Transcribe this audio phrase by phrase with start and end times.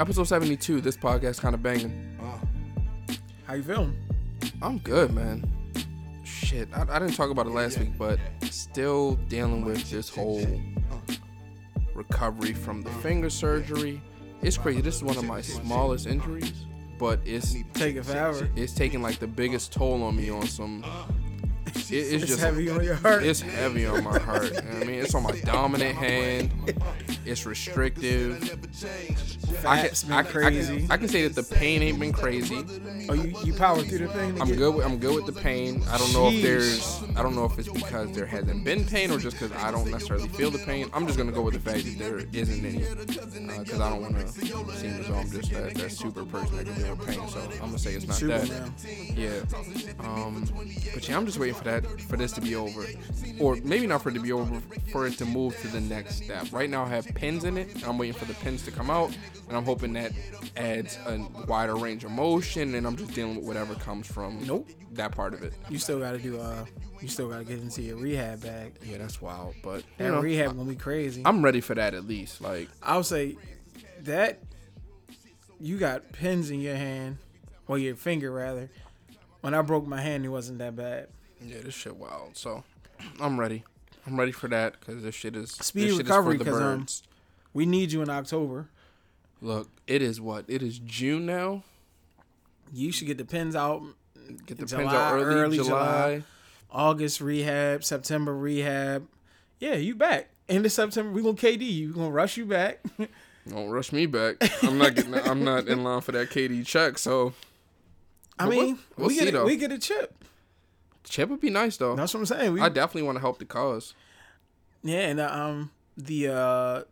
[0.00, 0.80] Episode 72.
[0.80, 2.18] This podcast kind of banging.
[3.46, 3.96] How you feeling?
[4.62, 5.44] I'm good, man.
[6.24, 10.46] Shit, I, I didn't talk about it last week, but still dealing with this whole
[11.94, 14.00] recovery from the finger surgery.
[14.42, 14.80] It's crazy.
[14.80, 16.52] This is one of my smallest injuries,
[16.98, 18.48] but it's Take it forever.
[18.56, 20.84] it's taking like the biggest toll on me on some.
[21.90, 23.22] It, it's, It's just heavy on your heart.
[23.24, 24.44] It's heavy on my heart.
[24.44, 26.50] you know I mean, it's on my dominant hand.
[27.24, 28.42] It's restrictive.
[29.64, 30.80] I can, I, can, I, crazy.
[30.80, 32.64] can, I can say that the pain ain't been crazy.
[33.08, 34.40] oh, you you power through the pain.
[34.40, 34.74] I'm good.
[34.74, 35.82] With, I'm good with the pain.
[35.88, 37.02] I don't know if there's.
[37.16, 39.90] I don't know if it's because there hasn't been pain or just because I don't
[39.90, 40.90] necessarily feel the pain.
[40.92, 44.18] I'm just gonna go with the fact that there isn't any, because I don't want
[44.18, 47.28] to seem as though I'm just that, that super person that can deal with pain.
[47.28, 48.70] So I'm gonna say it's not that.
[49.16, 50.04] Yeah.
[50.06, 50.44] Um.
[50.92, 52.84] But yeah, I'm just waiting for that for this to be over,
[53.40, 54.60] or maybe not for it to be over,
[54.92, 56.46] for it to move to the next step.
[56.52, 57.86] Right now, I have pins in it.
[57.86, 59.16] I'm waiting for the pins to come out,
[59.48, 60.12] and I'm hoping that
[60.56, 64.68] adds a wider range of motion, and I'm just dealing with whatever comes from Nope.
[64.92, 65.52] that part of it.
[65.68, 66.64] You still got to do uh,
[67.00, 68.74] you still got to get into your rehab bag.
[68.84, 69.54] Yeah, that's wild.
[69.62, 71.22] But you That know, rehab gonna be crazy.
[71.24, 72.40] I'm ready for that at least.
[72.40, 73.36] Like, I'll say
[74.02, 74.38] that
[75.60, 77.18] you got pins in your hand,
[77.68, 78.70] or your finger rather.
[79.40, 81.08] When I broke my hand, it wasn't that bad.
[81.44, 82.36] Yeah, this shit wild.
[82.36, 82.64] So,
[83.20, 83.64] I'm ready.
[84.06, 86.60] I'm ready for that because this shit is Speedy shit recovery, is for the 'cause,
[86.62, 86.86] um.
[87.52, 88.68] We need you in October.
[89.40, 91.62] Look, it is what it is June now.
[92.72, 93.82] You should get the pins out.
[94.46, 95.68] Get the pins out early, early July.
[95.68, 96.22] July.
[96.70, 99.06] August rehab, September rehab.
[99.60, 100.30] Yeah, you back.
[100.48, 101.88] End of September, we gonna KD you.
[101.88, 102.80] We gonna rush you back.
[103.48, 104.36] Don't rush me back.
[104.64, 105.14] I'm not getting.
[105.14, 106.98] I'm not in line for that KD check.
[106.98, 107.34] So
[108.38, 109.44] I But we'll- mean, we'll we see, get a, though.
[109.46, 110.24] we get a chip.
[111.04, 111.94] Chip would be nice though.
[111.96, 112.52] That's what I'm saying.
[112.52, 113.94] We, I definitely want to help the cause.
[114.82, 116.82] yeah, and uh, um, the uh,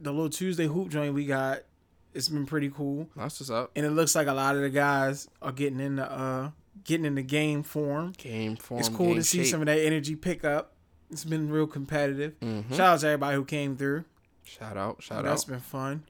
[0.00, 1.60] the little Tuesday hoop joint we got,
[2.14, 3.70] it's been pretty cool, That's what's up.
[3.76, 6.50] and it looks like a lot of the guys are getting in the uh,
[6.84, 8.12] getting in the game form.
[8.18, 8.80] Game form.
[8.80, 9.46] It's cool to see shape.
[9.48, 10.72] some of that energy pick up.
[11.10, 12.38] It's been real competitive.
[12.40, 12.68] Mhm.
[12.70, 14.04] Shout out to everybody who came through.
[14.44, 15.02] Shout out!
[15.02, 15.30] Shout That's out!
[15.30, 16.04] That's been fun.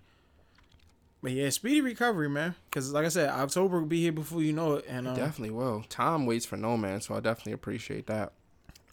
[1.22, 2.54] But yeah, speedy recovery, man.
[2.70, 5.50] Because like I said, October will be here before you know it, and um, Definitely
[5.54, 5.84] will.
[5.88, 8.32] Time waits for no man, so I definitely appreciate that.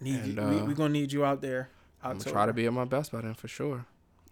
[0.01, 1.69] need and, we, uh, we gonna need you out there.
[2.03, 3.85] I'm gonna try to be at my best by then for sure.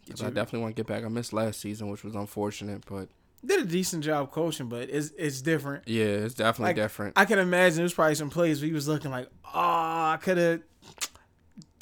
[0.10, 1.06] I definitely want to get back.
[1.06, 3.08] I missed last season, which was unfortunate, but
[3.46, 5.88] Did a decent job coaching, but it's it's different.
[5.88, 7.14] yeah, it's definitely Like, different.
[7.18, 10.38] I can imagine there's probably some plays where he was looking like, oh, I could
[10.38, 10.62] have.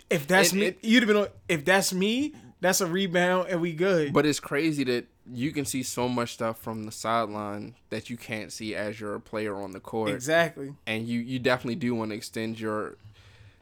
[0.09, 1.28] If that's It- me, it- you'd have been.
[1.47, 4.13] If that's me, that's a rebound, and we good.
[4.13, 8.17] But it's crazy that you can see so much stuff from the sideline that you
[8.17, 10.09] can't see as you're a player on the court.
[10.11, 10.73] exactly.
[10.88, 12.95] and you you definitely do want to extend your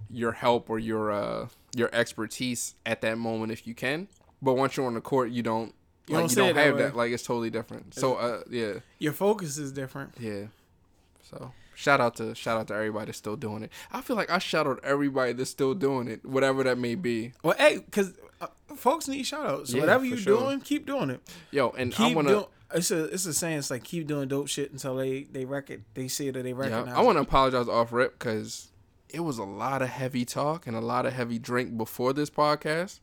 [0.10, 4.08] your help or your uh your expertise at that moment if you can.
[4.42, 5.74] But once you're on the court, you don't
[6.08, 6.82] You like don't you don't that have way.
[6.84, 6.96] that.
[6.96, 7.94] Like it's totally different.
[7.94, 10.14] So uh yeah Your focus is different.
[10.20, 10.46] yeah.
[11.22, 13.72] So shout out to shout out to everybody that's still doing it.
[13.92, 17.34] I feel like I shout out everybody that's still doing it, whatever that may be.
[17.44, 19.72] Well, hey, because uh, folks need shout outs.
[19.72, 20.40] So Yeah, whatever you sure.
[20.40, 21.22] doing, keep doing it.
[21.52, 22.46] Yo, and Keep I wanna doing.
[22.74, 23.58] It's a it's a saying.
[23.60, 26.50] It's like keep doing dope shit until they they record they see it or they
[26.50, 26.96] yeah, recognize.
[26.96, 28.68] I want to apologize off rip because
[29.10, 32.30] it was a lot of heavy talk and a lot of heavy drink before this
[32.30, 33.00] podcast.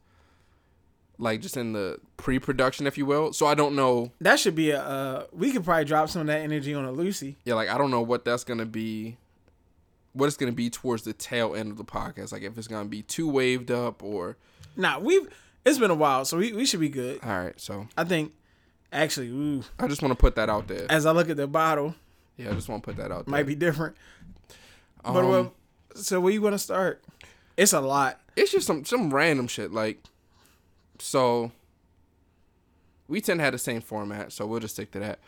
[1.19, 3.33] Like just in the pre-production, if you will.
[3.33, 4.83] So I don't know That should be a.
[4.83, 7.37] Uh, we could probably drop some of that energy on a Lucy.
[7.45, 9.17] yeah, like I don't know what that's gonna be,
[10.13, 12.33] what it's gonna be towards the tail end of the podcast.
[12.33, 14.37] Like if it's gonna be too waved up or
[14.77, 15.27] Nah, we've
[15.65, 17.21] it's been a while, so we, we should be good.
[17.25, 17.59] all right.
[17.61, 18.33] So I think
[18.93, 20.87] actually, ooh, I just want to put that out there.
[20.91, 21.95] as I look at the bottle,
[22.37, 23.33] Yeah, I just want to put that out there.
[23.33, 23.97] might be different.
[25.03, 25.55] but Um, well,
[25.95, 27.03] so where you to start?
[27.57, 28.21] It's a lot.
[28.37, 29.73] it's just some some random shit.
[29.73, 30.03] Like
[30.99, 31.53] so,
[33.09, 35.19] we tend to have the same format, so we'll just stick to that.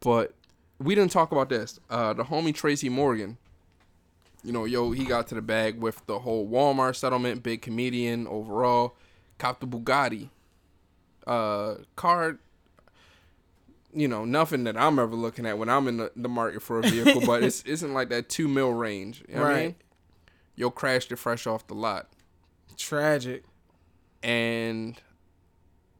[0.00, 0.32] But
[0.78, 1.78] we didn't talk about this.
[1.90, 3.36] Uh, the homie Tracy Morgan.
[4.46, 8.28] You know, yo, he got to the bag with the whole Walmart settlement, big comedian
[8.28, 8.94] overall,
[9.38, 10.28] copped the Bugatti.
[11.26, 12.38] Uh, car,
[13.92, 16.78] you know, nothing that I'm ever looking at when I'm in the, the market for
[16.78, 19.24] a vehicle, but it's isn't like that two mil range.
[19.28, 19.62] You know I Right.
[19.64, 19.74] mean?
[20.54, 22.06] Yo, crashed it fresh off the lot,
[22.76, 23.42] Tragic.
[24.22, 25.00] and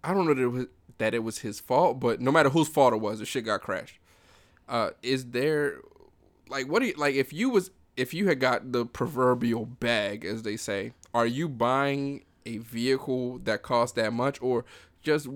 [0.05, 0.67] I don't know that it was
[0.99, 3.61] that it was his fault, but no matter whose fault it was, the shit got
[3.61, 3.99] crashed.
[4.69, 5.79] Uh, is there
[6.49, 10.25] like what do you like if you was if you had got the proverbial bag,
[10.25, 14.65] as they say, are you buying a vehicle that costs that much, or
[15.03, 15.29] just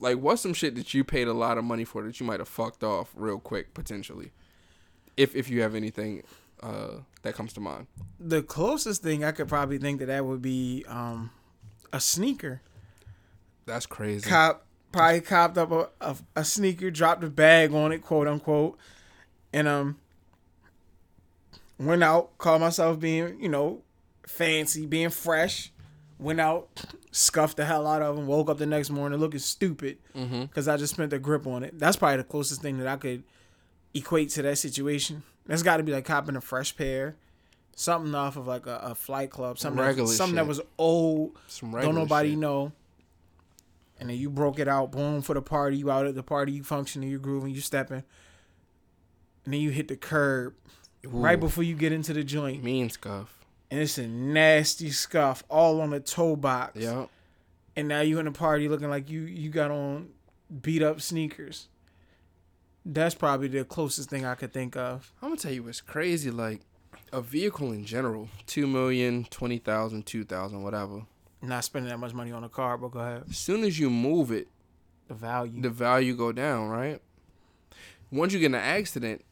[0.00, 2.40] like what's some shit that you paid a lot of money for that you might
[2.40, 4.32] have fucked off real quick potentially,
[5.16, 6.22] if if you have anything
[6.62, 7.86] uh, that comes to mind?
[8.18, 11.30] The closest thing I could probably think that that would be um,
[11.92, 12.62] a sneaker.
[13.66, 14.28] That's crazy.
[14.28, 14.62] Cop
[14.92, 18.78] Probably copped up a, a, a sneaker, dropped a bag on it, quote unquote,
[19.52, 19.98] and um
[21.78, 23.82] went out, called myself being, you know,
[24.26, 25.72] fancy, being fresh.
[26.18, 26.68] Went out,
[27.10, 28.26] scuffed the hell out of them.
[28.26, 30.42] Woke up the next morning looking stupid Mm-hmm.
[30.42, 31.78] because I just spent the grip on it.
[31.78, 33.22] That's probably the closest thing that I could
[33.92, 35.22] equate to that situation.
[35.44, 37.16] That's got to be like copping a fresh pair,
[37.76, 41.70] something off of like a, a flight club, something that, something that was old, Some
[41.72, 42.38] don't nobody shit.
[42.38, 42.72] know.
[44.00, 45.76] And then you broke it out, boom, for the party.
[45.76, 48.02] You out at the party, you functioning, you grooving, you stepping.
[49.44, 50.54] And then you hit the curb
[51.10, 52.62] right before you get into the joint.
[52.62, 53.32] mean scuff.
[53.70, 56.76] And it's a nasty scuff all on the toe box.
[56.80, 57.08] Yep.
[57.74, 60.10] And now you in the party looking like you you got on
[60.62, 61.68] beat up sneakers.
[62.84, 65.12] That's probably the closest thing I could think of.
[65.20, 66.30] I'm gonna tell you what's crazy.
[66.30, 66.60] Like
[67.12, 71.02] a vehicle in general, two million, twenty thousand, two thousand, whatever.
[71.42, 73.24] Not spending that much money on a car, but go ahead.
[73.28, 74.48] As soon as you move it,
[75.08, 75.60] The value.
[75.60, 77.00] the value go down, right?
[78.10, 79.24] Once you get in an accident,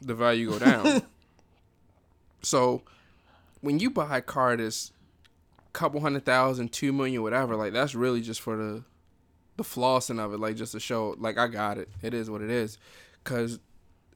[0.00, 1.02] the value go down.
[2.42, 2.82] so
[3.60, 4.92] when you buy a car that's
[5.72, 8.84] couple hundred thousand, two million, whatever, like that's really just for the
[9.56, 11.88] the flossing of it, like just to show like I got it.
[12.02, 12.78] It is what it is.
[13.24, 13.58] Cause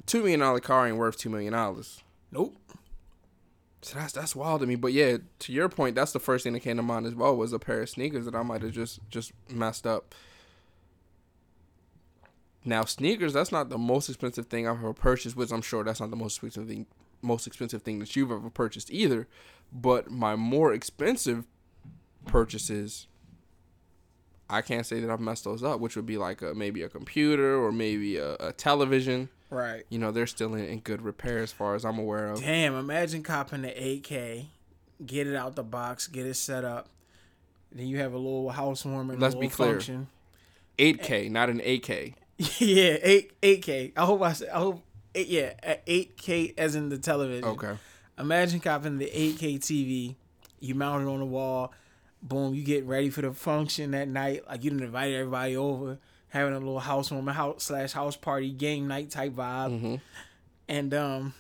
[0.07, 2.03] two million dollar car ain't worth two million dollars.
[2.31, 2.57] nope.
[3.83, 4.75] So that's that's wild to me.
[4.75, 7.37] But yeah, to your point, that's the first thing that came to mind as well
[7.37, 10.15] was a pair of sneakers that I might have just just messed up.
[12.65, 16.01] Now sneakers, that's not the most expensive thing I've ever purchased, which I'm sure that's
[16.01, 16.87] not the most expensive thing
[17.27, 19.27] most expensive thing that you've ever purchased either.
[19.73, 21.45] But my more expensive
[22.25, 23.09] purchases,
[24.49, 26.89] I can't say that I've messed those up, which would be like a, maybe a
[26.89, 29.29] computer or maybe a, a television.
[29.51, 29.85] Right.
[29.91, 32.41] You know, they're still in, in good repair as far as I'm aware of.
[32.41, 34.47] Damn, imagine copping the 8K,
[35.05, 36.89] get it out the box, get it set up.
[37.73, 39.19] Then you have a little housewarming.
[39.19, 39.73] Let's a be clear.
[39.73, 40.09] Function.
[40.79, 42.15] 8K, not an 8K.
[42.59, 43.93] yeah, eight eight K.
[43.97, 44.51] I hope I said.
[44.51, 44.83] I hope.
[45.17, 47.45] Eight, yeah, eight K as in the television.
[47.45, 47.73] Okay.
[48.19, 50.15] Imagine copping the eight K TV.
[50.61, 51.73] You mount it on the wall.
[52.23, 52.55] Boom.
[52.55, 54.47] You get ready for the function that night.
[54.47, 55.99] Like you done invited everybody over,
[56.29, 59.73] having a little housewarming house slash house party game night type vibe.
[59.73, 59.95] Mm-hmm.
[60.69, 61.35] And um,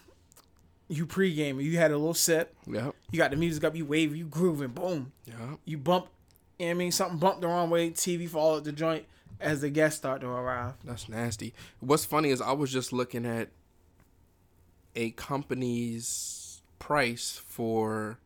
[0.89, 1.63] you pregame.
[1.63, 2.55] You had a little set.
[2.67, 2.95] Yep.
[3.11, 3.77] You got the music up.
[3.77, 4.17] You wave.
[4.17, 4.69] You grooving.
[4.69, 5.13] Boom.
[5.27, 5.39] Yep.
[5.67, 6.07] You bump.
[6.59, 7.91] You know I mean, something bumped the wrong way.
[7.91, 9.05] TV fall at the joint
[9.41, 10.75] as the guests start to arrive.
[10.85, 11.53] That's nasty.
[11.81, 13.49] What's funny is I was just looking at
[14.97, 18.19] a company's price for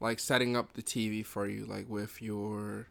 [0.00, 2.88] like setting up the TV for you, like with your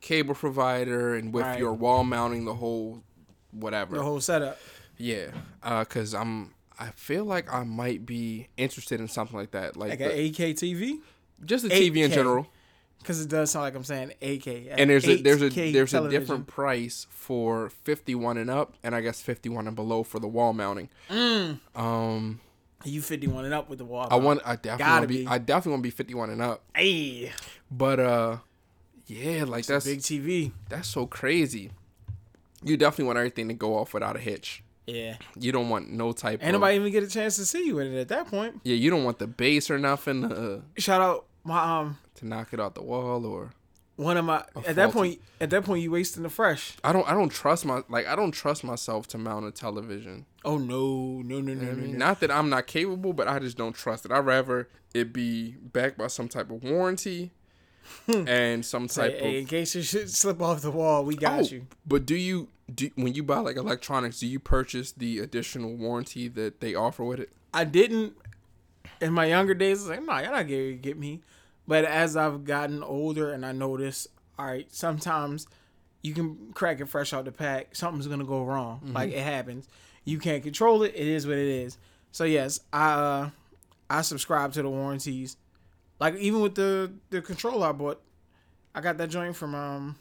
[0.00, 1.58] cable provider and with Right.
[1.58, 3.02] your wall mounting the whole
[3.52, 3.96] whatever.
[3.96, 4.58] The whole setup.
[4.98, 5.28] yeah.
[5.62, 9.90] Uh, cause I'm I feel like I might be interested in something like that, like,
[9.90, 10.98] Like the- an 8K TV.
[11.44, 12.48] just the TV in general.
[12.98, 14.46] Because it does sound like I'm saying AK.
[14.78, 18.94] and there's a there's a 8K there's a different price for 51 and up and
[18.94, 21.58] i guess 51 and below for the wall mounting Mm.
[21.74, 22.40] um
[22.84, 24.08] You 51 and up with the wall.
[24.10, 25.26] i want i definitely Gotta want to be, be.
[25.26, 27.32] i definitely want to be 51 and up Hey,
[27.70, 28.36] but uh
[29.06, 30.52] yeah like that's big TV.
[30.70, 31.70] that's so crazy
[32.62, 35.16] you definitely want everything to go off without a hitch Yeah.
[35.38, 37.78] you don't want no type Ain't of nobody even get a chance to see you
[37.80, 38.60] in it at that point.
[38.64, 42.52] yeah you don't want the bass or nothing uh, Shout out my um to knock
[42.52, 43.52] it out the wall or
[43.96, 46.76] one of my at that point at that point you wasting the fresh.
[46.82, 50.26] i don't i don't trust my like i don't trust myself to mount a television
[50.44, 51.68] Oh no no no no You know no.
[51.68, 51.92] what I mean?
[51.92, 51.98] no.
[51.98, 54.12] Not that I'm not capable, but I just don't trust it.
[54.12, 57.30] I'd rather it be backed by some type of warranty
[58.06, 58.28] hmm.
[58.28, 59.40] and some type hey, of.
[59.40, 61.66] in case you should slip off the wall, we got Oh, you.
[61.86, 64.20] But do you do when you buy like electronics?
[64.20, 67.30] Do you purchase the additional warranty that they offer with it?
[67.54, 68.14] I didn't
[69.00, 69.78] in my younger days.
[69.78, 71.22] I was like, no, y'all not gonna get me.
[71.66, 74.06] But as I've gotten older and I notice,
[74.38, 75.46] all right, sometimes
[76.02, 77.74] you can crack it fresh out the pack.
[77.74, 78.80] Something's gonna go wrong.
[78.92, 79.68] Like it happens.
[80.04, 80.92] You can't control it.
[80.94, 81.78] It is what it is.
[82.12, 83.30] So yes, I uh,
[83.88, 85.36] I subscribe to the warranties.
[85.98, 88.02] Like even with the the controller I bought,
[88.74, 89.96] I got that joint from um.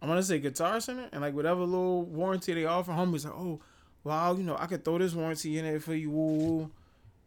[0.00, 3.32] I want to say Guitar Center and like whatever little warranty they offer, homies like,
[3.32, 3.60] oh,
[4.04, 6.70] wow, you know, I could throw this warranty in there for you, woo, woo,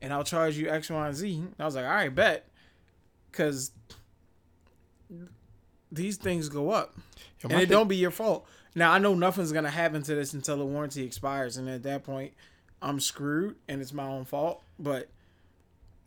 [0.02, 1.36] and I'll charge you X, Y, and Z.
[1.36, 2.48] And I was like, all right, bet,
[3.32, 3.72] because
[5.92, 6.96] these things go up,
[7.42, 8.46] Yo, and it thing- don't be your fault.
[8.76, 12.04] Now I know nothing's gonna happen to this until the warranty expires, and at that
[12.04, 12.34] point,
[12.82, 14.62] I'm screwed, and it's my own fault.
[14.78, 15.10] But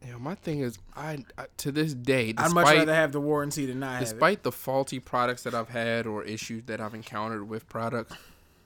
[0.07, 3.67] yo, my thing is, I, I to this day, I'd much rather have the warranty
[3.67, 4.05] than not have it.
[4.05, 8.15] despite the faulty products that I've had or issues that I've encountered with products,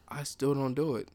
[0.08, 1.08] I still don't do it.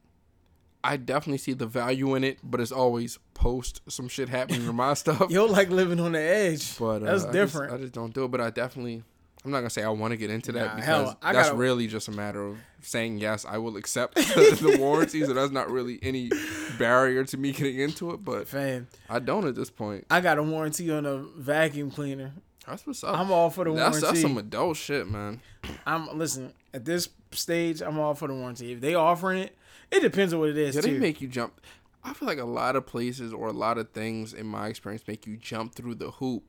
[0.82, 4.72] I definitely see the value in it, but it's always post some shit happening to
[4.72, 5.30] my stuff.
[5.30, 6.78] Yo, like living on the edge.
[6.78, 7.72] But uh, That's I just- different.
[7.74, 8.30] I just, don't do it.
[8.30, 9.02] But I definitely,
[9.44, 11.56] I'm not gonna say I want to get into that Nah, because hell, that's gotta-
[11.58, 15.22] really just a matter of saying yes, I will accept the warranty.
[15.24, 16.30] So that's not really any
[16.78, 18.24] barrier to me getting into it.
[18.24, 20.06] But Fam, I don't at this point.
[20.10, 22.32] I got a warranty on a vacuum cleaner.
[22.66, 23.18] That's what's up.
[23.18, 24.06] I'm all for the that's warranty.
[24.06, 25.40] that's some adult shit, man.
[25.86, 27.82] I'm listen at this stage.
[27.82, 28.72] I'm all for the warranty.
[28.72, 29.56] If they offering it,
[29.90, 30.92] it depends on what it is Yeah, too.
[30.92, 31.60] they make you jump.
[32.02, 35.02] I feel like a lot of places or a lot of things in my experience
[35.06, 36.44] make you jump through the hoop,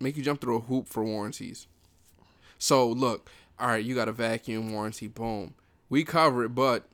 [0.00, 1.66] make you jump through a hoop for warranties.
[2.58, 5.54] So look, all right, you got a vacuum warranty, boom,
[5.88, 6.88] we cover it, but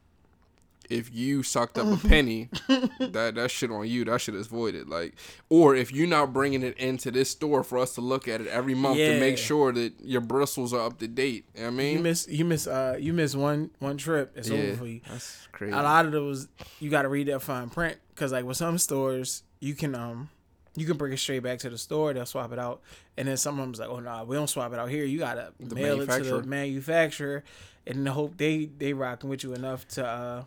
[0.91, 4.05] if you sucked up a penny, that that shit on you.
[4.05, 4.89] That shit is voided.
[4.89, 5.15] Like,
[5.49, 8.49] or if you're not bringing it into this store for us to look at it
[8.49, 11.47] every month to make sure that your bristles are up to date.
[11.55, 14.33] You know what I mean, you miss you miss uh you miss one one trip.
[14.37, 15.01] It's over for you.
[15.09, 15.73] that's crazy.
[15.73, 16.49] A lot of those
[16.81, 20.29] you got to read that fine print because like with some stores you can um
[20.77, 22.13] you can bring it straight back to the store.
[22.13, 22.81] They'll swap it out,
[23.17, 25.05] and then some of them's like, oh no, we don't swap it out here.
[25.05, 27.45] You gotta mail it to the manufacturer,
[27.87, 30.45] and hope they they rocking with you enough to uh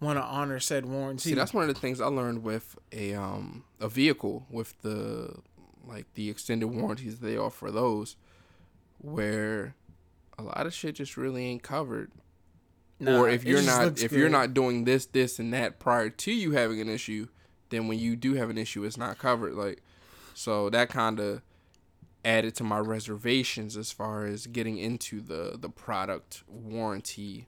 [0.00, 1.30] want to honor said warranty.
[1.30, 5.36] See, that's one of the things I learned with a um a vehicle with the
[5.86, 8.16] like the extended warranties they offer those,
[8.98, 9.74] where
[10.38, 12.10] a lot of shit just really ain't covered.
[12.98, 16.32] Nah, or if you're not if you're not doing this this and that prior to
[16.32, 17.28] you having an issue,
[17.70, 19.54] then when you do have an issue, it's not covered.
[19.54, 19.82] Like,
[20.34, 21.42] so that kind of
[22.24, 27.46] added to my reservations as far as getting into the the product warranty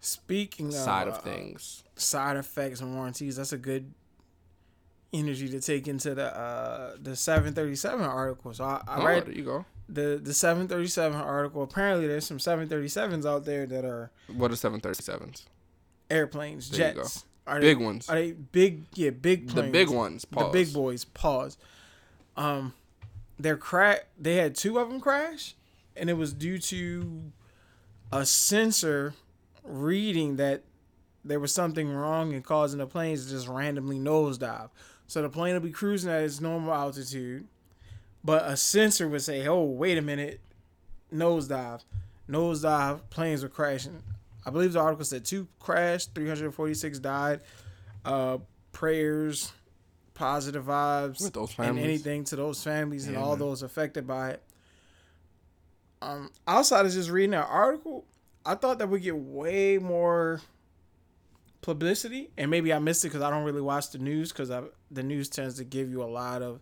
[0.00, 1.82] speaking side of of uh, things.
[1.96, 3.36] side effects and warranties.
[3.36, 3.92] That's a good
[5.12, 8.52] energy to take into the uh the 737 article.
[8.52, 9.64] So I, I Oh, read there you go.
[9.88, 11.62] the the 737 article.
[11.62, 15.46] Apparently, there's some 737s out there that are What are seven thirty sevens?
[16.10, 17.24] airplanes, There jets.
[17.46, 18.08] Are Big they, ones.
[18.10, 18.84] Are they big?
[18.92, 20.24] Yeah, big Planes, The big ones.
[20.26, 20.44] Pause.
[20.44, 21.04] The big boys.
[21.06, 21.56] Pause.
[22.36, 22.74] Um,
[23.38, 24.08] they're crack.
[24.20, 25.54] They had two of them crash,
[25.96, 27.32] and it was due to
[28.12, 29.14] a sensor
[29.68, 30.62] reading that
[31.24, 34.70] there was something wrong and causing the planes to just randomly nosedive.
[35.06, 37.46] So the plane will be cruising at its normal altitude,
[38.24, 40.40] but a sensor would say, "Oh, wait a minute,
[41.12, 41.82] nosedive,
[42.28, 44.02] nosedive." Planes were crashing.
[44.46, 47.40] I believe the article said two crashed, 346 died.
[48.04, 48.38] Uh,
[48.72, 49.52] prayers,
[50.14, 53.38] positive vibes, With those and anything to those families and all man.
[53.40, 54.42] those affected by it.
[56.00, 58.04] Um, outside of just reading that article,
[58.48, 60.40] I thought that we get way more
[61.60, 64.48] publicity, and maybe I missed it because I don't really watch the news because
[64.90, 66.60] the news tends to give you a lot of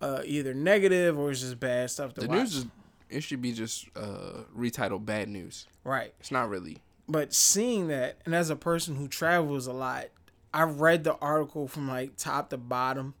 [0.00, 2.38] uh, either negative or it's just bad stuff to The watch.
[2.38, 2.66] news is
[3.10, 5.66] it should be just uh retitled bad news.
[5.84, 6.14] right.
[6.20, 6.78] It's not really.
[7.08, 10.06] but seeing that and as a person who travels a lot
[10.54, 13.14] i read the article from like top to bottom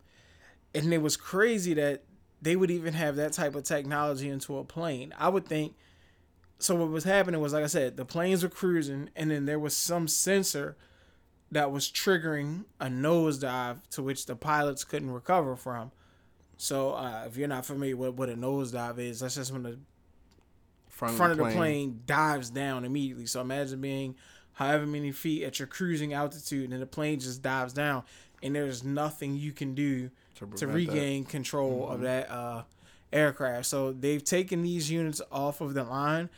[0.74, 2.04] and it was crazy that
[2.40, 5.74] they would even have that type of technology into a plane i would think
[6.62, 9.58] so what was happening was like i said the planes were cruising and then there
[9.58, 10.76] was some sensor
[11.50, 15.90] that was triggering a nosedive to which the pilots couldn't recover from
[16.56, 19.78] so uh, if you're not familiar with what a nosedive is that's just when the
[21.00, 23.24] Front, front of the plane dives down immediately.
[23.24, 24.16] So imagine being
[24.52, 28.02] however many feet at your cruising altitude, and the plane just dives down,
[28.42, 30.92] and there's nothing you can do to, to prevent that.
[30.92, 32.64] regain control of that uh,
[33.14, 33.64] aircraft.
[33.64, 36.28] So they've taken these units off of the line.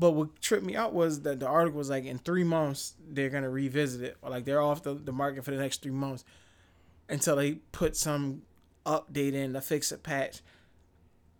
[0.00, 3.28] But what tripped me out was that the article was like in three months they're
[3.28, 6.24] gonna revisit it, like they're off the, the market for the next three months
[7.10, 8.40] until they put some
[8.86, 10.40] update in to fix a patch.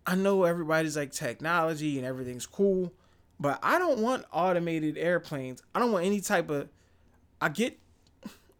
[0.05, 2.93] I know everybody's like technology and everything's cool,
[3.39, 5.63] but I don't want automated airplanes.
[5.73, 6.69] I don't want any type of.
[7.41, 7.79] I get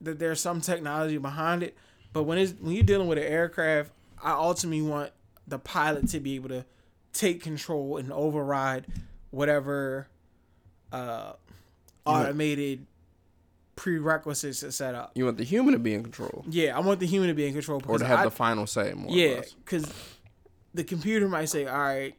[0.01, 1.77] that there's some technology behind it,
[2.11, 5.11] but when it's when you're dealing with an aircraft, I ultimately want
[5.47, 6.65] the pilot to be able to
[7.13, 8.87] take control and override
[9.31, 10.07] whatever
[10.91, 11.33] uh,
[12.05, 12.85] automated
[13.75, 15.11] prerequisites are set up.
[15.15, 17.47] You want the human to be in control, Yeah, I want the human to be
[17.47, 18.93] in control or to have I, the final say.
[18.93, 19.91] More yeah, because
[20.73, 22.15] the computer might say, "All right,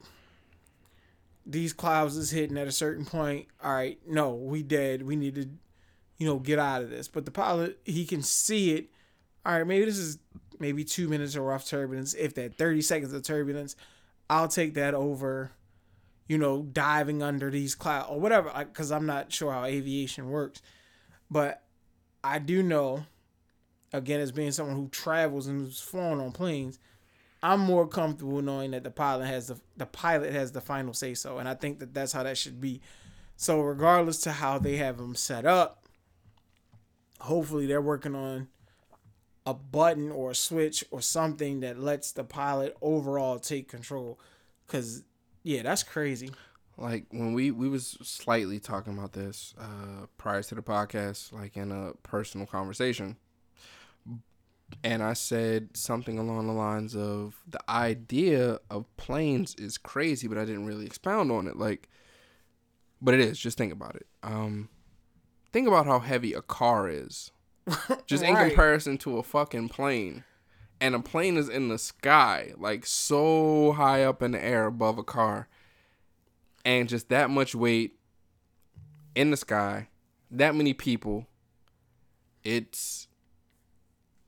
[1.46, 3.46] these clouds is hitting at a certain point.
[3.62, 5.02] All right, no, we dead.
[5.02, 5.48] We need to,
[6.18, 8.88] you know, get out of this." But the pilot, he can see it.
[9.46, 10.18] All right, maybe this is
[10.58, 12.14] maybe two minutes of rough turbulence.
[12.14, 13.76] If that thirty seconds of turbulence,
[14.28, 15.52] I'll take that over.
[16.28, 18.52] You know, diving under these clouds or whatever.
[18.56, 20.62] Because I'm not sure how aviation works,
[21.30, 21.62] but
[22.22, 23.06] I do know.
[23.94, 26.78] Again, as being someone who travels and who's flown on planes,
[27.42, 31.12] I'm more comfortable knowing that the pilot has the the pilot has the final say
[31.14, 32.80] so, and I think that that's how that should be.
[33.36, 35.86] So regardless to how they have them set up,
[37.20, 38.48] hopefully they're working on
[39.44, 44.20] a button or a switch or something that lets the pilot overall take control.
[44.66, 45.02] Because
[45.42, 46.30] Yeah, that's crazy.
[46.78, 51.56] Like when we we was slightly talking about this uh prior to the podcast, like
[51.56, 53.16] in a personal conversation.
[54.82, 60.38] And I said something along the lines of the idea of planes is crazy, but
[60.38, 61.56] I didn't really expound on it.
[61.56, 61.88] Like
[63.00, 64.06] but it is, just think about it.
[64.22, 64.68] Um
[65.52, 67.32] think about how heavy a car is.
[68.06, 70.24] Just in comparison to a fucking plane.
[70.82, 74.98] And a plane is in the sky, like so high up in the air above
[74.98, 75.46] a car.
[76.64, 77.98] And just that much weight
[79.14, 79.88] in the sky,
[80.32, 81.28] that many people.
[82.42, 83.06] It's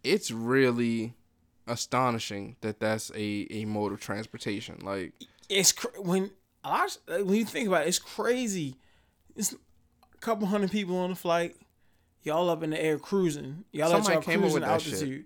[0.04, 1.14] it's really
[1.66, 4.78] astonishing that that's a, a mode of transportation.
[4.80, 5.14] Like
[5.49, 6.30] It's cr- when
[6.64, 8.76] lot when you think about it, it's crazy.
[9.34, 11.56] It's a couple hundred people on the flight.
[12.23, 13.64] Y'all up in the air cruising.
[13.73, 14.92] Y'all Somebody y'all cruising with that shit.
[14.94, 15.25] altitude.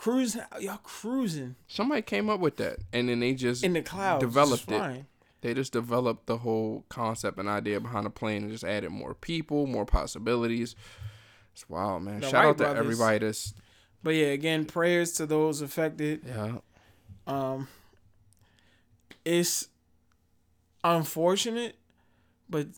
[0.00, 4.22] Cruising, y'all cruising somebody came up with that and then they just in the clouds.
[4.24, 4.76] developed just it.
[4.78, 5.06] flying.
[5.42, 9.12] They just developed the whole concept and idea behind the plane and just added more
[9.14, 10.74] people, more possibilities.
[11.52, 12.20] It's wild, man.
[12.20, 13.54] The Shout Wright out to brothers- everybody that's
[14.02, 16.22] But yeah, again, prayers to those affected.
[16.26, 16.58] yeah.
[17.26, 17.68] Um,
[19.24, 19.68] it's
[20.82, 21.76] unfortunate,
[22.48, 22.68] but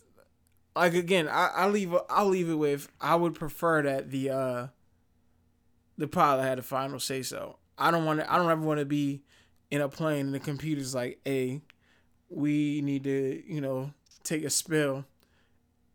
[0.74, 4.66] like again, I I leave I'll leave it with I would prefer that the uh
[6.02, 7.58] the pilot had a final say so.
[7.78, 8.30] I don't want to.
[8.30, 9.22] I don't ever want to be
[9.70, 11.60] in a plane and the computer's like, "Hey,
[12.28, 13.92] we need to, you know,
[14.24, 15.04] take a spill,"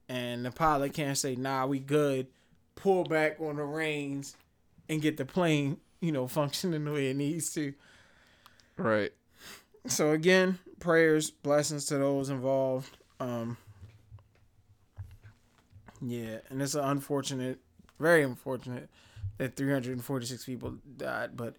[0.07, 2.27] and the pilot can't say, "Nah, we good."
[2.75, 4.37] Pull back on the reins
[4.87, 7.73] and get the plane, you know, functioning the way it needs to.
[8.77, 9.11] Right.
[9.87, 12.97] So again, prayers, blessings to those involved.
[13.19, 13.57] Um
[15.99, 17.59] Yeah, and it's an unfortunate,
[17.99, 18.89] very unfortunate
[19.38, 21.56] that 346 people died, but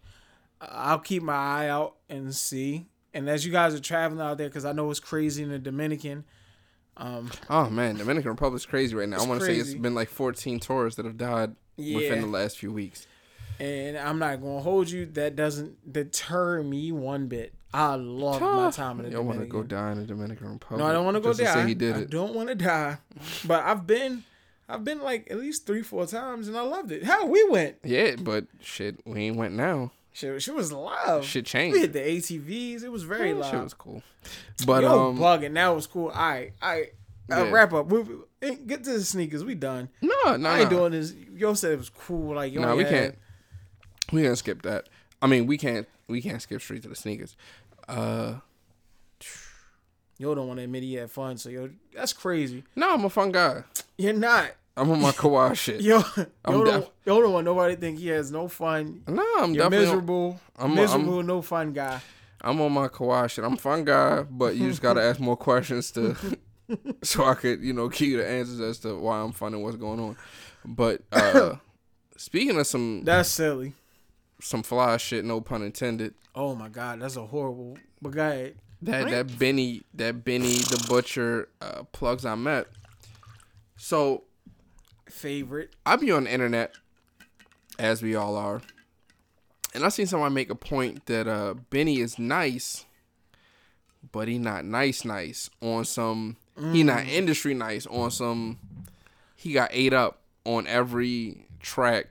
[0.61, 2.87] I'll keep my eye out and see.
[3.15, 5.59] And as you guys are traveling out there cuz I know it's crazy in the
[5.59, 6.25] Dominican,
[6.97, 9.23] um Oh man, Dominican Republic's crazy right now.
[9.23, 12.59] I want to say it's been like 14 tourists that have died within the last
[12.59, 13.07] few weeks.
[13.61, 17.55] And I'm not going to hold you that doesn't deter me one bit.
[17.75, 20.79] I love my time in the Y'all want to go die in the Dominican Republic?
[20.79, 21.45] No, I don't want to go die.
[21.55, 22.11] say he did I it.
[22.11, 22.99] don't want to die.
[23.45, 24.23] But I've been,
[24.69, 27.03] I've been like at least three, four times, and I loved it.
[27.05, 27.77] Hell, we went.
[27.85, 29.93] Yeah, but shit, we ain't went now.
[30.13, 31.25] She, she was loud.
[31.25, 31.75] Shit changed.
[31.75, 32.83] We hit the ATVs.
[32.83, 33.51] It was very Yeah, loud.
[33.51, 34.03] Shit was cool.
[34.67, 35.55] But Yo, um, bugging.
[35.55, 36.09] That was cool.
[36.09, 36.93] All right, all right.
[37.31, 37.51] Uh, Yeah.
[37.51, 37.87] Wrap up.
[37.87, 39.45] We, we- eh, get to the sneakers.
[39.45, 39.89] We done.
[40.03, 40.79] no, no, I ain't no.
[40.79, 41.15] doing this.
[41.35, 42.35] Yo said it was cool.
[42.35, 43.17] Like yo, No, we can't.
[44.13, 44.89] We can't skip that.
[45.23, 45.87] I mean, we can't.
[46.09, 47.37] We can't skip straight to the sneakers.
[47.87, 48.35] Uh,
[50.21, 51.37] Yo don't want to admit he had fun.
[51.39, 52.65] So yo, that's crazy.
[52.75, 53.63] no, I'm a fun guy.
[53.99, 54.53] You're not.
[54.77, 55.81] I'm on my Kawhi shit.
[55.81, 56.01] Yo,
[56.45, 59.03] I'm yo, don't, yo don't want nobody think he has no fun.
[59.09, 59.87] No, I'm You're definitely.
[59.87, 60.41] miserable.
[60.57, 62.01] I'm- miserable, no fun guy.
[62.41, 63.45] I'm on my Kawhi shit.
[63.45, 66.17] I'm a fun guy, but you just gotta ask more questions to,
[67.03, 69.63] so I could, you know, give you the answers as to why I'm fun and
[69.65, 70.17] what's going on.
[70.65, 71.57] But uh
[72.17, 73.73] speaking of some That's silly.
[74.41, 76.15] some fly shit, no pun intended.
[76.37, 77.77] Oh my god, that's a horrible.
[78.01, 78.55] But ahead.
[78.83, 82.69] That that Benny that Benny the butcher uh, plugs I met.
[83.79, 84.25] So
[85.11, 85.75] Favorite.
[85.87, 86.75] I be on the internet,
[87.79, 88.61] as we all are,
[89.75, 92.85] and I seen someone make a point that uh Benny is nice,
[94.13, 96.37] but he not nice nice on some.
[96.73, 98.59] He not industry nice on some.
[99.37, 102.09] He got ate up on every track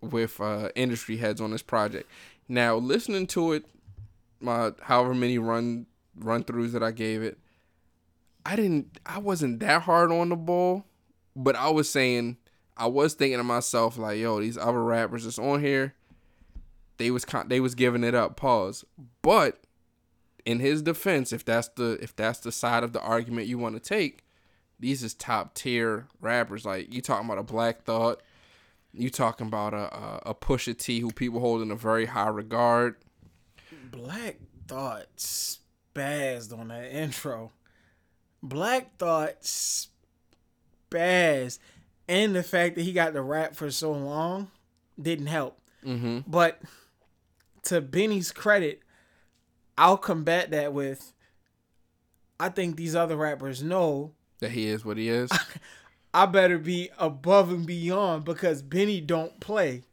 [0.00, 2.08] with uh industry heads on this project.
[2.48, 3.66] Now listening to it,
[4.40, 5.86] my however many run
[6.18, 7.38] run throughs that I gave it,
[8.46, 9.00] I didn't.
[9.04, 10.84] I wasn't that hard on the ball,
[11.34, 12.36] but I was saying
[12.76, 15.94] I was thinking to myself like, yo, these other rappers that's on here,
[16.98, 18.36] they was con- they was giving it up.
[18.36, 18.84] Pause.
[19.20, 19.64] But
[20.44, 23.74] in his defense, if that's the if that's the side of the argument you want
[23.74, 24.24] to take,
[24.78, 26.64] these is top tier rappers.
[26.64, 28.22] Like you talking about a Black Thought,
[28.92, 32.28] you talking about a a, a Pusha T who people hold in a very high
[32.28, 32.94] regard.
[33.90, 34.36] Black
[34.68, 37.50] Thought spazzed on that intro.
[38.42, 41.58] Black Thought spazzed.
[42.08, 44.50] And the fact that he got the rap for so long
[45.00, 45.58] didn't help.
[45.84, 46.20] Mm-hmm.
[46.26, 46.60] But
[47.64, 48.80] to Benny's credit,
[49.76, 51.12] I'll combat that with
[52.38, 55.30] I think these other rappers know That he is what he is.
[56.14, 59.84] I better be above and beyond because Benny don't play.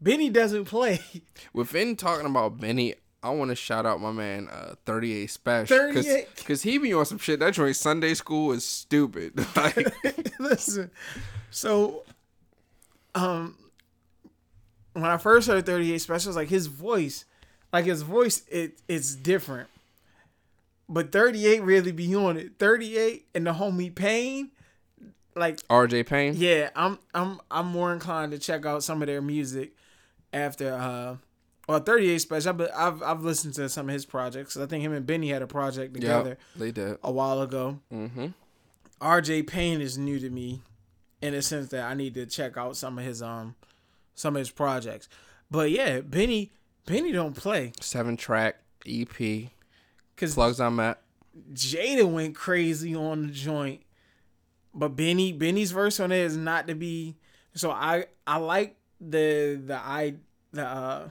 [0.00, 1.00] Benny doesn't play.
[1.52, 5.68] Within talking about Benny, I want to shout out my man uh, 38 Spesh.
[5.68, 6.26] 38.
[6.36, 7.38] Because he be on some shit.
[7.40, 9.38] That joint Sunday school is stupid.
[9.56, 9.94] like,
[10.40, 10.90] Listen,
[11.50, 12.02] so
[13.14, 13.56] um,
[14.92, 17.24] when I first heard 38 Spesh, was like his voice,
[17.72, 19.68] like his voice, it it's different.
[20.88, 22.52] but 38 really be on it.
[22.58, 24.50] 38 and the homie Payne,
[25.36, 26.34] like RJ Payne.
[26.36, 29.72] yeah, I'm I'm I'm more inclined to check out some of their music
[30.32, 31.16] after uh
[31.68, 32.56] well 38 Spesh.
[32.56, 34.56] But I've I've listened to some of his projects.
[34.56, 36.98] I think him and Benny had a project together Yep, they did.
[37.02, 37.78] a while ago.
[37.92, 38.26] Mm-hmm.
[39.00, 40.62] RJ Payne is new to me
[41.20, 43.54] in the sense that I need to check out some of his um
[44.14, 45.08] some of his projects.
[45.50, 46.52] But yeah, Benny
[46.86, 49.08] Benny don't play Seven track EP.
[50.14, 50.98] because Plugs I Met.
[51.54, 53.80] Jada went crazy on the joint,
[54.74, 57.16] but Benny Benny's verse on it is not to be.
[57.54, 60.14] So I I like the the I
[60.52, 61.08] the uh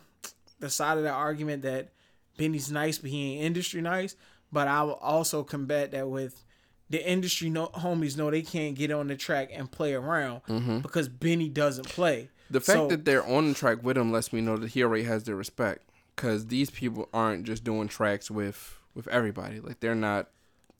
[0.61, 1.89] the side of the argument that
[2.37, 4.15] Benny's nice, but he ain't industry nice.
[4.51, 6.43] But I will also combat that with
[6.89, 10.41] the industry no, homies know they can't get on the track and play around
[10.81, 12.29] because Benny doesn't play.
[12.49, 14.83] The fact So- that they're on the track with him lets me know that he
[14.83, 15.87] already has their respect.
[16.17, 19.59] Cause these people aren't just doing tracks with with everybody.
[19.61, 20.29] Like they're not.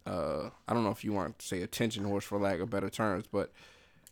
[0.05, 2.89] Uh, I don't know if you want to say attention horse for lack of better
[2.89, 3.51] terms, but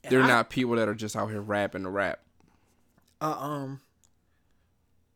[0.09, 2.21] they're I- not people that are just out here rapping to rap.
[3.21, 3.81] uh, um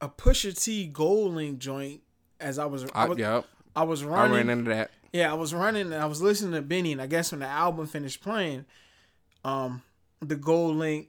[0.03, 2.01] a Pusha T GoldLink joint
[2.39, 4.91] as I was I I, was, yep, I was I running ran into that.
[5.13, 7.47] Yeah, I was running and I was listening to Benny, and I guess when the
[7.47, 8.65] album finished playing,
[9.45, 9.81] um,
[10.19, 11.07] the GoldLink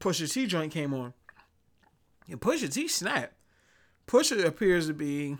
[0.00, 1.14] Pusha T joint came on.
[2.28, 3.34] And Pusha T snapped.
[4.08, 5.36] Pusha appears to be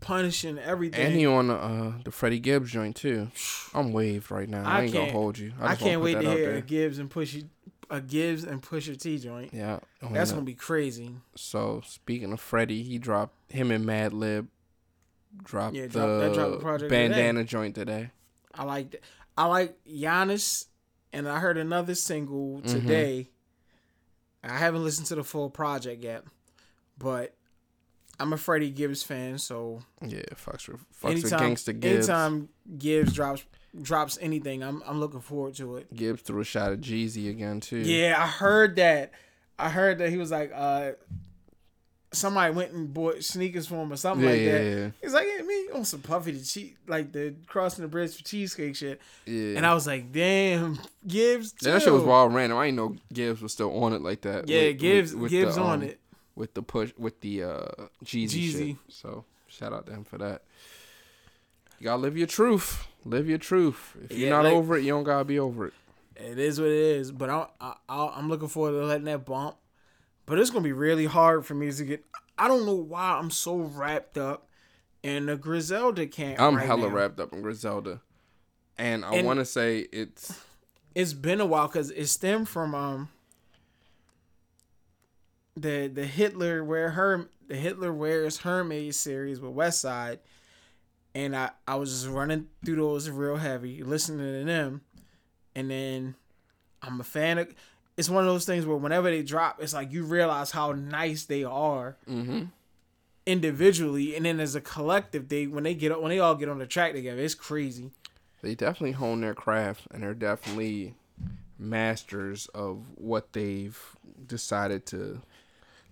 [0.00, 1.06] punishing everything.
[1.06, 3.30] And he on the, uh, the Freddie Gibbs joint too.
[3.72, 4.64] I'm waved right now.
[4.68, 5.54] I, I ain't gonna hold you.
[5.58, 6.60] I, I, can't wait to hear there.
[6.60, 7.48] Gibbs and Pusha
[7.90, 9.52] a Gibbs and Pusha T joint.
[9.52, 11.14] Yeah, That's gonna be crazy.
[11.36, 14.48] So speaking of Freddie, he dropped him and Madlib
[15.42, 17.08] dropped Yeah, the drop- dropped project today.
[17.08, 18.10] bandana joint today.
[18.54, 19.00] I like that.
[19.36, 20.66] I like Giannis,
[21.12, 22.68] and I heard another single mm-hmm.
[22.68, 23.30] today.
[24.44, 26.22] I haven't listened to the full project yet,
[26.98, 27.34] but
[28.20, 32.08] I'm a Freddie Gibbs fan, so Yeah, fucks with fucks with anytime Gangsta Gibbs.
[32.08, 33.44] anytime Gibbs drops
[33.82, 35.94] drops anything, I'm I'm looking forward to it.
[35.94, 37.78] Gibbs threw a shot at Jeezy again too.
[37.78, 39.12] Yeah, I heard that.
[39.58, 40.92] I heard that he was like, uh,
[42.12, 44.64] somebody went and bought sneakers for him or something yeah, like that.
[44.64, 48.16] yeah, He's like, yeah, me on some puffy to cheat like the crossing the bridge
[48.16, 49.00] for cheesecake shit.
[49.26, 49.56] yeah.
[49.56, 51.54] And I was like, damn, Gibbs.
[51.60, 52.58] Yeah, that shit was wild random.
[52.58, 54.48] I didn't know Gibbs was still on it like that.
[54.48, 56.00] Yeah, with- Gibbs with- with Gibbs the, on um, it.
[56.36, 57.66] with the push with the uh
[58.04, 58.66] Jeezy, Jeezy.
[58.68, 58.76] shit.
[58.88, 60.42] So shout out to him for that.
[61.80, 62.86] You gotta live your truth.
[63.04, 63.96] Live your truth.
[64.04, 65.74] If you're Yeah, not like- over it, you don't gotta be over it.
[66.16, 67.10] It is what it is.
[67.12, 69.56] But I, I, I'm looking forward to letting that bump.
[70.26, 72.04] But it's gonna be really hard for me to get.
[72.38, 74.48] I don't know why I'm so wrapped up
[75.02, 76.40] in the Griselda camp.
[76.40, 76.94] I'm right hella now.
[76.94, 78.00] wrapped up in Griselda,
[78.78, 80.40] and I want to say it's
[80.94, 83.08] It's been a while because it stemmed from um
[85.56, 90.18] the the Hitler wear her the Hitler wears Hermes series with Westside,
[91.14, 94.82] and I I was just running through those real heavy, listening to them,
[95.54, 96.14] and then
[96.82, 97.54] I'm a fan of.
[97.96, 101.26] It's one of those things where whenever they drop, it's like you realize how nice
[101.26, 102.46] they are mm-hmm.
[103.24, 106.58] individually, and then as a collective, they when they get when they all get on
[106.58, 107.92] the track together, it's crazy.
[108.42, 110.94] they definitely hone their craft, and they're definitely
[111.56, 113.78] masters of what they've
[114.26, 115.20] decided to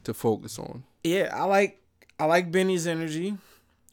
[0.03, 0.83] to focus on.
[1.05, 1.81] Yeah, I like
[2.19, 3.37] I like Benny's energy.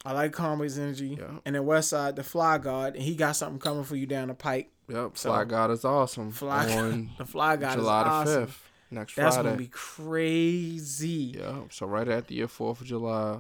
[0.06, 1.18] I like Conway's energy.
[1.20, 1.40] Yeah.
[1.46, 4.34] And then Westside, the Fly God, and he got something coming for you down the
[4.34, 4.72] pike.
[4.88, 6.32] Yep, So- Fly God is awesome.
[6.32, 8.46] Fly on the Fly God July is the awesome.
[8.48, 9.26] fifth, next Friday.
[9.26, 9.50] That's Friday.
[9.50, 11.36] gonna be crazy.
[11.38, 13.40] Yeah, so right after your Fourth of July,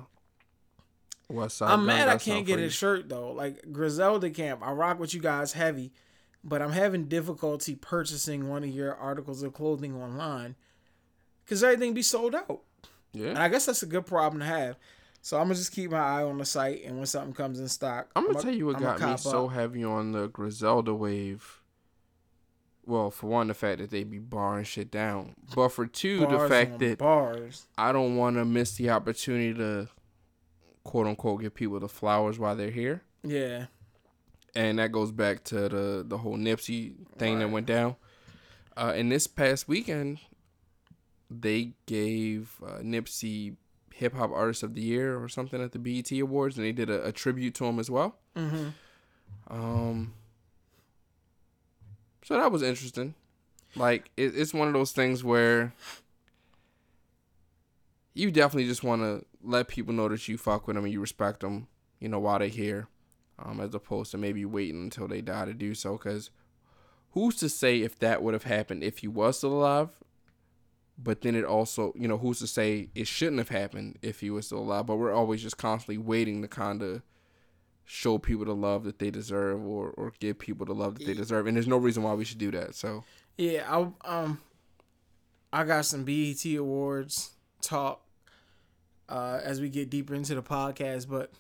[1.29, 1.71] West Side.
[1.71, 3.31] I'm mad I can't get a shirt though.
[3.31, 5.91] Like Griselda Camp, I rock with you guys heavy,
[6.43, 10.55] but I'm having difficulty purchasing one of your articles of clothing online
[11.45, 12.61] because everything be sold out.
[13.13, 14.75] And Yeah, I guess that's a good problem to have.
[15.21, 17.67] So I'm gonna just keep my eye on the site, and when something comes in
[17.67, 19.53] stock, I'm gonna I'ma- tell you what I'ma got me cop so up.
[19.53, 21.61] heavy on the Griselda wave.
[22.85, 26.47] Well, for one, the fact that they be barring shit down, but for two, the
[26.49, 27.67] fact that bars.
[27.77, 29.89] I don't want to miss the opportunity to,
[30.83, 33.03] quote unquote, give people the flowers while they're here.
[33.23, 33.65] Yeah.
[34.55, 37.95] and that goes back to the the whole Nipsey thing that went down.
[38.75, 40.19] Uh, and this past weekend,
[41.29, 43.57] they gave uh, Nipsey
[43.99, 46.89] Hip Hop Artist of the Year or something at the BET Awards, and they did
[46.89, 48.15] a, a tribute to him as well.
[48.35, 48.69] Mm-hmm.
[49.49, 50.13] Um,
[52.23, 53.13] so that was interesting.
[53.75, 55.73] Like it, it's one of those things where
[58.13, 61.01] you definitely just want to let people know that you fuck with them and you
[61.01, 61.67] respect them,
[61.99, 62.87] you know, while they're here,
[63.37, 65.97] um, as opposed to maybe waiting until they die to do so.
[65.97, 66.29] Because
[67.11, 69.89] who's to say if that would have happened if he was still alive?
[71.01, 74.29] But then it also, you know, who's to say it shouldn't have happened if he
[74.29, 74.85] was still alive?
[74.85, 77.01] But we're always just constantly waiting to kind of
[77.85, 81.13] show people the love that they deserve or or give people the love that they
[81.13, 81.47] deserve.
[81.47, 82.75] And there's no reason why we should do that.
[82.75, 83.03] So
[83.37, 84.41] Yeah, I um
[85.51, 87.31] I got some BET awards
[87.61, 88.01] talk
[89.07, 91.31] uh as we get deeper into the podcast, but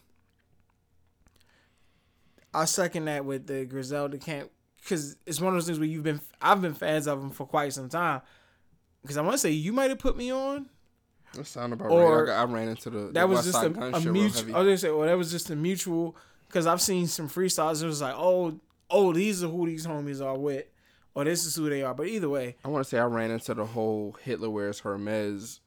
[2.53, 4.49] I second that with the Griselda camp
[4.81, 7.45] because it's one of those things where you've been I've been fans of them for
[7.45, 8.21] quite some time.
[9.01, 10.67] Because I want to say you might have put me on.
[11.33, 12.33] that sound about Or- right.
[12.33, 14.55] I, I ran into the That was just a, a mutual.
[14.55, 16.15] I was gonna say, well, that was just a mutual.
[16.47, 17.83] Because I've seen some freestyles.
[17.83, 18.59] It was like, oh,
[18.89, 20.65] oh, these are who these homies are with,
[21.13, 21.93] or this is who they are.
[21.93, 25.59] But either way, I want to say I ran into the whole Hitler wears Hermes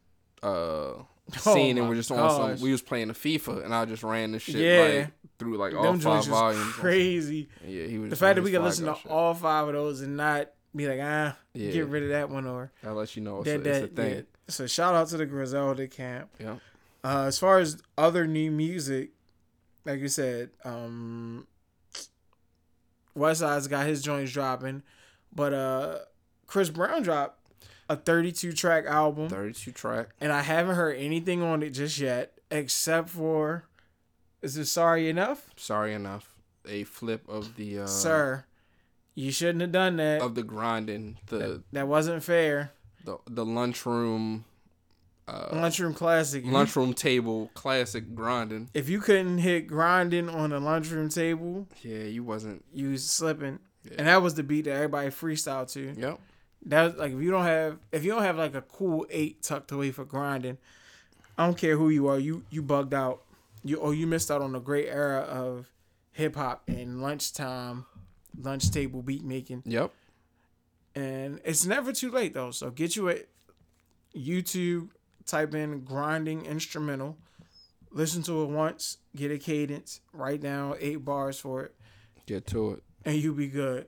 [0.43, 0.95] uh
[1.39, 2.59] scene, and Oh my we're just on gosh.
[2.59, 2.65] some.
[2.65, 4.95] We was playing the FIFA, and I just ran the shit Yeah.
[5.05, 6.73] like through like all them five volumes.
[6.73, 7.49] crazy.
[7.65, 8.11] Yeah, he was.
[8.11, 9.09] The fact that we can listen to shit.
[9.11, 11.71] all five of those and not be like, ah, Yeah.
[11.73, 13.95] get rid of that one or I'll let you know it's, that a, it's a
[13.95, 14.15] thing.
[14.15, 14.21] yeah.
[14.49, 16.31] So shout out to the Griselda camp.
[16.39, 16.57] Yeah.
[17.05, 19.11] Uh, as far as other new music,
[19.85, 21.47] like you said, um,
[23.17, 24.83] Westside's got his joints dropping,
[25.35, 25.99] but uh,
[26.47, 27.39] Chris Brown dropped
[27.89, 30.09] a 32 track album, Thirty-two track.
[30.21, 33.65] and I haven't heard anything on it just yet, except for,
[34.41, 36.35] is it Sorry Enough, Sorry enough.
[36.67, 38.45] A flip of the uh, sir?
[39.15, 40.23] You shouldn't have done that.
[40.23, 42.73] of the grinding the that wasn't fair.
[43.05, 44.45] the the lunchroom
[45.29, 46.45] uh Lunchroom classic.
[46.47, 48.71] Lunchroom table classic grinding.
[48.75, 52.65] If you couldn't hit grinding on a lunchroom table, Yeah, you wasn't.
[52.75, 53.59] you was slipping.
[53.85, 53.95] Yeah.
[53.99, 55.93] And that was the beat that everybody freestyle to.
[55.97, 56.21] Yep.
[56.67, 59.73] That like if you don't have if you don't have like a cool eight tucked
[59.73, 60.59] away for grinding,
[61.37, 63.23] I don't care who you are, you you bugged out.
[63.65, 65.67] You or you missed out on a great era of
[66.13, 67.87] hip hop and lunchtime,
[68.41, 69.63] lunch table beat making.
[69.67, 69.93] Yep.
[70.95, 72.51] And it's never too late though.
[72.51, 73.17] So get you a
[74.17, 74.91] YouTube,
[75.27, 77.17] type in grinding instrumental,
[77.91, 81.75] listen to it once, get a cadence, write down eight bars for it,
[82.27, 82.83] Get to it.
[83.05, 83.87] and you be good.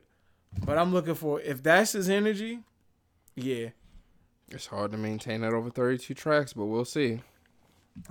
[0.65, 2.59] But I'm looking for if that's his energy,
[3.35, 3.69] yeah.
[4.49, 7.19] It's hard to maintain that over 32 tracks, but we'll see.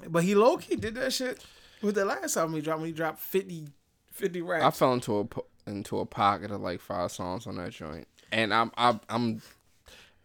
[0.09, 1.45] But he low key did that shit
[1.83, 2.81] with the last album he dropped.
[2.81, 3.69] When he dropped 50,
[4.11, 5.25] 50 I fell into a
[5.67, 9.43] into a pocket of like five songs on that joint, and I'm I'm I'm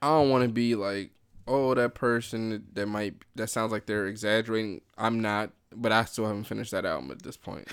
[0.02, 1.12] I don't want to be like
[1.48, 4.82] oh that person that, might that sounds like they're exaggerating.
[4.98, 7.68] I'm not, but I still haven't finished that album at this point.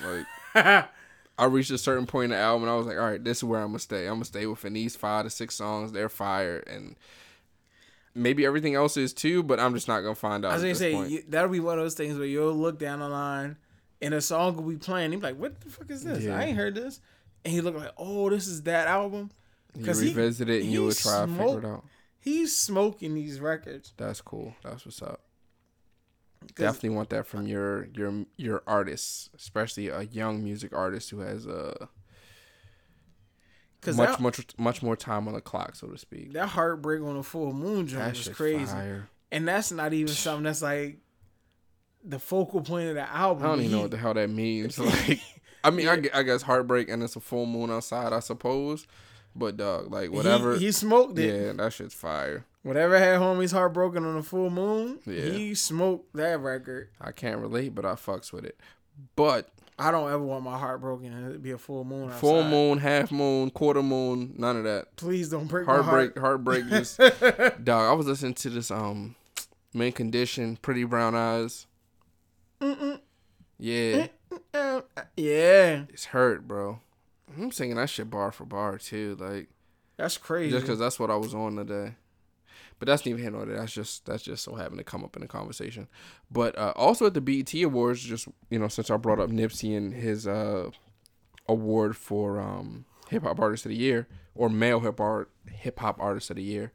[0.55, 0.89] Like
[1.39, 3.39] I reached a certain point in the album, and I was like, all right, this
[3.39, 4.07] is where I'm gonna stay.
[4.07, 5.93] I'm gonna stay within these five to six songs.
[5.93, 6.97] They're fire, and
[8.15, 10.53] maybe everything else is too, but I'm just not gonna find out.
[10.53, 12.79] I was gonna this say you, that'll be one of those things where you'll look
[12.79, 13.57] down the line
[14.01, 15.13] and a song will be playing.
[15.13, 16.25] You be like, "What the fuck is this?
[16.25, 16.39] Yeah.
[16.39, 17.01] I ain't heard this."
[17.47, 19.31] And he looked like, "Oh, this is that album."
[19.79, 21.85] he- revisit it, and you would try to figure it out.
[22.19, 23.93] He's smoking these records.
[23.97, 24.55] That's cool.
[24.65, 25.21] That's what's up.
[26.57, 31.47] Definitely want that from your your your artists, especially a young music artist who has
[31.47, 31.87] uh
[33.81, 36.33] Cause much that, much much more time on the clock, so to speak.
[36.33, 39.09] that heartbreak on the full moon joint was crazy, fire.
[39.31, 40.99] and that's not even something that's like
[42.03, 43.45] the focal point of the album.
[43.45, 44.79] I don't even He- know what the hell that means.
[44.79, 45.21] Like,
[45.67, 48.87] I mean, I, I guess heartbreak and it's a full moon outside, I suppose.
[49.35, 50.57] But dog, like whatever.
[50.57, 51.47] he, smoked it.
[51.47, 52.45] yeah, that shit's fire.
[52.63, 55.23] Whatever had homies heartbroken on the full moon, Yeah.
[55.31, 56.89] he smoked that record.
[57.01, 58.59] I can't relate, but I fucks with it.
[59.15, 62.05] But I don't ever want my heart broken and it be a full moon.
[62.07, 62.21] Outside.
[62.21, 64.97] full moon, half moon, quarter moon, none of that.
[64.97, 67.91] Please don't break Heartbreak, my heartbreak, just dog.
[67.91, 69.17] I was listening to this um,
[69.75, 71.67] Mint Condition, Pretty Brown Eyes.
[72.63, 73.01] Mm-mm.
[73.59, 74.07] Yeah,
[75.17, 76.81] yeah, it's hurt, bro.
[77.37, 79.49] I'm singing that shit bar for bar too, like
[79.97, 80.53] that's crazy.
[80.53, 81.95] just because that's what I was on today.
[82.79, 83.47] But that's here nor.
[83.47, 85.89] That's just that's just so happened to come up in the conversation.
[86.31, 89.77] But uh, also at the BET Awards, just you know, since I brought up Nipsey
[89.77, 90.71] and his uh,
[91.49, 95.99] award for um, hip hop artist of the year or male hip art hip hop
[96.01, 96.73] artist of the year,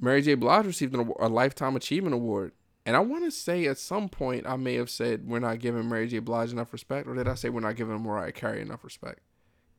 [0.00, 0.34] Mary J.
[0.34, 2.52] Blige received an, a lifetime achievement award.
[2.86, 5.88] And I want to say at some point I may have said we're not giving
[5.88, 6.18] Mary J.
[6.18, 9.20] Blige enough respect, or did I say we're not giving Mariah Carey enough respect?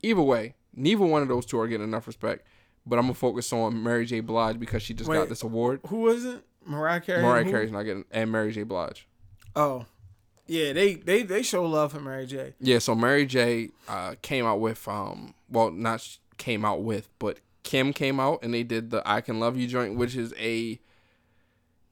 [0.02, 2.46] Either way, neither one of those two are getting enough respect.
[2.84, 4.20] But I'm gonna focus on Mary J.
[4.20, 5.16] Blige because she just Wait.
[5.16, 5.80] got this award.
[5.88, 6.44] Who was it?
[6.64, 7.22] Mariah Carey.
[7.22, 7.44] Mariah?
[7.44, 8.64] Carey's not getting, and Mary J.
[8.64, 9.06] Blige.
[9.54, 9.86] Oh,
[10.46, 10.72] yeah.
[10.72, 12.54] They they they show love for Mary J.
[12.60, 13.70] Yeah, so Mary J.
[13.88, 18.52] Uh, came out with um, well, not came out with, but Kim came out and
[18.52, 20.80] they did the "I Can Love You" joint, which is a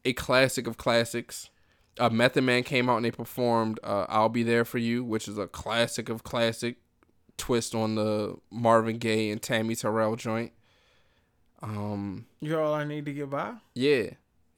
[0.04, 1.50] a classic of classics.
[1.98, 5.28] Uh, Method Man came out and they performed uh, "I'll Be There for You," which
[5.28, 6.76] is a classic of classic
[7.36, 10.52] twist on the Marvin Gaye and Tammi Terrell joint.
[11.62, 13.54] Um, You're all I need to get by.
[13.74, 14.10] yeah,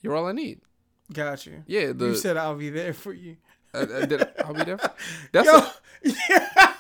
[0.02, 0.61] you're all I need.
[1.12, 1.62] Got you.
[1.66, 3.37] Yeah, the you said I'll be there for you.
[3.74, 4.78] uh, uh, did- I'll be there.
[4.78, 4.90] For,
[5.32, 5.72] that's Yo, a,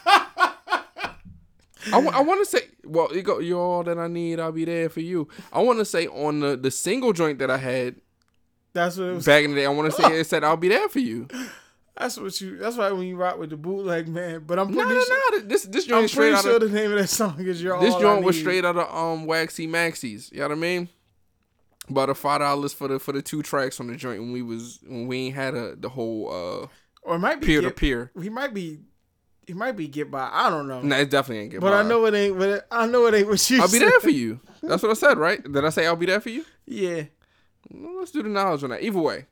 [1.88, 4.40] I, w- I want to say, well, you go, you're all that I need.
[4.40, 5.28] I'll be there for you.
[5.52, 7.96] I want to say on the the single joint that I had
[8.76, 9.24] That's what it was.
[9.26, 9.66] back in the day.
[9.66, 11.26] I want to say it said, "I'll be there for you."
[11.96, 12.58] That's what you.
[12.58, 14.44] That's why when you rock with the bootleg man.
[14.46, 15.40] But I'm No, pretty no, sure.
[15.40, 15.46] no.
[15.48, 17.80] This this I'm straight pretty out sure of the name of that song is "You're
[17.80, 20.30] this joint was straight out of um Waxie Maxie's.
[20.30, 20.88] You know what I mean?
[21.88, 24.42] About a five dollars for the for the two tracks on the joint when we
[24.42, 26.66] was when we ain't had a the whole uh
[27.02, 28.10] or it might be peer to peer.
[28.20, 28.80] He might be.
[29.46, 30.28] He might be get by.
[30.32, 30.82] I don't know.
[30.82, 31.60] Nah, it definitely ain't good.
[31.60, 32.36] but I know it ain't.
[32.36, 33.60] But it, I know it ain't what you.
[33.62, 33.82] I'll be said.
[33.88, 34.40] there for you.
[34.60, 35.40] That's what I said, right?
[35.40, 36.44] Did I say I'll be there for you?
[36.66, 37.04] Yeah.
[37.70, 38.82] Let's do the knowledge on that.
[38.82, 39.26] Either way,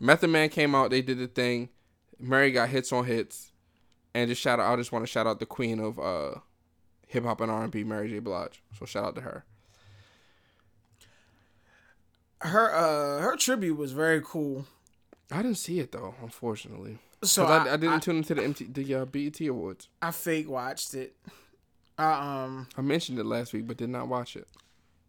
[0.00, 0.90] Method Man came out.
[0.90, 1.70] They did the thing.
[2.18, 3.52] Mary got hits on hits,
[4.14, 4.72] and just shout out.
[4.72, 6.40] I just want to shout out the queen of uh,
[7.06, 8.18] hip hop and R and B, Mary J.
[8.18, 8.62] Blige.
[8.78, 9.44] So shout out to her.
[12.40, 14.66] Her uh her tribute was very cool.
[15.32, 16.98] I didn't see it though, unfortunately.
[17.24, 19.88] So I, I, I, didn't I, tune into the MT, the uh, BET Awards.
[20.02, 21.16] I fake watched it.
[21.98, 24.46] I um I mentioned it last week, but did not watch it.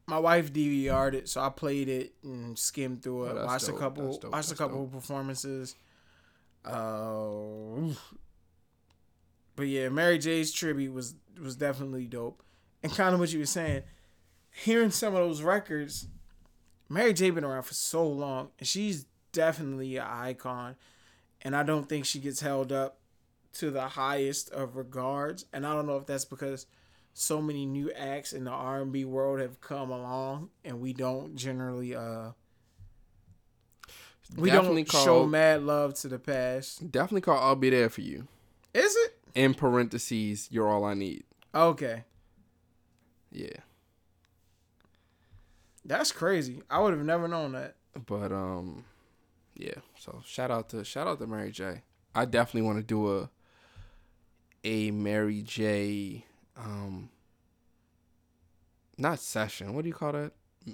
[0.08, 3.38] My wife DVR'd it, so I played it and skimmed through it.
[3.38, 3.76] Oh, watched dope.
[3.76, 4.32] a couple, That's dope.
[4.32, 5.76] watched a That's couple performances.
[6.65, 7.93] Uh,
[9.56, 12.41] but yeah, Mary J's tribute was was definitely dope,
[12.84, 13.84] and kind of what you were saying.
[14.52, 16.08] Hearing some of those records,
[16.89, 20.76] Mary J been around for so long, and she's definitely an icon,
[21.41, 23.00] and I don't think she gets held up
[23.54, 25.46] to the highest of regards.
[25.54, 26.65] And I don't know if that's because
[27.20, 30.94] so many new acts in the R and B world have come along, and we
[30.94, 32.32] don't generally uh
[34.36, 36.92] we Definitely don't show mad love to the past.
[36.92, 38.28] Definitely call I'll be there for you.
[38.74, 41.24] Is it In parentheses, you're all I need.
[41.56, 42.04] okay?
[43.32, 43.58] Yeah.
[45.86, 46.62] That's crazy.
[46.70, 47.76] I would have never known that.
[48.06, 48.84] But um,
[49.56, 49.76] yeah.
[49.98, 51.82] So shout out to shout out to Mary J.
[52.14, 53.30] I definitely want to do a
[54.64, 56.26] a Mary J.
[56.58, 57.10] Um,
[58.98, 59.74] not session.
[59.74, 60.32] What do you call that?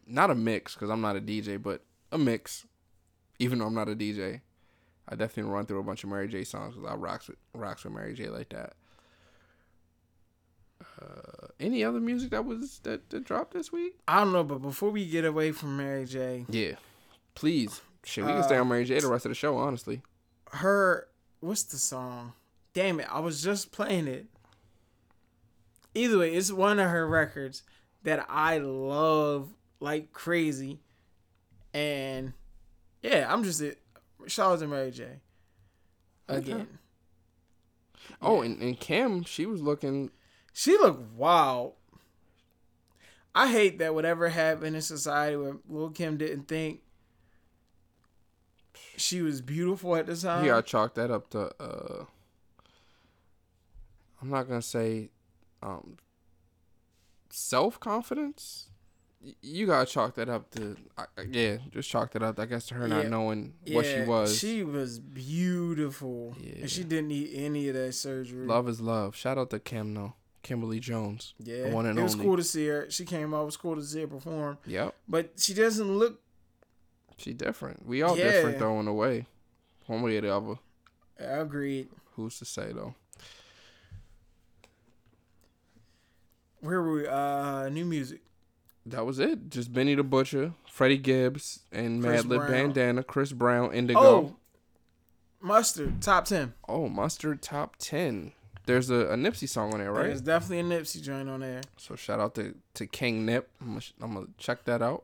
[0.07, 2.65] Not a mix because I'm not a DJ, but a mix.
[3.39, 4.41] Even though I'm not a DJ,
[5.09, 6.43] I definitely run through a bunch of Mary J.
[6.43, 8.29] songs because I rocks with rocks with Mary J.
[8.29, 8.73] like that.
[11.01, 13.95] Uh, any other music that was that, that dropped this week?
[14.07, 16.73] I don't know, but before we get away from Mary J, Yeah,
[17.35, 17.81] please.
[18.05, 18.99] Shit, we can stay on Mary J.
[18.99, 19.57] the rest of the show.
[19.57, 20.01] Honestly,
[20.51, 21.07] her
[21.39, 22.33] what's the song?
[22.73, 24.27] Damn it, I was just playing it.
[25.93, 27.63] Either way, it's one of her records
[28.03, 30.79] that I love like crazy.
[31.73, 32.33] And
[33.01, 33.79] yeah, I'm just it.
[34.39, 35.19] Out to Mary J.
[36.29, 36.79] Again.
[38.21, 40.11] Oh, and, and Kim, she was looking.
[40.53, 41.73] She looked wild.
[43.35, 46.81] I hate that whatever happened in society where Lil Kim didn't think
[48.95, 50.45] she was beautiful at the time.
[50.45, 51.51] You gotta chalk that up to.
[51.59, 52.05] uh
[54.21, 55.09] I'm not gonna say,
[55.63, 55.97] um,
[57.29, 58.69] self confidence.
[59.41, 60.75] You gotta chalk that up to.
[60.97, 62.37] I- Yeah, just chalk that up.
[62.39, 62.95] I guess to her Yeah.
[63.03, 64.37] not knowing what she was.
[64.37, 66.35] She was beautiful.
[66.41, 66.55] Yeah.
[66.61, 68.45] And she didn't need any of that surgery.
[68.45, 69.15] love is love.
[69.15, 70.13] Shout out to Kim, though.
[70.41, 71.33] Kimberly Jones.
[71.39, 71.69] Yeah.
[71.73, 72.25] one and it was only.
[72.25, 72.89] cool to see her.
[72.89, 73.43] She came out.
[73.43, 74.57] It was cool to see her perform.
[74.65, 76.19] Yep, But she doesn't look.
[77.17, 77.85] she different.
[77.85, 78.29] We all Yeah.
[78.29, 79.25] different though in a way,
[79.85, 80.55] one way or the other.
[81.17, 81.87] I agreed.
[82.15, 82.95] Who's to say though?
[86.63, 87.07] Where were we?
[87.07, 88.21] Uh, new music.
[88.85, 89.49] That was it.
[89.49, 92.51] Just Benny the Butcher, Freddie Gibbs, and Chris Madlib Brown.
[92.51, 93.99] Bandana, Chris Brown, Indigo.
[93.99, 94.35] Oh,
[95.41, 96.53] Mustard, top 10.
[96.69, 98.31] Oh, Mustard Top 10.
[98.65, 100.03] There's a, a Nipsey song on there, right?
[100.05, 101.59] There's definitely a Nipsey joint on there.
[101.75, 103.49] So shout out to, to King Nip.
[103.59, 105.03] I'm gonna, I'm gonna check that out.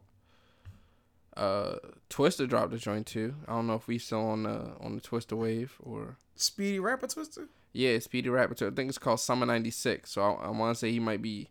[1.35, 1.75] Uh,
[2.09, 3.35] Twista dropped a joint too.
[3.49, 7.07] I don't know if we still on the on the Twista wave or Speedy Rapper
[7.07, 7.47] Twista?
[7.73, 8.55] Yeah, Speedy Rapper.
[8.55, 8.67] too.
[8.67, 10.11] I think it's called Summer '96.
[10.11, 11.49] So I, I want to say he might be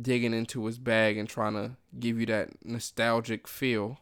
[0.00, 3.98] digging into his bag and trying to give you that nostalgic feel.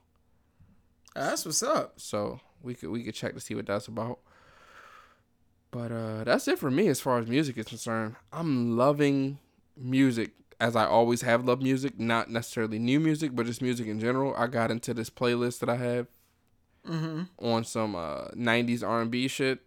[1.17, 2.01] Uh, that's what's up.
[2.01, 4.19] So we could we could check to see what that's about.
[5.71, 8.17] But uh that's it for me as far as music is concerned.
[8.33, 9.39] I'm loving
[9.77, 13.99] music as I always have loved music, not necessarily new music, but just music in
[14.01, 14.35] general.
[14.37, 16.07] I got into this playlist that I have
[16.87, 19.61] hmm on some uh 90s R&B shit.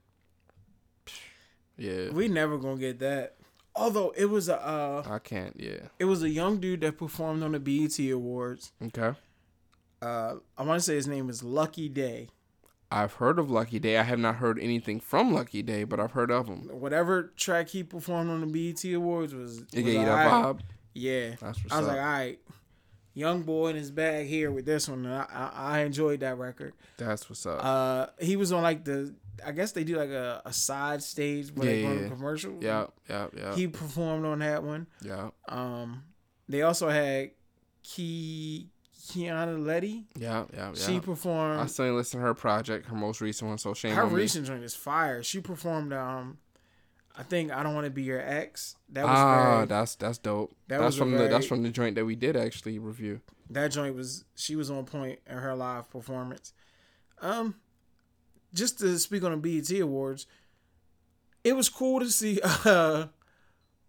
[1.77, 2.09] Yeah.
[2.09, 3.35] We never gonna get that.
[3.75, 5.89] Although it was a uh, I can't, yeah.
[5.99, 8.71] it was a young dude that performed on the BET Awards.
[8.83, 9.15] Okay.
[10.01, 12.29] Uh, I want to say his name is Lucky Daye.
[12.89, 13.97] I've heard of Lucky Daye.
[13.97, 16.69] I have not heard anything from Lucky Daye, but I've heard of him.
[16.71, 20.61] Whatever track he performed on the BET Awards was, It was gave you that vibe.
[20.93, 21.93] Yeah, That's what's I was up.
[21.93, 22.39] like, all right,
[23.13, 25.05] young boy in his bag here with this one.
[25.05, 26.73] I, I, I enjoyed that record.
[26.97, 27.63] That's what's up.
[27.63, 29.13] Uh, he was on like the
[29.45, 32.01] I guess they do like a, a side stage where they Yeah, go yeah.
[32.03, 32.57] to commercial.
[32.61, 34.87] Yeah, yeah, yeah, He performed on that one.
[35.01, 36.03] yeah, Um,
[36.49, 37.31] they also had
[37.83, 38.69] Key
[38.99, 40.03] Kiana Ledé.
[40.17, 40.85] yeah, yeah, yeah.
[40.85, 41.59] She performed.
[41.61, 43.57] I still listen to her project, her most recent one.
[43.57, 44.15] So shame Her on me.
[44.15, 45.23] recent joint is fire.
[45.23, 45.93] She performed.
[45.93, 46.39] Um,
[47.15, 48.75] I think I don't want to be your ex.
[48.89, 50.55] That was Ah, very, that's that's dope.
[50.67, 53.21] that that's from the that's from the joint that we did actually review.
[53.49, 56.53] that joint was she was on point in her live performance.
[57.21, 57.55] Um,
[58.53, 60.25] just to speak on the BET Awards,
[61.43, 63.07] it was cool to see uh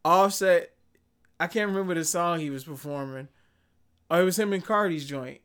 [0.05, 0.71] Offset.
[1.41, 3.29] I can't remember the song he was performing.
[4.11, 5.41] Oh, it was him and Cardi's joint,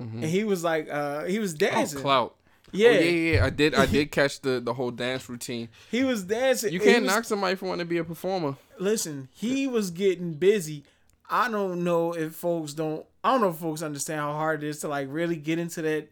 [0.00, 0.14] Mhm.
[0.14, 1.74] and he was like, uh, he was dancing.
[1.76, 2.00] Oh, dancing.
[2.00, 2.36] clout.
[2.72, 3.44] yeah, Oh, yeah, yeah, yeah.
[3.44, 3.74] I did.
[3.74, 5.68] I did catch the the whole dance routine.
[5.90, 6.72] he was dancing.
[6.72, 8.56] You can't was- knock somebody for wanting to be a performer.
[8.78, 10.84] Listen, he was getting busy.
[11.28, 13.04] I don't know if folks don't.
[13.24, 15.82] I don't know if folks understand how hard it is to like really get into
[15.82, 16.08] that.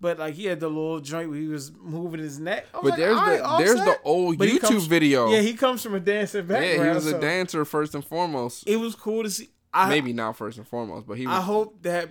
[0.00, 2.66] But like he had the little joint where he was moving his neck.
[2.74, 5.30] I was But like, there's "All right, the there's the old But YouTube comes- video.
[5.30, 6.76] Yeah, he comes from a dancing background.
[6.78, 8.64] Yeah, he was a dancer first and foremost.
[8.66, 9.48] It was cool to see.
[9.72, 11.36] I, Maybe not first and foremost, but he was.
[11.36, 12.10] I hope that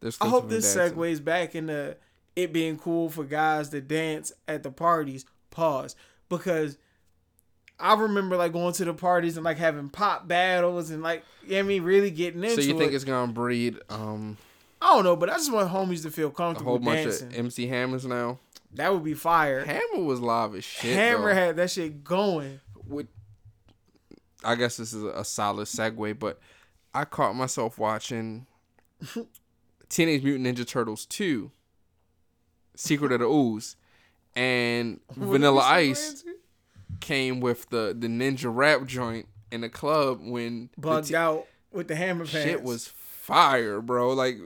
[0.00, 0.96] there's I hope this dancing.
[0.98, 1.96] segues back into
[2.36, 5.24] it being cool for guys to dance at the parties.
[5.50, 5.96] Pause
[6.28, 6.76] because
[7.78, 11.50] I remember like going to the parties and like having pop battles and like you
[11.50, 12.62] know what I mean really getting into it.
[12.64, 12.94] So you think it.
[12.94, 14.36] it's gonna breed um
[14.86, 17.28] I don't know, but I just want homies to feel a comfortable whole bunch dancing.
[17.28, 18.38] of MC Hammers now?
[18.74, 19.64] that would be fire.
[19.64, 20.94] Hammer was live as shit.
[20.94, 21.40] Hammer though.
[21.40, 22.60] had that shit going.
[22.86, 23.08] With,
[24.44, 26.38] I guess this is a solid segue, but
[26.94, 28.46] I caught myself watching
[29.88, 31.50] Teenage Mutant Ninja Turtles 2,
[32.76, 33.74] Secret of the Ooze,
[34.36, 36.22] and Vanilla Ice
[37.00, 41.46] came with the the ninja rap joint in the club when the bugged te- out
[41.72, 42.48] with the hammer pants.
[42.48, 42.92] shit was
[43.26, 44.10] fire, bro.
[44.12, 44.38] Like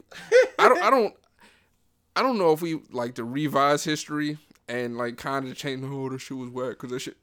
[0.58, 1.14] I don't I don't
[2.16, 5.84] I don't know if we like to revise history and like kind of change.
[5.84, 7.16] Oh, the shit was wet because that shit.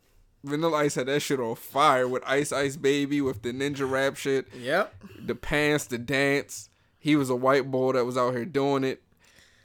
[0.43, 4.15] Vanilla Ice had that shit on fire with Ice Ice Baby with the ninja rap
[4.15, 4.93] shit, Yep.
[5.25, 6.69] the pants, the dance.
[6.99, 9.01] He was a white boy that was out here doing it.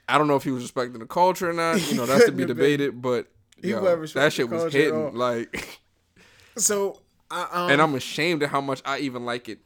[0.09, 1.75] I don't know if he was respecting the culture or not.
[1.89, 2.77] You know, that's to be Couldn't have been.
[2.79, 3.01] debated.
[3.01, 3.27] But
[3.61, 5.03] yo, that shit was culture at all.
[5.05, 5.17] hitting.
[5.17, 5.79] Like,
[6.57, 6.99] So
[7.31, 9.59] I um, and I'm ashamed of how much I even like it.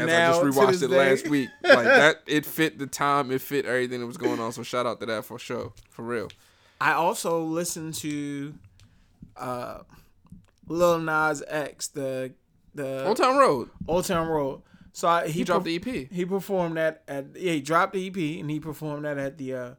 [0.00, 1.10] As Now, I just rewatched it day.
[1.10, 4.52] last week, like that, it fit the time, it fit everything that was going on.
[4.52, 6.28] So shout out to that for sure, for real.
[6.80, 8.54] I also listened to
[9.36, 9.80] uh
[10.66, 12.32] Lil Nas X, the
[12.74, 14.62] the Old Town Road, Old Town Road.
[14.92, 16.08] So I, he, he dropped per- the EP.
[16.10, 17.52] He performed that at yeah.
[17.52, 19.70] He dropped the EP and he performed that at the uh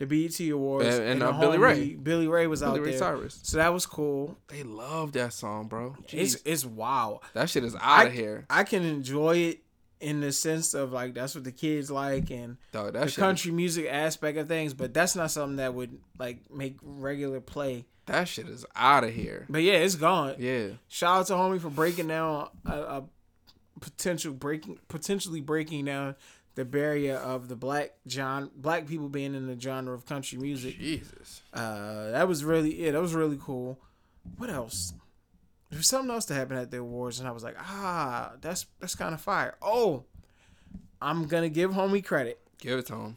[0.00, 0.86] the BET Awards.
[0.96, 1.90] And- and, the uh, Billy Ray.
[1.90, 2.98] Billy Ray was out Billy Ray there.
[2.98, 3.38] Cyrus.
[3.42, 4.36] So that was cool.
[4.48, 5.94] They love that song, bro.
[6.08, 6.42] It's Jeez.
[6.46, 7.20] it's wow.
[7.34, 9.62] that shit is out of here, I can enjoy it
[10.00, 12.94] in the sense of like that's what the kids like and dog.
[12.94, 17.40] The country music aspect of things, but that's not something that would like make regular
[17.40, 17.84] play.
[18.06, 19.44] that shit is out of here.
[19.50, 20.36] But yeah, it's gone.
[20.38, 23.04] Yeah, Shout out to homie for breaking down a, a
[23.80, 26.14] potential breaking potentially breaking down
[26.54, 30.78] the barrier of the black John black people being in the genre of country music.
[30.78, 31.42] Jesus.
[31.52, 33.78] Uh, that was really yeah, that was really cool.
[34.36, 34.92] What else?
[35.70, 38.66] There was something else that happened at the awards, and I was like, ah, that's
[38.80, 39.56] that's kind of fire.
[39.62, 40.04] Oh,
[41.00, 42.40] I'm gonna give homie credit.
[42.58, 43.16] Give it to him.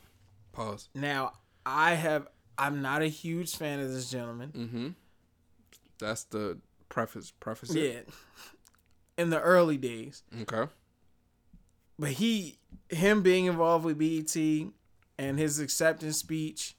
[0.51, 0.89] Pause.
[0.93, 1.33] Now,
[1.65, 2.27] I have
[2.57, 4.51] I'm not a huge fan of this gentleman.
[4.55, 4.87] Mm-hmm.
[5.99, 6.59] That's the
[6.89, 7.31] preface.
[7.39, 7.73] Preface.
[7.73, 8.07] it.
[8.07, 8.13] Yeah,
[9.23, 10.21] in the early days.
[10.41, 10.71] Okay.
[11.97, 12.59] but he
[12.89, 14.35] him being involved with BET
[15.17, 16.75] and his acceptance speech,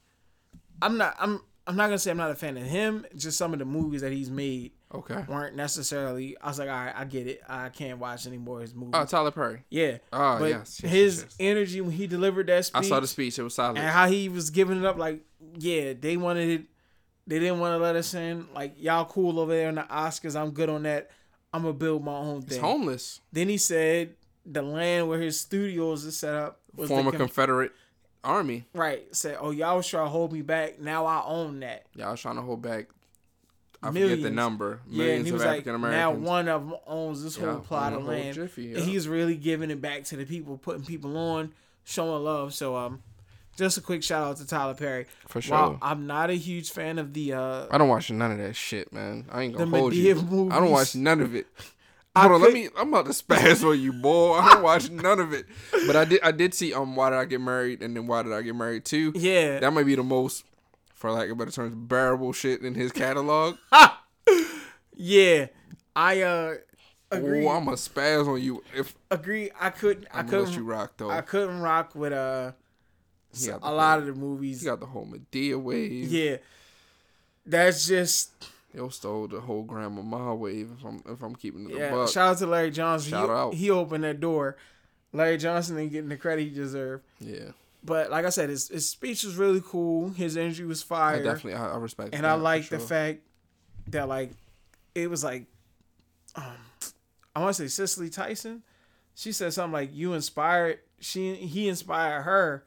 [0.81, 3.05] I'm not I'm I'm not gonna say I'm not a fan of him.
[3.15, 5.25] Just some of the movies that he's made Okay.
[5.27, 6.37] weren't necessarily.
[6.39, 7.41] I was like, all right, I get it.
[7.49, 8.93] I can't watch any more of his movies.
[8.93, 9.63] Oh, Tyler Perry.
[9.69, 10.79] yeah, Oh, but yes.
[10.83, 12.85] yes, his yes, energy when he delivered that speech.
[12.85, 13.37] I saw the speech.
[13.39, 13.77] It was solid.
[13.77, 15.21] and how he was giving it up, like,
[15.57, 16.65] yeah, they wanted it.
[17.27, 18.47] They didn't want to let us in.
[18.53, 20.39] Like, y'all cool over there in the Oscars.
[20.39, 21.09] I'm good on that.
[21.51, 22.61] I'm gonna build my own He's thing.
[22.61, 23.19] homeless.
[23.33, 24.13] Then he said
[24.45, 27.71] the land where his studios is set up was Former the con- Confederate
[28.23, 28.65] Army.
[28.73, 29.03] right.
[29.15, 30.79] Said, "Oh, y'all was trying to hold me back.
[30.79, 32.87] Now I own that." Y'all was trying to hold back.
[33.83, 34.23] I forget Millions.
[34.23, 34.79] the number.
[34.87, 37.51] Yeah, and Millions he of was like, African "Now one of them owns this Yeah,
[37.51, 40.83] whole plot of land, jiffy, and he's really giving it back to the people, putting
[40.83, 41.51] people on,
[41.83, 43.03] showing love." So, um,
[43.57, 45.05] just a quick shout out to Tyler Perry.
[45.27, 45.55] For sure.
[45.55, 48.55] While I'm not a huge fan of the uh, I don't watch none of that
[48.55, 49.25] shit, man.
[49.31, 50.15] I ain't gonna hold you.
[50.15, 50.51] Movies.
[50.55, 51.45] I don't watch none of it.
[52.15, 52.69] I Hold on, let could- me.
[52.77, 54.33] I'm about to spaz on you, boy.
[54.35, 55.45] I don't watch none of it.
[55.85, 56.21] But I did.
[56.23, 56.73] I did see.
[56.73, 57.81] Um, why did I get married?
[57.81, 59.11] And then why did I get married too?
[59.15, 60.45] yeah, That might be the most,
[60.93, 63.57] for lack of better terms, bearable shit in his catalog.
[64.95, 65.47] yeah,
[65.95, 66.55] I uh
[67.11, 67.45] agree.
[67.45, 69.51] Oh, I'm gonna spaz on you if agree.
[69.59, 70.07] I couldn't.
[70.13, 70.53] I let couldn't.
[70.55, 71.09] you rock though.
[71.09, 72.51] I couldn't rock with uh
[73.61, 74.61] a lot of the movies.
[74.61, 76.05] He got the whole Madea wave.
[76.09, 76.37] Yeah.
[77.45, 78.31] that's just
[78.75, 80.69] Yo stole the whole Grandmama wave.
[80.77, 81.91] If I'm if I'm keeping it yeah.
[81.91, 82.09] buck.
[82.09, 83.11] Shout out to Larry Johnson.
[83.11, 83.53] Shout he, out.
[83.53, 84.57] he opened that door.
[85.13, 87.05] Larry Johnson ain't getting the credit he deserved.
[87.19, 87.51] yeah,
[87.83, 90.09] But like I said, his, his speech was really cool.
[90.09, 91.23] His energy was I fire.
[91.23, 92.13] definitely I, I respect.
[92.13, 92.87] and I like the sure.
[92.87, 93.21] fact
[93.87, 94.31] that like
[94.93, 95.45] it was like
[96.35, 96.57] um
[97.35, 98.63] I want to say Cicely Tyson.
[99.15, 102.65] She said something like you inspired she he inspired her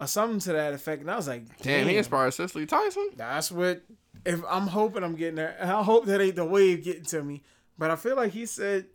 [0.00, 1.02] or something to that effect.
[1.02, 3.08] And I was like, Damn, damn, he inspired Cicely Tyson.
[3.16, 3.82] That's what
[4.24, 5.56] if I'm hoping I'm getting there.
[5.58, 7.42] And I hope that ain't the wave getting to me.
[7.76, 8.86] But I feel like he said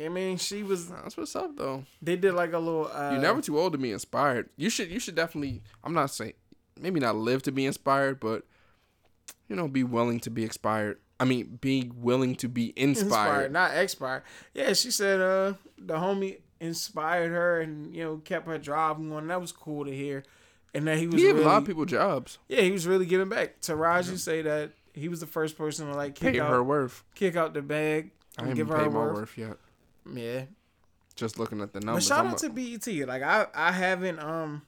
[0.00, 0.88] I mean, she was.
[0.88, 1.84] That's what's up though.
[2.00, 2.88] They did like a little.
[2.92, 4.48] Uh, You're never too old to be inspired.
[4.56, 5.62] You should you should definitely.
[5.82, 6.34] I'm not saying
[6.80, 8.44] maybe not live to be inspired, but
[9.48, 10.98] you know, be willing to be inspired.
[11.18, 13.06] I mean, be willing to be inspired.
[13.06, 14.22] inspired, not expired.
[14.54, 19.26] Yeah, she said uh the homie inspired her and you know kept her drive going.
[19.26, 20.22] That was cool to hear,
[20.74, 22.38] and that he was He gave really, a lot of people jobs.
[22.48, 23.60] yeah he was really giving back.
[23.60, 27.04] Taraji say that he was the first person to like kick Pay out her worth.
[27.14, 29.14] kick out the bag I and ain't give her paid her my worth.
[29.14, 29.56] worth yet.
[30.12, 30.42] Yeah,
[31.14, 32.08] Just looking at the numbers.
[32.08, 33.08] but shout I'm out a- to BET.
[33.08, 34.62] Like I I haven't um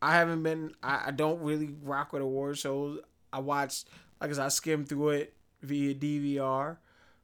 [0.00, 3.00] I haven't been I, I don't really rock with award shows.
[3.32, 3.88] I watched
[4.20, 6.76] like I said, I skimmed through it via DVR.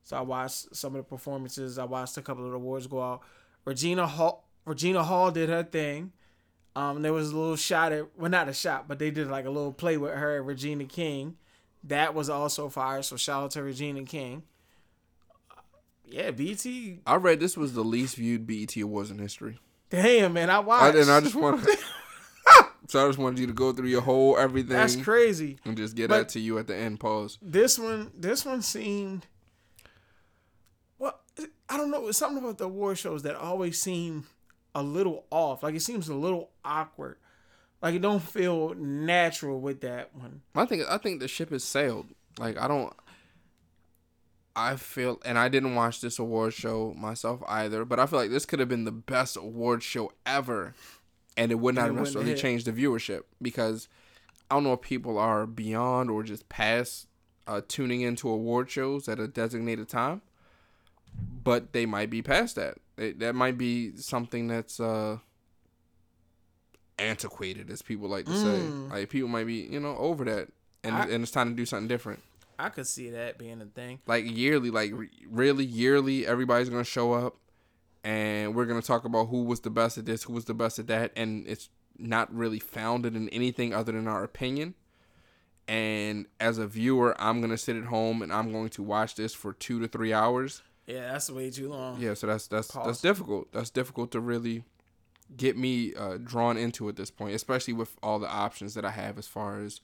[0.03, 1.79] So I watched some of the performances.
[1.79, 3.23] I watched a couple of the awards go out.
[3.65, 6.13] Regina Hall Regina Hall did her thing.
[6.77, 9.45] Um there was a little shot at well not a shot, but they did like
[9.47, 11.37] a little play with her Regina King.
[11.85, 13.03] That was also fire.
[13.03, 14.43] So shout out to Regina King.
[16.07, 17.01] Yeah, BT.
[17.07, 19.59] I read this was the least viewed BET Awards in history.
[19.91, 20.97] Damn, man, I I, watched.
[20.97, 21.61] and I just want
[22.89, 25.59] so I just wanted you to go through your whole everything That's crazy.
[25.65, 27.01] and just get But- that to you at the end.
[27.01, 27.39] Pause.
[27.41, 29.27] This one, this one seemed.
[30.99, 31.19] Well,
[31.69, 32.07] I don't know.
[32.09, 34.27] It's something about the award shows that always seem
[34.75, 35.63] a little off.
[35.63, 37.17] Like it seems a little awkward.
[37.83, 40.43] Like it don't feel natural with that one.
[40.55, 42.07] I think I think the ship has sailed.
[42.39, 42.93] Like I don't.
[44.57, 48.31] I feel, and I didn't watch this award show myself either, but I feel like
[48.31, 50.75] this could have been the best award show ever,
[51.37, 52.39] and it would not it necessarily hit.
[52.39, 53.89] changed the viewership because
[54.49, 57.09] I don't know if people are beyond or just past
[57.49, 60.23] uh, tuning into award shows at a designated time,
[61.43, 62.79] but they might be past that.
[62.97, 65.19] It, that might be something that's uh,
[66.99, 68.61] antiquated, as people like to say.
[68.61, 68.91] Mm.
[68.91, 70.49] Like people might be, you know, over that,
[70.83, 72.23] and I- and it's time to do something different.
[72.59, 73.99] I could see that being a thing.
[74.07, 77.37] Like yearly, like re- really yearly, everybody's gonna show up,
[78.05, 80.79] and we're gonna talk about who was the best at this, who was the best
[80.79, 81.69] at that, and it's
[81.99, 84.75] not really founded in anything other than our opinion.
[85.67, 89.35] And as a viewer, I'm gonna sit at home and I'm going to watch this
[89.35, 90.63] for two to three hours.
[90.87, 92.01] Yeah, that's way too long.
[92.01, 92.87] Yeah, so that's that's Pause.
[92.87, 93.53] that's difficult.
[93.53, 94.65] That's difficult to really
[95.37, 98.91] get me uh, drawn into at this point, especially with all the options that I
[98.91, 99.81] have as far as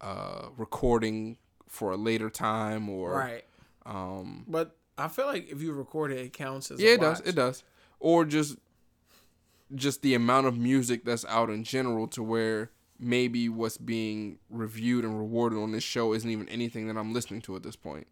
[0.00, 3.44] uh, recording for a later time or Right.
[3.86, 6.80] um, But I feel like if you record it, it counts as.
[6.80, 7.64] yeah, a it does, it does,
[7.98, 8.56] or just
[9.74, 15.04] just the amount of music that's out in general to where maybe what's being reviewed
[15.04, 18.06] and rewarded on this show isn't even anything that I'm listening to at this point.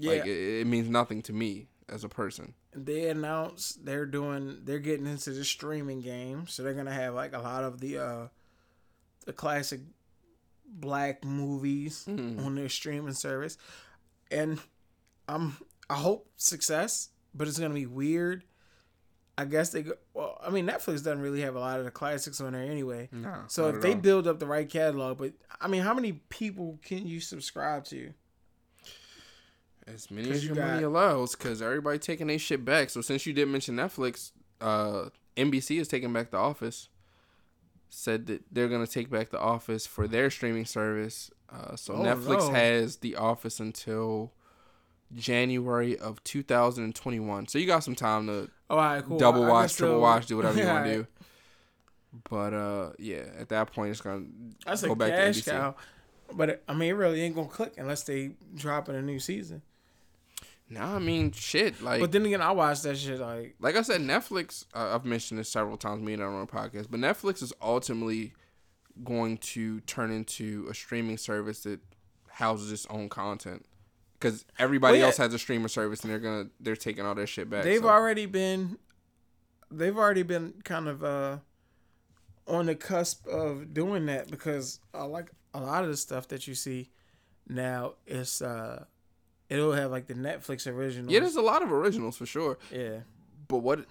[0.00, 0.10] Yeah.
[0.12, 2.54] Like it, it means nothing to me as a person.
[2.74, 7.32] they announced they're doing they're getting into the streaming game so they're gonna have like
[7.34, 8.26] a lot of the uh
[9.26, 9.80] the classic
[10.66, 12.44] black movies Mhm.
[12.44, 13.58] on their streaming service
[14.30, 14.60] and
[15.26, 15.56] i'm
[15.88, 18.44] i hope success but it's gonna be weird
[19.36, 21.90] i guess they go well i mean netflix doesn't really have a lot of the
[21.90, 24.00] classics on there anyway Nah, so if they all.
[24.00, 28.12] build up the right catalog but i mean how many people can you subscribe to
[29.94, 32.90] As many as you your money got- allows, because everybody taking their shit back.
[32.90, 36.88] So since you did mention Netflix, uh, NBC is taking back The Office.
[37.88, 41.30] Said that they're gonna take back The Office for their streaming service.
[41.52, 42.50] Uh, so Oh, Netflix no.
[42.52, 44.32] has The Office until
[45.14, 47.48] January of 2021.
[47.48, 50.36] So you got some time to all right cool double watch, triple still- watch, do
[50.36, 51.06] whatever you want to do.
[52.28, 54.26] But uh, yeah, at that point it's gonna
[54.64, 55.52] That's go back cash to NBC.
[55.52, 55.74] cow.
[56.32, 59.18] But it, I mean, it really ain't gonna click unless they drop in a new
[59.18, 59.62] season.
[60.72, 61.82] Nah, I mean shit.
[61.82, 64.64] Like But then again, I watch that shit like like I said, Netflix.
[64.72, 67.52] Uh, I've mentioned this several times, me and I on a podcast, but Netflix is
[67.60, 68.32] ultimately
[69.02, 71.80] going to turn into a streaming service that
[72.28, 73.66] houses its own content.
[74.18, 75.06] Because everybody Well, yeah.
[75.06, 77.64] else has a streaming service, and they're gonna they're taking all their shit back.
[77.64, 77.88] they've so.
[77.88, 78.78] already been,
[79.70, 81.38] they've already been kind of uh
[82.46, 86.46] on the cusp of doing that because uh, like a lot of the stuff that
[86.46, 86.90] you see
[87.48, 88.84] now is uh
[89.50, 91.12] it'll have like the Netflix originals.
[91.12, 92.56] yeah, there's a lot of originals for sure.
[92.72, 93.00] yeah.
[93.48, 93.84] But what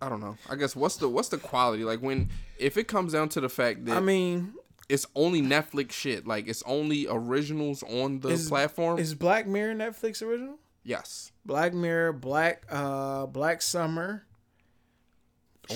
[0.00, 0.36] I don't know.
[0.50, 3.48] I guess what's the what's the quality like when if it comes down to the
[3.48, 4.54] fact that I mean,
[4.88, 6.26] it's only Netflix shit.
[6.26, 8.98] Like it's only originals on the Is- platform.
[8.98, 10.56] Is Black Mirror Netflix original?
[10.82, 14.24] yes, Black Mirror, Black uh Black Summer.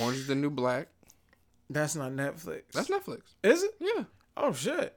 [0.00, 0.88] Orange is the New Black.
[1.70, 2.62] That's not Netflix.
[2.72, 3.22] That's Netflix.
[3.42, 3.72] Is it?
[3.80, 4.04] Yeah,
[4.36, 4.96] Oh shit.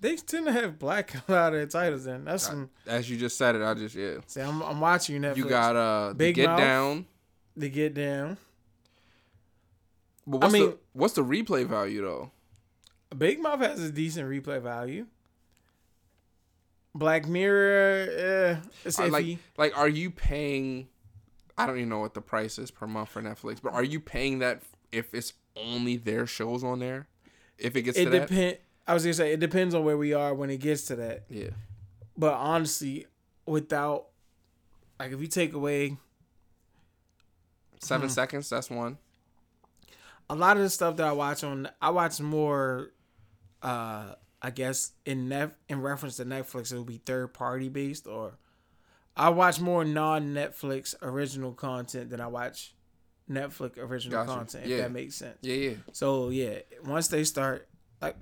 [0.00, 2.24] They tend to have black a lot of their titles in.
[2.24, 4.18] That's some as you just said it, I just yeah.
[4.26, 5.36] see I'm I'm watching Netflix.
[5.36, 6.58] You got uh, Big Get Mouth.
[6.58, 7.06] Down.
[7.56, 8.36] The get down.
[10.26, 12.30] But what's mean- the what's the replay value though?
[13.16, 15.06] Big Mouth has a decent replay value.
[16.94, 19.10] Black Mirror, eh, it's iffy.
[19.10, 20.88] like like are you paying?
[21.56, 23.98] I don't even know what the price is per month for Netflix, but are you
[24.00, 27.08] paying that if it's only their shows on there?
[27.56, 28.58] If it gets it to that, depend.
[28.88, 31.24] I was gonna say it depends on where we are when it gets to that.
[31.28, 31.50] yeah.
[32.16, 33.06] But honestly,
[33.46, 34.06] without
[34.98, 35.98] like if you take away
[37.80, 38.12] 7 Hmm.
[38.12, 38.48] seconds.
[38.48, 38.98] That's one.
[40.30, 42.90] a lot of the stuff that I watch on, I watch more.
[43.62, 48.06] uh I guess in nef- in reference to Netflix, it would be third party based,
[48.06, 48.38] or
[49.16, 52.72] I watch more non Netflix original content than I watch
[53.28, 54.38] Netflix original Gotcha.
[54.38, 54.64] content.
[54.66, 54.76] If Yeah.
[54.82, 55.38] that makes sense.
[55.42, 55.74] Yeah, yeah.
[55.92, 57.68] So yeah, once they start
[58.00, 58.16] like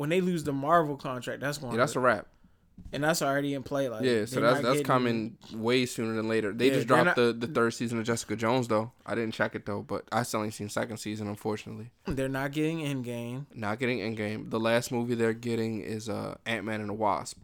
[0.00, 1.72] when they lose the Marvel contract, that's going.
[1.74, 2.26] Yeah, that's a wrap.
[2.94, 3.90] and that's already in play.
[3.90, 6.54] Like Yeah, so that's that's coming way sooner than later.
[6.54, 8.92] They Yeah, just dropped not- the, the third season of Jessica Jones though.
[9.04, 11.90] I didn't check it though, but I still ain't seen second season unfortunately.
[12.06, 13.44] They're not getting Endgame.
[13.54, 14.48] Not getting Endgame.
[14.48, 17.36] The last movie they're getting is uh Ant Man and the Wasp.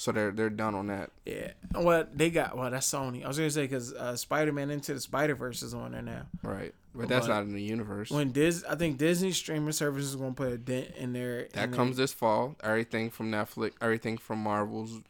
[0.00, 1.10] So they're they're done on that.
[1.26, 3.24] Yeah, well they got well that's Sony.
[3.24, 6.02] I was gonna say because uh, Spider Man Into the Spider Verse is on there
[6.02, 6.22] now.
[6.44, 6.72] Right.
[6.94, 8.08] But that's But not in the universe.
[8.08, 11.48] When Dis, I think Disney streaming services is gonna put a dent in there.
[11.52, 12.54] that comes this fall.
[12.62, 15.00] Everything from Netflix, everything from Marvel's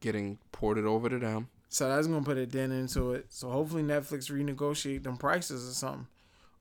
[0.00, 1.48] getting ported over to them.
[1.68, 3.26] so that's gonna put a dent into it.
[3.30, 6.06] So hopefully Netflix renegotiate them prices or something,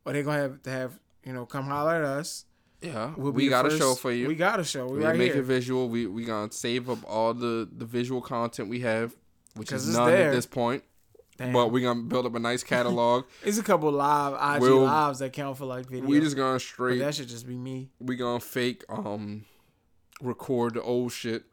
[0.05, 2.45] or they gonna have to have you know come holler at us.
[2.85, 3.13] Yeah.
[3.17, 4.27] We'll we got a show for you.
[4.27, 4.87] We got a show.
[4.87, 5.41] We We right make here.
[5.41, 5.89] it visual.
[5.89, 9.15] We we gonna save up all the the visual content we have,
[9.55, 10.29] which is none there.
[10.29, 10.83] at this point.
[11.37, 11.51] Damn.
[11.51, 13.25] But we gonna build up a nice catalog.
[13.43, 16.05] It's a couple live IG We'll- lives that count for like video.
[16.05, 16.99] we just gonna but straight.
[16.99, 17.89] that should just be me.
[17.99, 19.45] We gonna fake um
[20.21, 21.43] record the old shit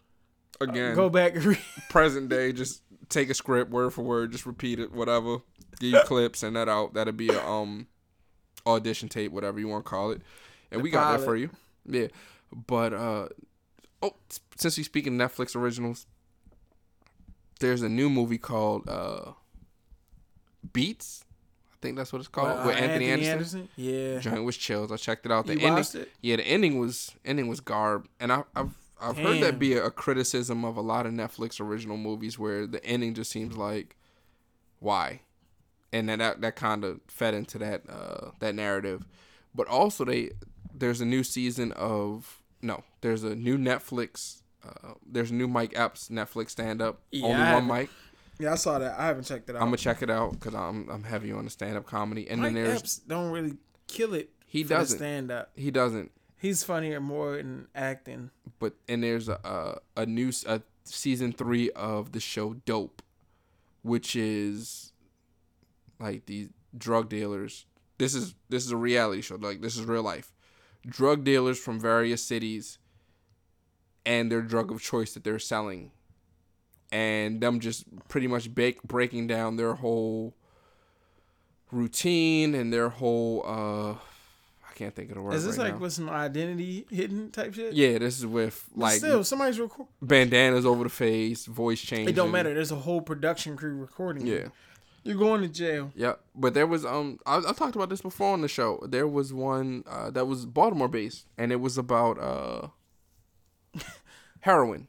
[0.61, 0.95] again.
[0.95, 1.59] Go back and
[1.91, 2.53] present day.
[2.53, 4.30] Just take a script word for word.
[4.33, 4.93] Just repeat it.
[4.93, 5.39] Whatever.
[5.80, 6.41] Give you clips.
[6.41, 6.95] Send that out.
[6.95, 7.87] That'll be a um
[8.66, 10.22] audition tape, whatever you want to call it.
[10.72, 11.50] And The we got that for you.
[11.86, 12.08] Yeah.
[12.52, 13.28] But uh
[14.02, 14.14] oh,
[14.56, 16.06] since we speaking Netflix originals,
[17.60, 19.32] there's a new movie called uh
[20.72, 21.24] Beats.
[21.72, 23.68] I think that's what it's called Uh, with Anthony, Anderson.
[23.76, 24.20] Yeah.
[24.20, 24.92] Joint was chills.
[24.92, 25.46] I checked it out.
[25.46, 26.10] The You ending, it?
[26.20, 28.70] yeah, the ending was ending was garb, and I, I've
[29.00, 32.68] I've heard that be a, a criticism of a lot of Netflix original movies where
[32.68, 33.96] the ending just seems like
[34.78, 35.22] why,
[35.92, 39.04] and then that that kind of fed into that uh that narrative,
[39.52, 40.30] but also they
[40.83, 44.43] there's a new season of no there's a new Netflix.
[44.66, 47.01] Uh, there's a new Mike Epps Netflix stand up.
[47.11, 47.91] Yeah, Only I one haven't- mic.
[48.39, 48.99] Yeah, I saw that.
[48.99, 49.62] I haven't checked it out.
[49.62, 52.28] I'm gonna check it out because I'm I'm heavy on the stand up comedy.
[52.28, 53.57] And Mike then there's Epps don't really
[53.87, 54.30] kill it.
[54.47, 54.99] He for doesn't.
[54.99, 55.51] stand up.
[55.55, 58.30] he doesn't He's funnier more in acting.
[58.59, 59.39] but and there's a
[59.97, 63.01] a, a new s- a season three of the show Dope,
[63.83, 64.93] which is
[66.01, 67.66] like these drug dealers.
[67.99, 69.37] This is this is a reality show.
[69.37, 70.32] Like this is real life.
[70.87, 72.78] Drug dealers from various cities,
[74.05, 75.93] and their drug of choice that they're selling,
[76.91, 80.35] and them just pretty much bake, breaking down their whole
[81.70, 83.45] routine and their whole.
[83.47, 83.95] uh
[84.68, 85.35] I can't think of the word.
[85.35, 85.80] Is this right like now.
[85.80, 87.74] with some identity hidden type shit?
[87.74, 89.87] Yeah, this is with But like still, somebody's record.
[90.01, 92.09] bandanas over the face, voice change.
[92.09, 92.55] It don't matter.
[92.55, 94.26] There's a whole production crew recording.
[94.26, 94.47] Yeah,
[95.05, 95.90] you're going to jail.
[95.94, 96.14] yeah.
[96.34, 98.82] But there was um, I, I talked about this before on the show.
[98.88, 102.68] There was one uh, that was Baltimore based, and it was about uh,
[104.40, 104.88] heroin.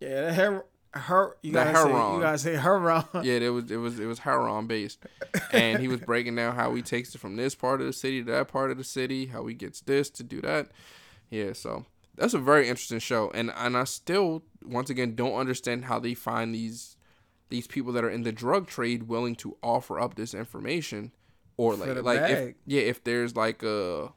[0.00, 2.14] Yeah, the her, her you The gotta say heroin.
[2.14, 3.04] you gotta say heroin.
[3.24, 5.04] Yeah, it was it was it was heroin based,
[5.52, 8.24] and he was breaking down how he takes it from this part of the city
[8.24, 10.68] to that part of the city, how he gets this to do that.
[11.30, 11.86] Yeah, so
[12.16, 16.14] that's a very interesting show, and and I still once again don't understand how they
[16.14, 16.96] find these
[17.52, 21.12] these people that are in the drug trade willing to offer up this information,
[21.56, 24.10] or like like if yeah if there's like a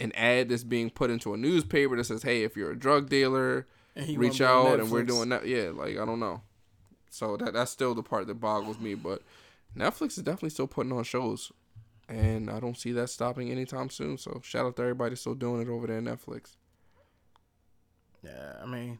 [0.00, 3.08] an ad that's being put into a newspaper that says hey if you're a drug
[3.08, 5.46] dealer reach wanna be on out and we're doing that.
[5.46, 6.42] Yeah, like I don't know.
[7.10, 8.94] So that that's still the part that boggles me.
[8.94, 9.22] But
[9.76, 11.52] Netflix is definitely still putting on shows,
[12.08, 14.18] and I don't see that stopping anytime soon.
[14.18, 16.56] So shout out to everybody still doing it over there at Netflix.
[18.22, 18.98] Yeah, I mean,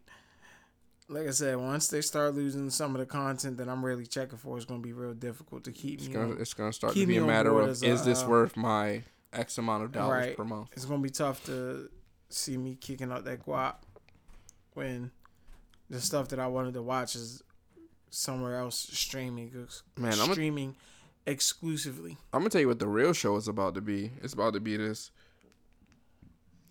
[1.09, 4.39] like I said, once they start losing some of the content that I'm really checking
[4.39, 6.15] for, it's gonna be real difficult to keep It's me.
[6.15, 6.41] gonna on.
[6.41, 9.03] it's gonna start to be a matter of as is a, this uh, worth my
[9.33, 10.37] X amount of dollars right.
[10.37, 10.69] per month?
[10.73, 11.89] It's gonna be tough to
[12.29, 13.77] see me kicking out that guap
[14.75, 15.11] when
[15.89, 17.43] the stuff that I wanted to watch is
[18.11, 19.53] somewhere else streaming.
[19.97, 20.75] Man, I'm a- streaming
[21.25, 22.17] exclusively.
[22.33, 24.11] I'm gonna tell you what the real show is about to be.
[24.23, 25.13] It's about to be this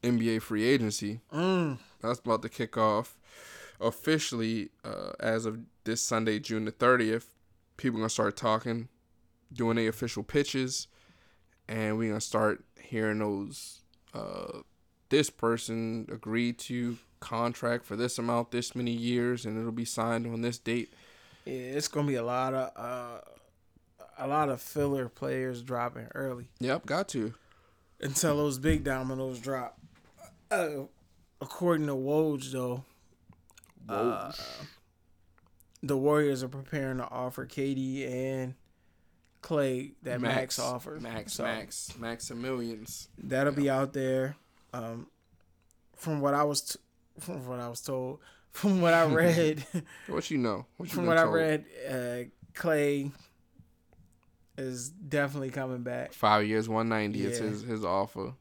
[0.03, 1.21] NBA free agency.
[1.33, 1.77] Mm.
[2.01, 3.17] That's about to kick off
[3.79, 7.25] officially uh, as of this Sunday, June the 30th.
[7.77, 8.87] People gonna start talking,
[9.51, 10.87] doing their official pitches,
[11.67, 13.81] and we gonna start hearing those.
[14.13, 14.59] Uh,
[15.09, 20.25] this person agreed to contract for this amount, this many years, and it'll be signed
[20.25, 20.93] on this date.
[21.45, 23.21] Yeah, it's gonna be a lot of uh,
[24.17, 27.33] a lot of filler players dropping early Yep, got to.
[27.99, 29.77] until those big dominoes drop.
[30.49, 30.85] Uh,
[31.41, 32.83] according to Woj, though,
[33.89, 34.31] uh,
[35.83, 38.55] the Warriors are preparing to offer KD and
[39.41, 41.01] Clay that Max, offered.
[41.01, 43.07] Max, So Max, Maximilians.
[43.17, 44.35] That'll be out there.
[44.73, 45.07] Um,
[45.95, 46.79] from what I was, t-
[47.19, 48.19] from what I was told,
[48.51, 49.65] from what I read.
[50.07, 50.65] What you know?
[50.77, 53.11] What you From what I read, uh, Clay
[54.57, 56.13] is definitely coming back.
[56.13, 57.25] Five years, one ninety.
[57.25, 57.47] It's Yeah.
[57.47, 58.33] his his offer.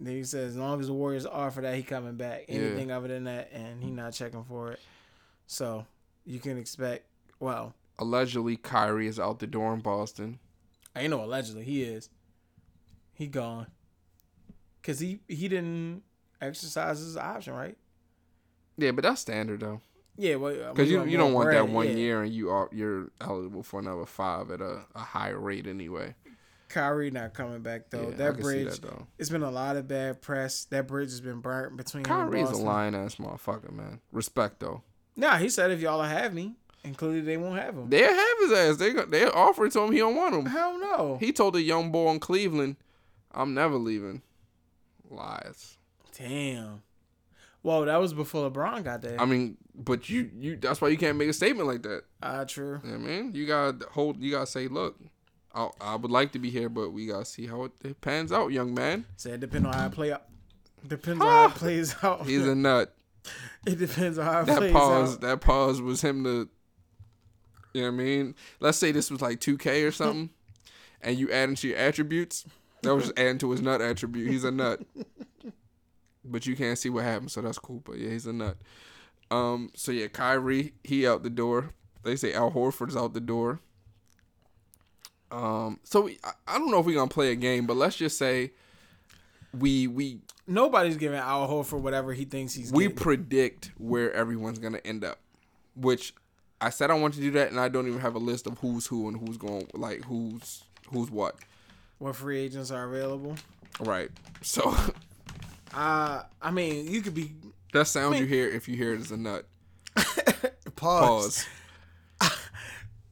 [0.00, 2.44] Then he says as long as the Warriors offer that, he coming back.
[2.48, 2.56] Yeah.
[2.56, 4.80] Anything other than that, and he not checking for it.
[5.46, 5.86] So
[6.24, 7.06] you can expect.
[7.40, 10.38] Well, Allegedly, Kyrie is out the door in Boston.
[10.96, 12.08] I ain't know allegedly he is.
[13.12, 13.68] He gone.
[14.82, 16.02] Cause he he didn't
[16.40, 17.76] exercise his option, right?
[18.76, 19.80] Yeah, but that's standard though,
[20.16, 21.94] Yeah, well, because you you don't want that one yeah.
[21.94, 26.14] year and you are you're eligible for another five at a, a higher rate anyway.
[26.68, 28.10] Kyrie not coming back though.
[28.10, 29.06] yeah, that bridge, that though.
[29.18, 30.64] it's been a lot of bad press.
[30.66, 32.04] That bridge has been burnt between.
[32.04, 34.00] Kyrie's a lying ass motherfucker, man.
[34.12, 34.82] Respect though.
[35.16, 36.54] Nah, he said if y'all have me,
[36.84, 37.88] and clearly they won't have him.
[37.90, 38.76] They have his ass.
[38.76, 39.92] They they offered to him.
[39.92, 40.46] He don't want him.
[40.46, 41.18] Hell no.
[41.20, 42.76] He told the young boy in Cleveland,
[43.32, 44.22] "I'm never leaving."
[45.10, 45.78] Lies.
[46.18, 46.82] Damn.
[47.62, 49.18] Whoa, that was before LeBron got there.
[49.18, 52.04] I mean, but you you that's why you can't make a statement like that.
[52.22, 52.80] Ah, true.
[52.84, 53.32] Yeah, man.
[53.34, 54.20] You gotta hold.
[54.20, 55.00] You gotta say, look,
[55.54, 58.48] I I would like to be here, but we gotta see how it, pans out,
[58.52, 59.04] young man.
[59.16, 60.24] Said depend on how it play out.
[60.86, 62.26] Depends on how it plays out.
[62.26, 62.94] He's a nut.
[63.66, 65.14] it depends on how it That plays pause.
[65.14, 65.20] out.
[65.22, 66.48] That pause was him to.
[67.72, 68.34] You know what I mean?
[68.60, 70.30] Let's say this was like 2K or something,
[71.02, 72.44] and you add into your attributes.
[72.82, 74.30] That was just adding to his nut attribute.
[74.30, 74.80] He's a nut.
[76.26, 77.82] But you can't see what happened, so that's cool.
[77.84, 78.56] But yeah, he's a nut.
[79.30, 79.70] Um.
[79.74, 81.74] So yeah, Kyrie, he out the door.
[82.02, 83.60] They say Al Horford's out the door.
[85.34, 85.80] Um.
[85.84, 88.18] So we, I, I don't know if we're gonna play a game, but let's just
[88.18, 88.52] say
[89.58, 92.96] we we Nobody's giving Al for whatever he thinks he's we getting.
[92.98, 95.18] predict where everyone's gonna end up,
[95.74, 96.14] which
[96.60, 98.58] I said I want to do that, and I don't even have a list of
[98.58, 101.36] who's who and who's going like who's who's what.
[101.98, 103.36] what free agents are available.
[103.80, 104.10] Right.
[104.42, 104.74] So
[105.74, 107.32] Uh, I mean, you could be
[107.72, 109.44] that sound I you hear if you hear it is a nut.
[110.76, 110.76] pause.
[110.76, 111.46] Pause.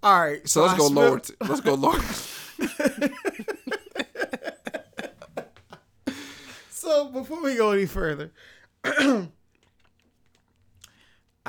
[0.03, 1.19] All right, So let's go spilled- lower.
[1.21, 1.99] T- let's go lower.
[6.71, 8.31] So before we go any further,
[8.85, 9.29] I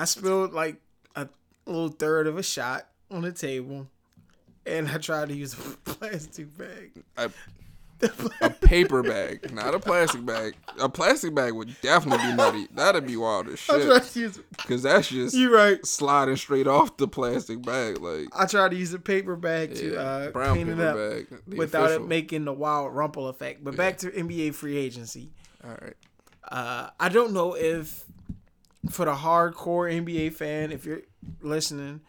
[0.05, 0.77] spilled like
[1.15, 1.27] a
[1.65, 3.87] little third of a shot on the table,
[4.65, 6.91] and I tried to use a plastic bag.
[7.17, 7.31] a,
[8.41, 10.55] a paper bag, not a plastic bag.
[10.79, 12.67] A plastic bag would definitely be nutty.
[12.73, 13.85] That'd be wild as shit.
[13.85, 14.39] tried to use.
[14.57, 15.83] Cause that's just You right.
[15.85, 19.93] sliding straight off the plastic bag, like I tried to use a paper bag to
[19.93, 21.27] yeah, uh, brown clean it up bag.
[21.57, 22.03] without official.
[22.05, 23.63] it making the wild rumple effect.
[23.63, 25.31] But back to NBA free agency.
[25.63, 25.93] All right.
[26.47, 28.03] Uh, I don't know if
[28.89, 31.03] for the hardcore NBA fan, if you're
[31.41, 32.01] listening,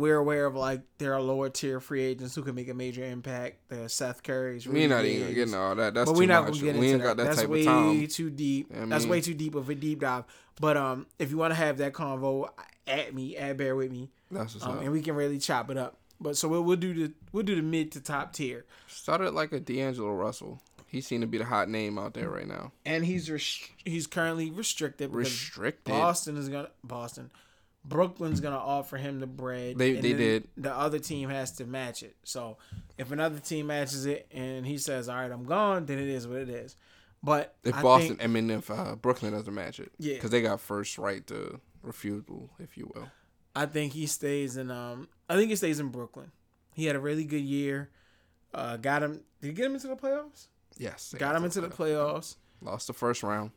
[0.00, 3.04] we're aware of like there are lower tier free agents who can make a major
[3.04, 3.58] impact.
[3.68, 4.66] There's Seth Curry's.
[4.66, 5.94] We're not even getting all that.
[5.94, 6.60] That's but too we're not much.
[6.60, 7.04] gonna get we into that.
[7.04, 8.06] got that That's type way of time.
[8.08, 8.72] too deep.
[8.74, 10.24] I That's way too deep of a deep dive.
[10.60, 12.48] But um, if you want to have that convo,
[12.86, 14.82] at me, at bear with me, That's what's um, up.
[14.82, 15.96] and we can really chop it up.
[16.20, 19.52] But so we'll, we'll do the we'll do the mid to top tier, Started like
[19.52, 20.60] a D'Angelo Russell.
[20.86, 22.72] He seemed to be the hot name out there right now.
[22.84, 25.92] and he's rest- he's currently restricted Restricted.
[25.94, 27.30] Boston is gonna Boston,
[27.84, 29.78] Brooklyn's gonna offer him the bread.
[29.78, 30.48] They- and they did.
[30.56, 32.16] The other team has to match it.
[32.24, 32.58] So
[32.98, 36.26] if another team matches it and he says, "All right, I'm gone," then it is
[36.28, 36.76] what it is.
[37.22, 40.14] But If I Boston, think- I mean, if uh, Brooklyn doesn't match it, Yeah.
[40.14, 43.08] because they got first right to refusal, if you will.
[43.56, 46.30] I think he stays in um I think he stays in Brooklyn.
[46.74, 47.90] He had a really good year.
[48.54, 50.46] Uh got him did he get him into the playoffs?
[50.76, 52.36] Yes, Got him into the playoffs.
[52.62, 53.50] Lost the first round,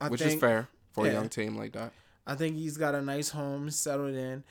[0.00, 1.10] I which think is fair for yeah.
[1.12, 1.92] a young team like that.
[2.26, 4.44] I think he's got a nice home settled in.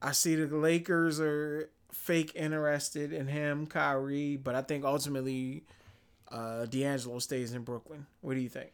[0.00, 5.64] I see the Lakers are fake interested in him, Kyrie, but I think ultimately
[6.30, 8.06] uh D'Angelo stays in Brooklyn.
[8.20, 8.72] What do you think?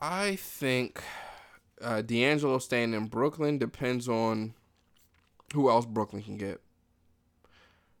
[0.00, 1.02] I think
[1.80, 4.54] uh, D'Angelo staying in Brooklyn depends on
[5.54, 6.60] who else Brooklyn can get.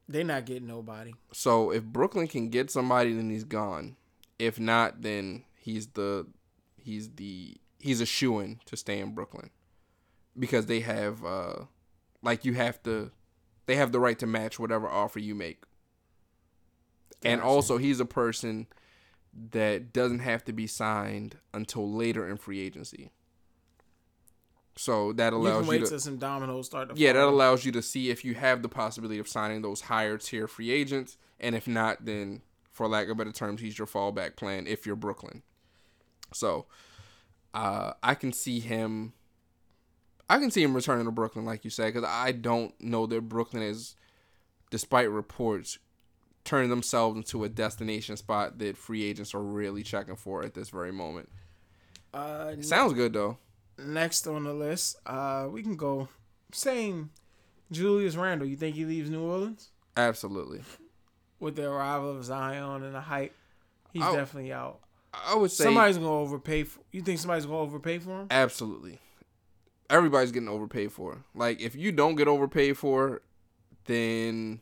[0.08, 1.14] They're not getting nobody.
[1.32, 3.96] So if Brooklyn can get somebody, then he's gone.
[4.38, 6.26] If not, then he's the
[6.76, 9.50] he's the he's a shoe in to stay in Brooklyn
[10.38, 11.64] because they have uh
[12.22, 13.10] like you have to
[13.66, 15.62] they have the right to match whatever offer you make.
[17.22, 17.50] And Gotcha.
[17.50, 18.66] also he's a person
[19.52, 23.10] that doesn't have to be signed until later in free agency.
[24.76, 27.72] So that You allows can you, to some dominoes start to yeah, that allows you
[27.72, 31.56] to see if you have the possibility of signing those higher tier free agents, and
[31.56, 35.42] if not, then for lack of better terms, he's your fallback plan if you're Brooklyn.
[36.32, 36.66] So,
[37.58, 39.12] uh, I can see him.
[40.30, 43.22] I can see him returning to Brooklyn, like you said, because I don't know that
[43.28, 43.96] Brooklyn is,
[44.70, 45.78] despite reports,
[46.44, 50.68] turning themselves into a destination spot that free agents are really checking for at this
[50.70, 51.30] very moment.
[52.12, 53.38] Uh, Sounds good though.
[53.78, 56.08] next on the list, uh, we can go
[56.52, 57.10] same.
[57.70, 58.46] Julius Randle.
[58.48, 60.62] You think he leaves New Orleans Absolutely.
[61.38, 63.34] with the arrival of Zion and the hype?
[63.92, 64.80] He's I- definitely out.
[65.12, 66.64] I would say Somebody's gonna overpay.
[66.64, 68.26] For, you think somebody's gonna overpay for him?
[68.30, 68.98] Absolutely.
[69.90, 71.24] Everybody's getting overpaid for.
[71.34, 73.22] Like if you don't get overpaid for,
[73.86, 74.60] then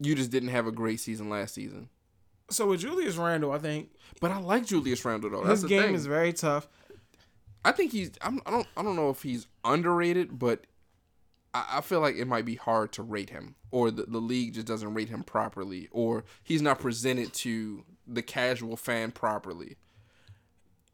[0.00, 1.88] you just didn't have a great season last season.
[2.50, 5.44] So with Julius Randle, I think But I like Julius Randle though.
[5.44, 5.94] That's his game thing.
[5.94, 6.68] is very tough.
[7.64, 8.10] I think he's.
[8.20, 8.66] I'm, I don't.
[8.76, 10.66] I don't know if he's underrated, but
[11.54, 14.52] I, I feel like it might be hard to rate him, or the, the league
[14.52, 19.76] just doesn't rate him properly, or he's not presented to the casual fan properly.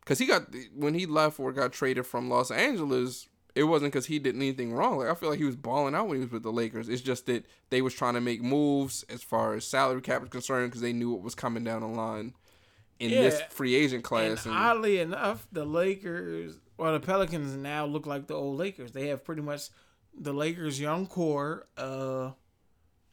[0.05, 4.07] Cause he got when he left or got traded from Los Angeles, it wasn't because
[4.07, 4.99] he did anything wrong.
[4.99, 6.89] Like I feel like he was balling out when he was with the Lakers.
[6.89, 10.29] It's just that they was trying to make moves as far as salary cap is
[10.29, 12.35] concerned because they knew what was coming down the line
[12.99, 14.47] in this free agent And class.
[14.47, 18.93] And, oddly enough, the Lakers, well, the Pelicans now look like the old Lakers.
[18.93, 19.69] They have pretty much
[20.19, 22.33] the Lakers' young core uh,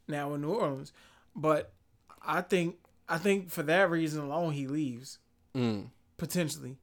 [0.08, 0.92] now in New Orleans.
[1.36, 1.74] But
[2.22, 2.76] I think
[3.10, 5.20] I think for that reason alone, he leaves
[5.56, 5.90] Mm.
[6.18, 6.78] potentially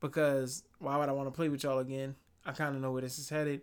[0.00, 2.16] because why would I want to play with y'all again?
[2.44, 3.62] I kind of know where this is headed.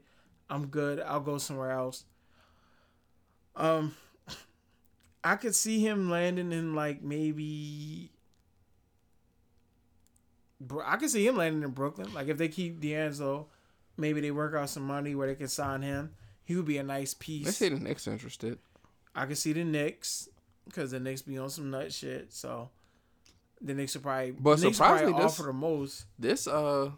[0.50, 1.00] I'm good.
[1.00, 2.06] I'll go somewhere else.
[3.56, 3.96] Um,
[5.24, 8.12] I could see him landing in like maybe.
[10.86, 12.14] I could see him landing in Brooklyn.
[12.14, 13.48] Like if they keep D'Angelo,
[13.98, 16.14] maybe they work out some money where they can sign him.
[16.44, 17.46] He would be a nice piece.
[17.46, 18.60] they say the Knicks interested.
[19.16, 20.30] I could see the Knicks
[20.66, 22.34] because the Knicks be on some nut shit.
[22.34, 22.70] So
[23.62, 26.06] the Knicks will probably, But Knicks will probably surprisingly, this- offer the most.
[26.20, 26.92] this uh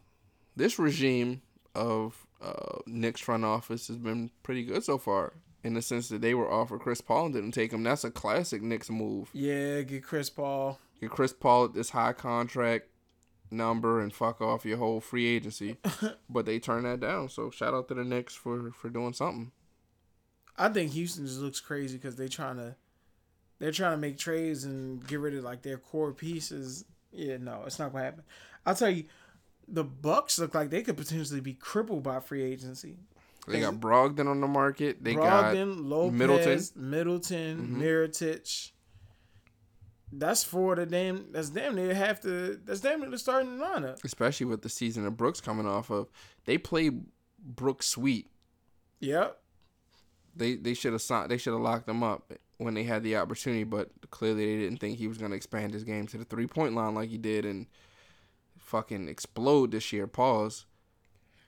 [0.55, 1.41] this regime
[1.75, 6.21] of uh Knicks front office has been pretty good so far in the sense that
[6.21, 7.83] they were offered Chris Paul and didn't take him.
[7.83, 9.29] That's a classic Knicks move.
[9.33, 10.79] Yeah, get Chris Paul.
[11.01, 12.87] Get Chris Paul at this high contract
[13.51, 15.77] number and fuck off your whole free agency.
[16.29, 17.29] but they turned that down.
[17.29, 19.51] So shout out to the Knicks for for doing something.
[20.57, 22.75] I think Houston just looks crazy because they trying to,
[23.59, 26.85] they're trying to make trades and get rid of like their core pieces.
[27.11, 28.23] Yeah, no, it's not gonna happen.
[28.65, 29.05] I'll tell you,
[29.67, 32.97] the Bucks look like they could potentially be crippled by free agency.
[33.47, 35.01] They got Brogdon on the market.
[35.03, 36.17] They got Brogdon, Lopez,
[36.75, 36.89] Middleton.
[36.89, 37.81] Middleton, Mhm.
[37.81, 38.71] Mirotic.
[40.11, 41.31] That's four of the damn.
[41.31, 42.59] That's damn near half the.
[42.63, 43.97] That's damn near the starting lineup.
[43.97, 46.09] got especially with the season of Brooks coming off of.
[46.45, 47.03] They played
[47.39, 48.29] Brooks sweet.
[48.99, 49.39] Yep.
[50.35, 53.15] they they should have signed, they should have locked him up when they had the
[53.17, 56.25] opportunity, but clearly they didn't think he was going to expand his game to the
[56.25, 57.67] three point line like he did and
[58.57, 60.07] fucking explode this year.
[60.07, 60.65] Pause.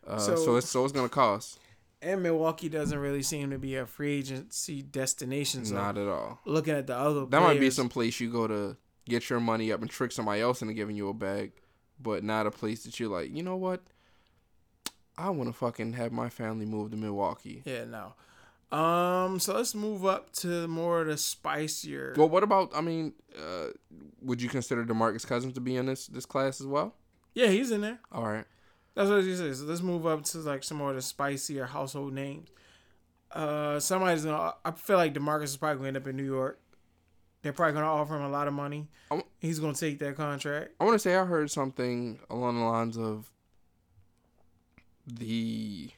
[0.06, 1.60] Uh, so, So- it's so it's gonna cost.
[2.02, 5.66] And Milwaukee doesn't really seem to be a free agency destination.
[5.66, 6.40] So Not at all.
[6.46, 9.70] looking at the other, That might be some place you go to get your money
[9.74, 11.52] up and trick somebody else into giving you a bag,
[12.00, 13.82] but not a place that you're like, you know what?
[15.18, 17.64] I want to fucking have my family move to Milwaukee.
[17.66, 18.14] Yeah, no.
[18.72, 22.14] Um, so let's move up to more of the spicier.
[22.16, 22.72] Well, what about?
[22.76, 23.68] I mean, uh,
[24.22, 26.94] would you consider Demarcus Cousins to be in this this class as well?
[27.34, 28.00] yeah, he's in there.
[28.12, 28.46] All right.
[28.96, 29.60] That's what he says.
[29.60, 32.50] So let's move up to like some more of the spicier household names.
[33.32, 34.54] Uh, somebody's gonna.
[34.66, 36.60] I feel like Demarcus is probably gonna end up in New York.
[37.42, 38.88] They're probably gonna offer him a lot of money.
[39.10, 40.72] I'm- He's gonna take that contract.
[40.80, 43.32] I want to say I heard something along the lines of
[45.08, 45.90] the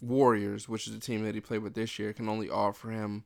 [0.00, 3.24] Warriors, which is the team that he played with this year, can only offer him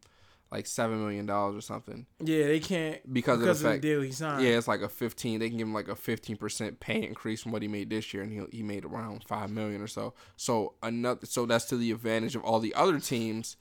[0.51, 3.83] like seven million dollars or something Yeah, they can't because, because of the of fact.
[3.83, 4.43] the deal he signed.
[4.45, 5.41] Yeah, it's like a fifteen.
[5.41, 8.13] They can give him like a fifteen percent pay increase from what he made this
[8.13, 10.13] year, and he he made around five million or so.
[10.37, 13.57] So another, so that's to the advantage of all the other teams,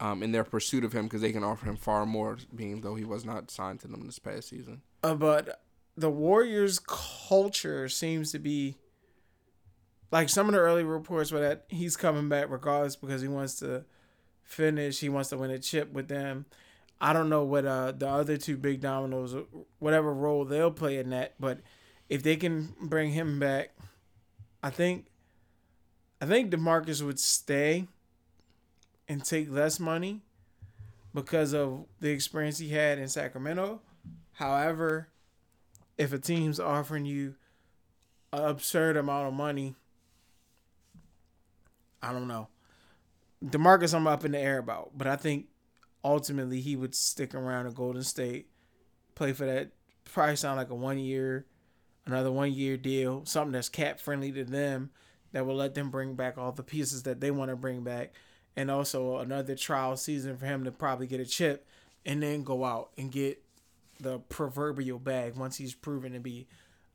[0.00, 2.94] um, in their pursuit of him because they can offer him far more, being though
[2.94, 4.80] he was not signed to them this past season.
[5.04, 5.60] Uh, but
[5.96, 8.76] the Warriors culture seems to be
[10.10, 13.56] like some of the early reports were that he's coming back regardless because he wants
[13.60, 13.84] to
[14.42, 16.46] finish, he wants to win a chip with them.
[17.00, 19.34] I don't know what uh the other two big dominoes
[19.78, 21.60] whatever role they'll play in that, but
[22.08, 23.70] if they can bring him back,
[24.62, 25.06] I think
[26.20, 27.86] I think DeMarcus would stay
[29.08, 30.20] and take less money
[31.14, 33.80] because of the experience he had in Sacramento.
[34.34, 35.08] However,
[35.96, 37.36] if a team's offering you
[38.32, 39.74] an absurd amount of money,
[42.02, 42.48] I don't know.
[43.44, 45.46] DeMarcus, I'm up in the air about, but I think
[46.04, 48.48] ultimately he would stick around in Golden State,
[49.14, 49.72] play for that.
[50.04, 51.46] Probably sound like a one year,
[52.04, 54.90] another one year deal, something that's cap friendly to them
[55.32, 58.12] that will let them bring back all the pieces that they want to bring back,
[58.56, 61.66] and also another trial season for him to probably get a chip,
[62.04, 63.42] and then go out and get
[64.00, 66.48] the proverbial bag once he's proven to be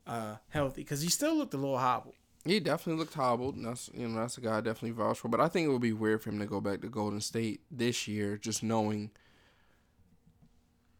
[0.08, 2.16] uh, healthy because he still looked a little hobbled.
[2.45, 3.55] He definitely looked hobbled.
[3.55, 5.27] And that's you know that's a guy I definitely vouch for.
[5.27, 7.61] But I think it would be weird for him to go back to Golden State
[7.71, 9.09] this year, just knowing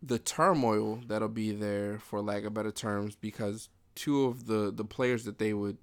[0.01, 4.83] the turmoil that'll be there, for lack of better terms, because two of the the
[4.83, 5.77] players that they would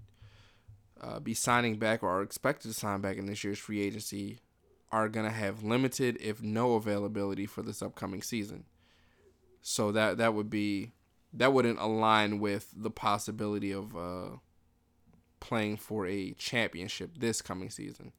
[1.00, 4.40] uh, be signing back or are expected to sign back in this year's free agency
[4.90, 8.64] are gonna have limited, if no, availability for this upcoming season.
[9.62, 10.90] So that that would be
[11.32, 13.96] that wouldn't align with the possibility of.
[13.96, 14.28] Uh,
[15.42, 18.12] playing for a championship this coming season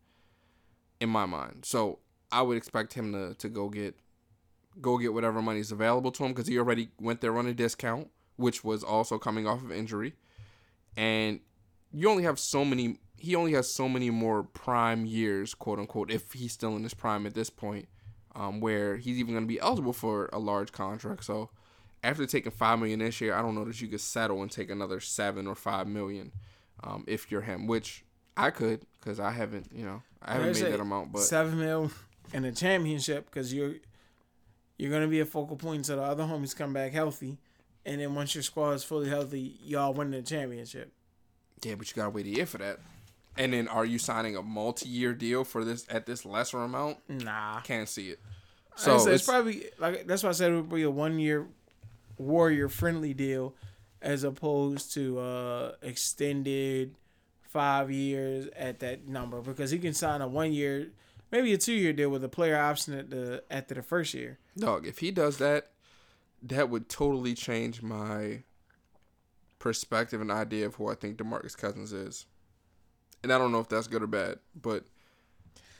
[0.99, 1.63] in my mind.
[1.63, 1.99] So
[2.33, 3.95] I would expect him to, to go get
[4.81, 8.09] go get whatever money's available to him because he already went there on a discount,
[8.35, 10.15] which was also coming off of injury.
[10.97, 11.39] And
[11.93, 16.11] you only have so many he only has so many more prime years, quote unquote,
[16.11, 17.87] if he's still in his prime at this point,
[18.35, 21.23] um, where he's even gonna be eligible for a large contract.
[21.23, 21.51] So
[22.03, 24.69] after taking five million this year, I don't know that you could settle and take
[24.69, 26.33] another seven or five million
[26.81, 28.03] um, if you're him, which
[28.35, 31.11] I could because I haven't, you know, I haven't made that amount.
[31.11, 31.91] But seven mil
[32.33, 33.75] in a championship because you're
[34.77, 37.37] you're gonna be a focal point until the other homies come back healthy,
[37.85, 40.91] and then once your squad is fully healthy, y'all win the championship.
[41.63, 42.79] Yeah, but you gotta wait a year for that.
[43.35, 46.97] And then, are you signing a multi-year deal for this at this lesser amount?
[47.09, 48.19] Nah, can't see it.
[48.75, 51.47] So it's, it's, probably like that's why I said it would be a one-year
[52.17, 53.55] warrior friendly deal
[54.03, 56.93] as opposed to uh extended
[57.41, 60.87] five years at that number because he can sign a one year,
[61.31, 64.39] maybe a two year deal with a player option at the after the first year.
[64.57, 65.67] Dog, if he does that,
[66.41, 68.43] that would totally change my
[69.59, 72.25] perspective and idea of who I think DeMarcus Cousins is.
[73.21, 74.83] And I don't know if that's good or bad, but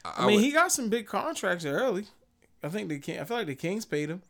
[0.05, 2.05] I, I mean, would, he got some big contracts early.
[2.63, 3.19] I think the King.
[3.19, 4.21] I feel like the Kings paid him.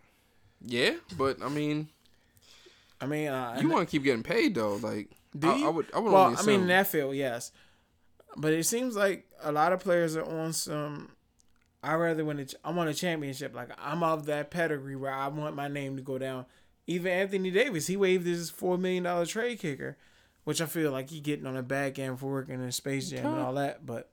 [0.66, 1.90] Yeah, but I mean,
[3.02, 5.10] I mean, uh, you want to keep getting paid though, like.
[5.38, 5.66] Do you?
[5.66, 5.88] I, I would.
[5.94, 7.52] I would well, I mean, in that field, yes,
[8.38, 11.10] but it seems like a lot of players are on some.
[11.82, 12.40] I rather win.
[12.40, 13.56] A, I want a championship.
[13.56, 16.46] Like I'm of that pedigree where I want my name to go down.
[16.86, 19.98] Even Anthony Davis, he waived his four million dollar trade kicker,
[20.44, 23.26] which I feel like he getting on the back end for working in Space Jam
[23.26, 23.86] and all that.
[23.86, 24.10] But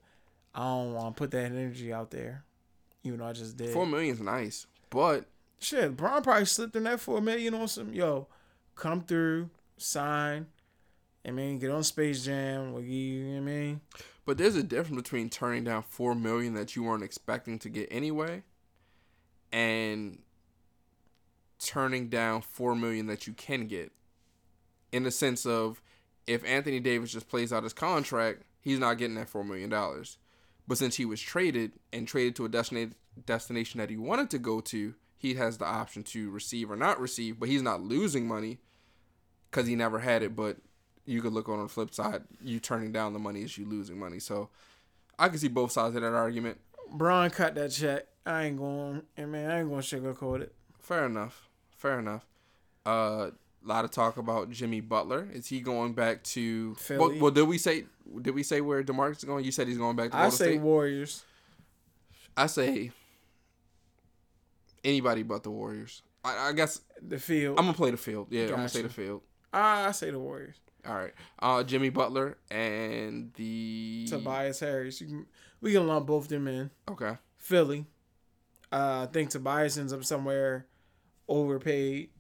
[0.55, 2.45] I don't want to put that energy out there,
[3.05, 3.71] even though I just did.
[3.71, 5.27] Four million's nice, but
[5.59, 8.27] shit, Bron probably slipped in that four million on some yo
[8.81, 10.47] come through, sign.
[11.25, 12.75] I mean, get on Space Jam.
[12.75, 13.81] Like, you know what I mean?
[14.25, 17.89] But there's a difference between turning down four million that you weren't expecting to get
[17.91, 18.43] anyway,
[19.53, 20.19] and
[21.59, 23.93] turning down four million that you can get.
[24.93, 25.81] In the sense of,
[26.27, 30.19] if Anthony Davis just plays out his contract, he's not getting that four million dollars.
[30.67, 32.95] But since he was traded and traded to a destination
[33.27, 37.01] destination that he wanted to go to, he has the option to receive or not
[37.01, 38.59] receive, but he's not losing money
[39.51, 40.37] because he never had it.
[40.37, 40.57] But
[41.05, 43.99] you could look on the flip side, you turning down the money is you losing
[43.99, 44.19] money.
[44.19, 44.49] So
[45.19, 46.59] I can see both sides of that argument.
[46.93, 48.07] Bron cut that check.
[48.27, 49.03] I ain't going.
[49.17, 50.55] I mean, I ain't going to sugarcoat it.
[50.79, 51.49] Fair enough.
[51.77, 52.27] Fair enough.
[52.85, 53.31] Uh,
[53.65, 55.29] a lot of talk about Jimmy Butler.
[55.33, 56.99] Is he going back to Philly?
[56.99, 57.85] Well, well did we say
[58.23, 59.45] did we say where Demarcus is going?
[59.45, 60.17] You said he's going back to.
[60.17, 60.61] I say State?
[60.61, 61.25] Warriors.
[62.37, 62.91] I say
[64.85, 66.03] anybody but the Warriors.
[66.25, 67.59] I, I, guess the field.
[67.59, 68.29] I'm gonna play the field.
[68.31, 68.53] Yeah, gotcha.
[68.53, 69.23] I'm gonna say the field.
[69.53, 70.57] Uh, I say the Warriors.
[70.87, 71.13] All right.
[71.39, 74.99] Uh, Jimmy Butler and the Tobias Harris.
[74.99, 75.27] Can,
[75.61, 76.71] we can lump both them in.
[76.89, 77.17] Okay.
[77.37, 77.87] Philly.
[78.73, 80.67] Uh, I think Tobias ends up somewhere
[81.29, 82.11] overpaid.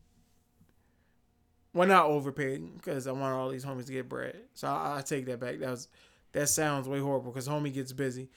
[1.73, 4.37] Well, not overpaid because I want all these homies to get bread.
[4.55, 5.61] So I, I take that back.
[5.61, 5.89] That was
[6.33, 8.29] that sounds way horrible because homie gets busy.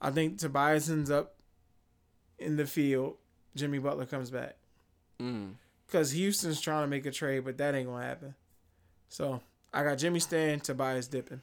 [0.00, 1.34] I think Tobias ends up
[2.38, 3.16] in the field
[3.56, 4.56] Jimmy Butler comes back.
[5.86, 6.12] Because.
[6.12, 8.34] Houston's trying to make a trade, but that ain't gonna happen.
[9.08, 9.40] So
[9.72, 11.42] I got Jimmy staying, Tobias dipping.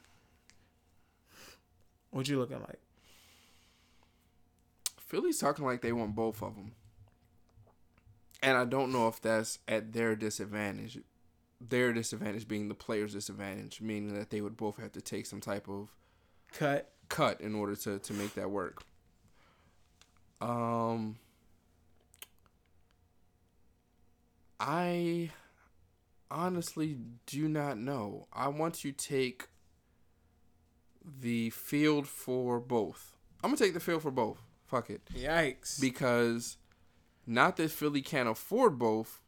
[2.10, 2.78] What you looking like?
[4.98, 6.72] Philly's talking like they want both of them.
[8.42, 10.98] And I don't know if that's at their disadvantage.
[11.60, 15.40] Their disadvantage being the player's disadvantage, meaning that they would both have to take some
[15.40, 15.90] type of
[16.52, 16.92] Cut.
[17.08, 18.82] cut in order to, to make that work.
[20.40, 21.16] Um,
[24.58, 25.30] I
[26.30, 28.26] honestly do not know.
[28.32, 29.48] I want to take
[31.04, 33.14] the field for both.
[33.42, 34.38] I'm gonna take the field for both.
[34.66, 35.80] Fuck it, Yikes.
[35.80, 36.56] because
[37.26, 39.20] not that Philly can't afford both.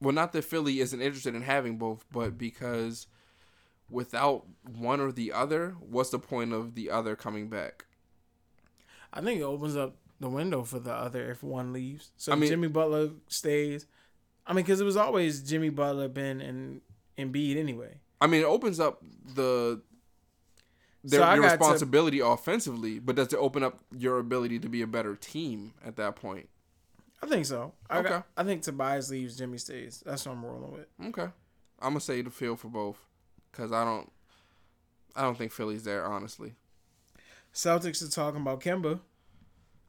[0.00, 3.08] Well, not that Philly isn't interested in having both, but because
[3.90, 7.86] without one or the other, what's the point of the other coming back?
[9.12, 12.10] I think it opens up the window for the other if one leaves.
[12.16, 13.86] So I mean- Jimmy Butler stays.
[14.46, 16.80] I mean, because it was always Jimmy Butler, Ben, and
[17.18, 17.98] Embiid anyway.
[18.20, 19.02] I mean, it opens up
[19.34, 19.80] the
[21.04, 24.68] So their, your got to- responsibility offensively, but does it open up your ability to
[24.68, 26.48] be a better team at that point?
[27.22, 27.74] I think so.
[27.90, 28.08] I Okay.
[28.08, 30.02] got, I think Tobias leaves, Jimmy stays.
[30.06, 30.86] That's what I'm rolling with.
[31.08, 31.30] Okay,
[31.80, 32.96] I'm gonna say the field for both,
[33.52, 34.10] cause I don't,
[35.14, 36.54] I don't think Philly's there honestly.
[37.52, 39.00] Celtics are talking about Kemba.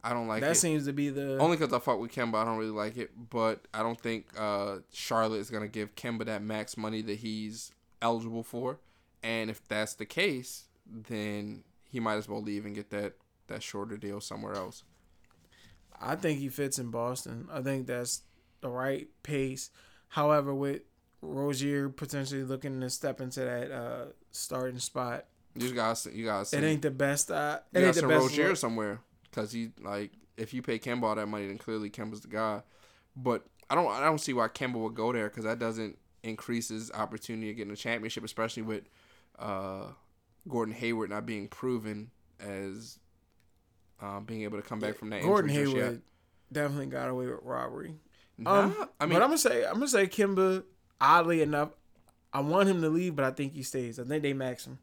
[0.04, 0.56] I don't like that it.
[0.56, 3.12] seems to be the Only because I fuck with Kemba, I don't really like it.
[3.30, 7.72] But I don't think uh, Charlotte is gonna give Kemba that max money that he's
[8.02, 8.80] eligible for.
[9.22, 13.14] And if that's the case, then he might as well leave and get that
[13.48, 14.84] that shorter deal somewhere else.
[16.02, 17.48] I think he fits in Boston.
[17.52, 18.22] I think that's
[18.62, 19.70] the right pace.
[20.10, 20.82] However, with
[21.22, 25.26] Rozier potentially looking to step into that uh, starting spot,
[25.56, 27.30] You guys, you guys, it ain't the best.
[27.30, 28.22] Uh, it ain't the best.
[28.22, 28.58] Rozier look.
[28.58, 32.28] somewhere because he like if you pay Kemba all that money, then clearly Kemba's the
[32.28, 32.62] guy.
[33.16, 36.70] But I don't, I don't see why Kemba would go there because that doesn't increase
[36.70, 38.84] his opportunity of getting a championship, especially with
[39.38, 39.84] uh,
[40.48, 42.10] Gordon Hayward not being proven
[42.40, 43.00] as
[44.02, 45.22] uh, being able to come back from that.
[45.22, 45.68] Gordon yet.
[45.68, 46.02] Hayward
[46.52, 47.96] definitely got away with robbery.
[48.38, 50.64] Nah, Um, I mean, but I'm gonna say I'm gonna say Kemba.
[51.02, 51.70] Oddly enough,
[52.34, 54.00] I want him to leave, but I think he stays.
[54.00, 54.80] I think they max him.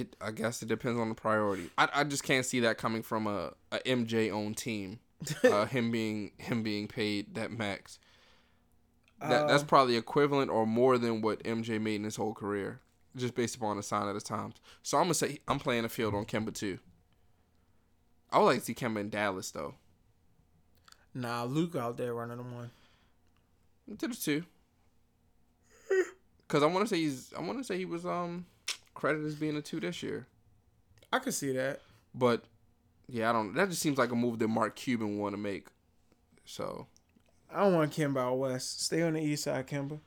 [0.00, 0.16] It.
[0.20, 1.70] I guess it depends on the priority.
[1.78, 4.98] I, I just can't see that coming from a, a MJ owned team.
[5.44, 7.98] uh, him being him being paid that max.
[9.20, 12.80] That, that's Um, probably equivalent or more than what MJ made in his whole career,
[13.16, 14.56] just based upon the sign of the times.
[14.82, 16.78] So I'm gonna say I'm playing the field on Kemba too.
[18.30, 19.74] I would like to see Kemba in Dallas though.
[21.14, 22.70] Nah, Luka out there running them one.
[23.98, 24.44] To the two,
[26.46, 28.44] because I want to say he's I want to say he was um
[28.96, 30.26] credited as being a two this year,
[31.12, 31.80] I could see that.
[32.14, 32.42] but
[33.08, 33.54] yeah, I don't.
[33.54, 35.68] That just seems like a move that Mark Cuban want to make.
[36.44, 36.86] So
[37.52, 38.82] I don't want Kemba out west.
[38.82, 40.00] Stay on the east side, Kemba.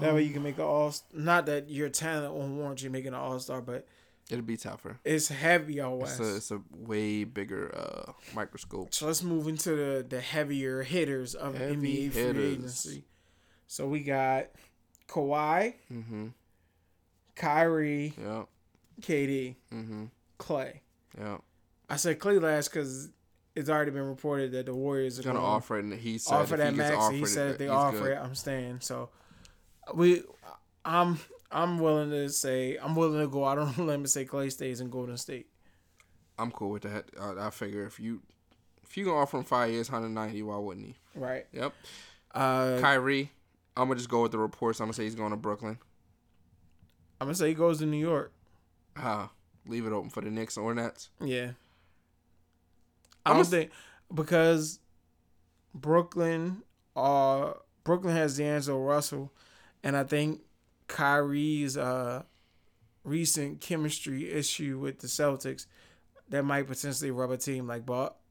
[0.00, 0.92] That way you can make an all.
[1.12, 3.86] Not that your talent won't warrant you making an all star, but
[4.30, 4.98] it'll be tougher.
[5.04, 6.20] it's heavy out It's west.
[6.20, 8.92] a it's a way bigger uh microscope.
[8.94, 13.04] So let's move into the the heavier hitters of Heavy NBA free agency.
[13.68, 14.46] So we got
[15.08, 16.26] Kawhi, Mm-hmm.
[17.36, 18.44] Kyrie, Yeah.
[19.00, 20.04] KD, Mm-hmm.
[20.38, 20.82] Clay.
[21.18, 21.38] Yeah.
[21.88, 23.10] I said Clay last because
[23.54, 26.34] it's already been reported that the Warriors are gonna gonna offer it, and he said
[26.34, 26.96] offer that he max.
[26.96, 28.12] offered He said if they offer good.
[28.12, 28.80] it, I'm staying.
[28.80, 29.08] So
[29.94, 30.22] we,
[30.84, 31.18] I'm
[31.50, 34.50] I'm willing to say I'm willing to go out on a limb and say Clay
[34.50, 35.46] stays in Golden State.
[36.38, 37.06] I'm cool with that.
[37.20, 38.20] I, I figure if you
[38.82, 40.94] if you gonna offer him five years, 190, why wouldn't he?
[41.14, 41.46] Right.
[41.52, 41.72] Yep.
[42.34, 43.30] Uh, Kyrie,
[43.76, 44.80] I'm gonna just go with the reports.
[44.80, 45.78] I'm gonna say he's going to Brooklyn.
[47.20, 48.32] I'm gonna say he goes to New York.
[48.96, 49.30] Ah,
[49.66, 51.10] leave it open for the Knicks or Nets.
[51.20, 51.52] Yeah.
[53.24, 53.70] I I'm don't a- think
[54.14, 54.80] because
[55.74, 56.62] Brooklyn,
[56.94, 57.52] uh,
[57.84, 59.32] Brooklyn has D'Angelo Russell,
[59.82, 60.40] and I think
[60.88, 62.22] Kyrie's uh
[63.04, 65.66] recent chemistry issue with the Celtics
[66.28, 67.84] that might potentially rub a team like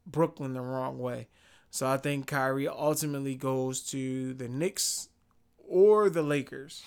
[0.06, 1.28] Brooklyn the wrong way.
[1.72, 5.08] So I think Kyrie ultimately goes to the Knicks
[5.68, 6.84] or the Lakers.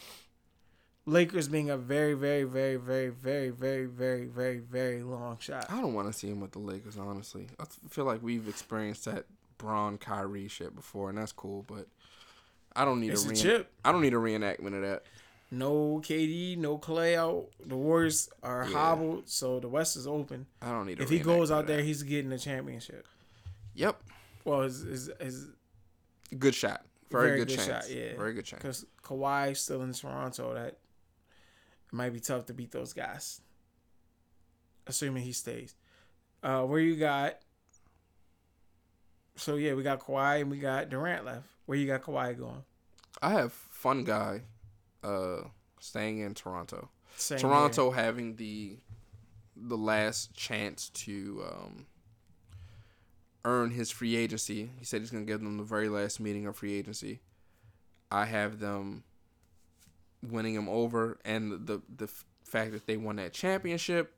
[1.09, 5.67] Lakers being a very, very, very, very, very, very, very, very, very long shot.
[5.71, 6.99] I don't want to see him with the Lakers.
[6.99, 9.25] Honestly, I feel like we've experienced that
[9.57, 11.65] Bron Kyrie shit before, and that's cool.
[11.67, 11.87] But
[12.77, 13.73] I don't need It's a, a chip.
[13.85, 15.05] I don't need a reenactment of that.
[15.51, 17.47] No KD, no Clay out.
[17.65, 18.77] The Warriors are Yeah.
[18.77, 20.47] hobbled, so the West is open.
[20.61, 21.01] I don't need.
[21.01, 23.07] A If he goes out there, he's getting a championship.
[23.75, 23.99] yep,
[24.45, 25.47] Well, his his, his
[26.39, 26.85] good shot.
[27.11, 27.87] Very, Very good, good chance.
[27.87, 28.15] shot, yeah.
[28.19, 28.61] very good chance.
[28.63, 30.53] because Kawhi's still in Toronto.
[30.53, 30.77] That
[31.91, 33.41] it might be tough to beat those guys,
[34.87, 35.75] assuming he stays.
[36.43, 37.39] Uh, where you got
[39.37, 41.47] So yeah, we got Kawhi and we got Durant left.
[41.67, 42.63] Where you got Kawhi going?
[43.21, 44.43] I have fun guy,
[45.03, 45.43] uh,
[45.81, 46.89] staying in Toronto.
[47.17, 48.79] Same Toronto having the
[49.57, 51.87] the last chance to um,
[53.45, 54.71] earn his free agency.
[54.79, 57.21] He said he's gonna give them the very last meeting of free agency.
[58.11, 59.03] I have them
[60.23, 62.09] winning him over, and the the
[62.45, 64.15] fact that they won that championship.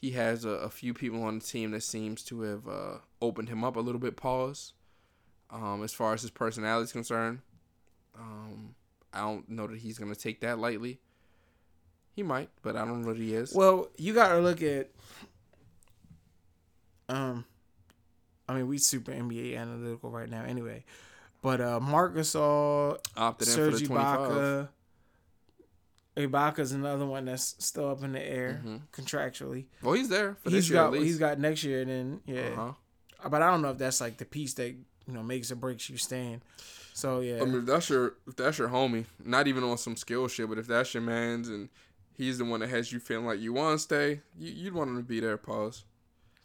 [0.00, 3.48] He has a, a few people on the team that seems to have uh, opened
[3.48, 4.16] him up a little bit.
[4.16, 4.72] Pause.
[5.48, 7.40] Um, as far as his personality is concerned,
[8.18, 8.74] um,
[9.12, 10.98] I don't know that he's gonna take that lightly.
[12.14, 13.54] He might, but I don't know that he is.
[13.54, 14.90] Well, you got to look at.
[17.08, 17.44] Um,
[18.48, 20.84] I mean, we super NBA analytical right now, anyway.
[21.40, 24.18] But uh, Marc Gasol, Opted in for the 25.
[24.18, 24.68] Ibaka,
[26.16, 28.82] Ibaka's another one that's still up in the air Mhm.
[28.92, 29.64] contractually.
[29.82, 31.04] Well, he's there for He's this year got at least.
[31.06, 32.48] he's got next year, and then yeah.
[32.56, 32.72] Uh-huh.
[33.30, 35.88] But I don't know if that's like the piece that you know makes or breaks
[35.88, 36.42] you staying.
[36.92, 39.96] So yeah, I mean, if that's your if that's your homie, not even on some
[39.96, 41.70] skill shit, but if that's your man's and
[42.18, 44.90] he's the one that has you feeling like you want to stay, you, you'd want
[44.90, 45.36] him to be there.
[45.38, 45.84] Pause.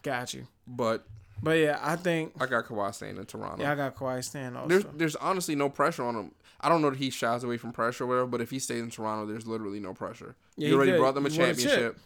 [0.04, 0.48] got you.
[0.66, 1.06] But
[1.44, 3.62] But yeah, I think I got Kawhi staying in Toronto.
[3.62, 4.70] yeah, I got Kawhi staying also.
[4.70, 6.32] There's there's honestly no pressure on him.
[6.60, 8.82] I don't know that he shies away from pressure or whatever, but if he stays
[8.82, 10.36] in Toronto, there's literally no pressure.
[10.56, 11.00] Yeah, you already good.
[11.00, 12.00] brought them a won a championship,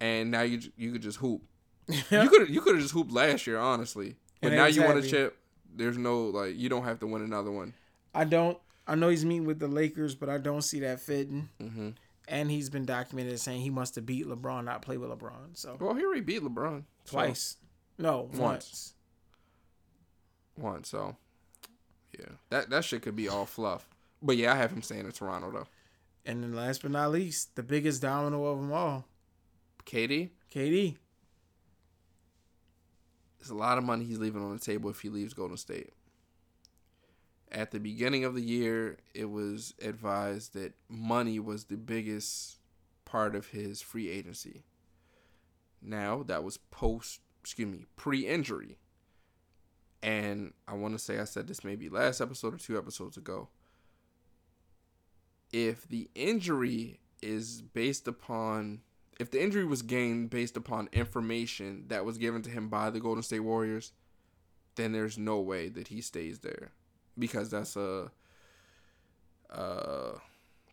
[0.00, 1.42] and now you you could just hoop.
[2.10, 4.16] You could you could have just hooped last year, honestly.
[4.40, 5.36] But And now you want a chip.
[5.74, 7.74] There's no like you don't have to win another one.
[8.14, 8.58] I don't.
[8.86, 11.48] I know he's meeting with the Lakers, but I don't see that fitting.
[11.60, 11.90] hmm
[12.28, 15.54] And he's been documented as saying he must have beat LeBron, not play with LeBron.
[15.54, 17.56] So Well, he already beat LeBron so- twice,
[17.98, 18.38] no, Once.
[18.38, 18.94] once.
[20.56, 20.88] once.
[20.88, 21.16] So
[22.18, 23.88] yeah, that that shit could be all fluff.
[24.22, 25.66] But yeah, I have him staying in Toronto though.
[26.24, 29.04] And then last but not least, the biggest domino of them all,
[29.84, 30.96] KD, KD.
[33.38, 35.92] there's a lot of money he's leaving on the table if he leaves Golden State.
[37.52, 42.56] At the beginning of the year, it was advised that money was the biggest
[43.04, 44.64] part of his free agency.
[45.80, 48.78] Now, that was post, excuse me, pre injury.
[50.02, 53.48] And I want to say I said this maybe last episode or two episodes ago.
[55.52, 58.80] If the injury is based upon
[59.18, 63.00] if the injury was gained based upon information that was given to him by the
[63.00, 63.92] Golden State Warriors,
[64.74, 66.72] then there's no way that he stays there
[67.18, 68.10] because that's a
[69.50, 70.12] uh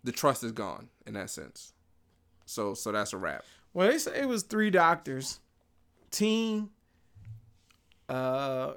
[0.04, 1.74] the trust is gone in that sense.
[2.46, 3.46] So so that's a wrap.
[3.74, 5.40] Well, they say it was three doctors,
[6.12, 6.70] team,
[8.08, 8.74] uh,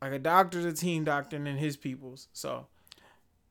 [0.00, 2.28] like a doctor's a team doctor, and then his people's.
[2.32, 2.66] So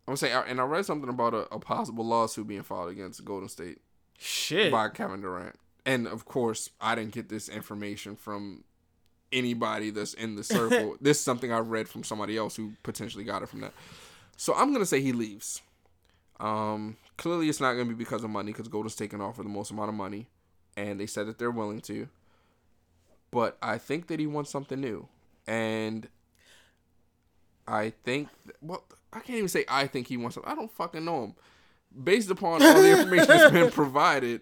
[0.10, 3.24] I'm gonna say, and I read something about a, a possible lawsuit being filed against
[3.24, 3.80] Golden State
[4.18, 4.72] shit.
[4.72, 5.56] by Kevin Durant.
[5.86, 8.64] And of course, I didn't get this information from
[9.32, 10.98] anybody that's in the circle.
[11.00, 13.74] this is something I read from somebody else who potentially got it from that.
[14.36, 15.62] So I'm gonna say he leaves.
[16.40, 19.50] Um, clearly, it's not gonna be because of money, because Golden State can offer the
[19.50, 20.28] most amount of money,
[20.76, 22.08] and they said that they're willing to.
[23.32, 25.08] But I think that he wants something new,
[25.46, 26.08] and
[27.70, 28.30] I think
[28.62, 28.84] well,
[29.14, 30.52] I can't even say I think he wants something.
[30.52, 31.36] I don't fucking know him.
[32.04, 34.42] Based upon all the information that's been provided,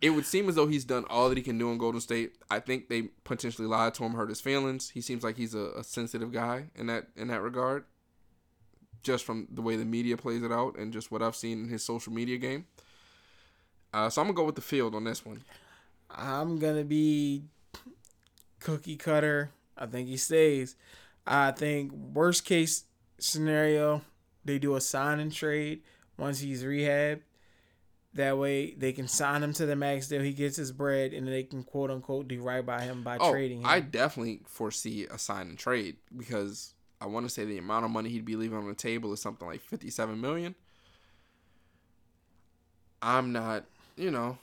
[0.00, 2.36] it would seem as though he's done all that he can do in Golden State.
[2.50, 4.90] I think they potentially lied to him, hurt his feelings.
[4.90, 7.84] He seems like he's a, a sensitive guy in that in that regard.
[9.02, 11.68] Just from the way the media plays it out and just what I've seen in
[11.68, 12.66] his social media game.
[13.92, 15.42] Uh, so I'm gonna go with the field on this one.
[16.10, 17.44] I'm gonna be
[18.60, 19.50] cookie cutter.
[19.76, 20.76] I think he stays.
[21.26, 22.84] I think worst case
[23.18, 24.02] scenario,
[24.44, 25.82] they do a sign and trade
[26.16, 27.20] once he's rehabbed.
[28.14, 30.22] That way they can sign him to the max deal.
[30.22, 33.30] He gets his bread, and they can quote unquote do right by him by Oh,
[33.30, 33.66] trading him.
[33.66, 37.92] I definitely foresee a sign and trade because I want to say the amount of
[37.92, 40.56] money he'd be leaving on the table is something like 57 million.
[43.00, 43.64] I'm not,
[43.96, 44.38] you know,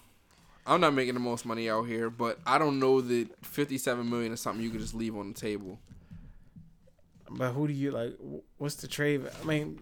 [0.65, 4.31] I'm not making the most money out here, but I don't know that 57 million
[4.33, 5.77] is something you could just leave on the table.
[7.29, 8.15] But who do you like?
[8.57, 9.21] What's the trade?
[9.41, 9.79] I mean,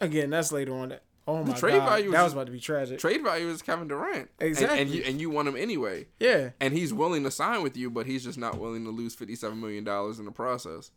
[0.00, 0.94] again, that's later on.
[1.28, 3.00] Oh my trade god, value is that was about to be tragic.
[3.00, 4.14] Trade value is Kevin Durant.
[4.16, 4.84] And- And, Exactly.
[4.96, 6.06] you and you want him anyway.
[6.20, 9.14] yeah, And he's willing to sign with you, but he's just not willing to lose
[9.16, 10.92] 57 million dollars in the process.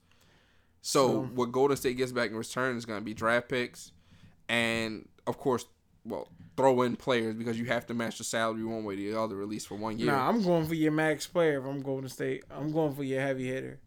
[0.81, 3.91] So, So- what Golden State gets back in return is going to be draft picks,
[4.47, 5.65] and of course,
[6.05, 9.19] well, throw in players because you have to match the salary one way or the
[9.19, 10.11] other, at least for one year.
[10.11, 12.43] Nah, I'm going for your max player if I'm Golden State.
[12.51, 13.80] I'm going for your heavy hitter.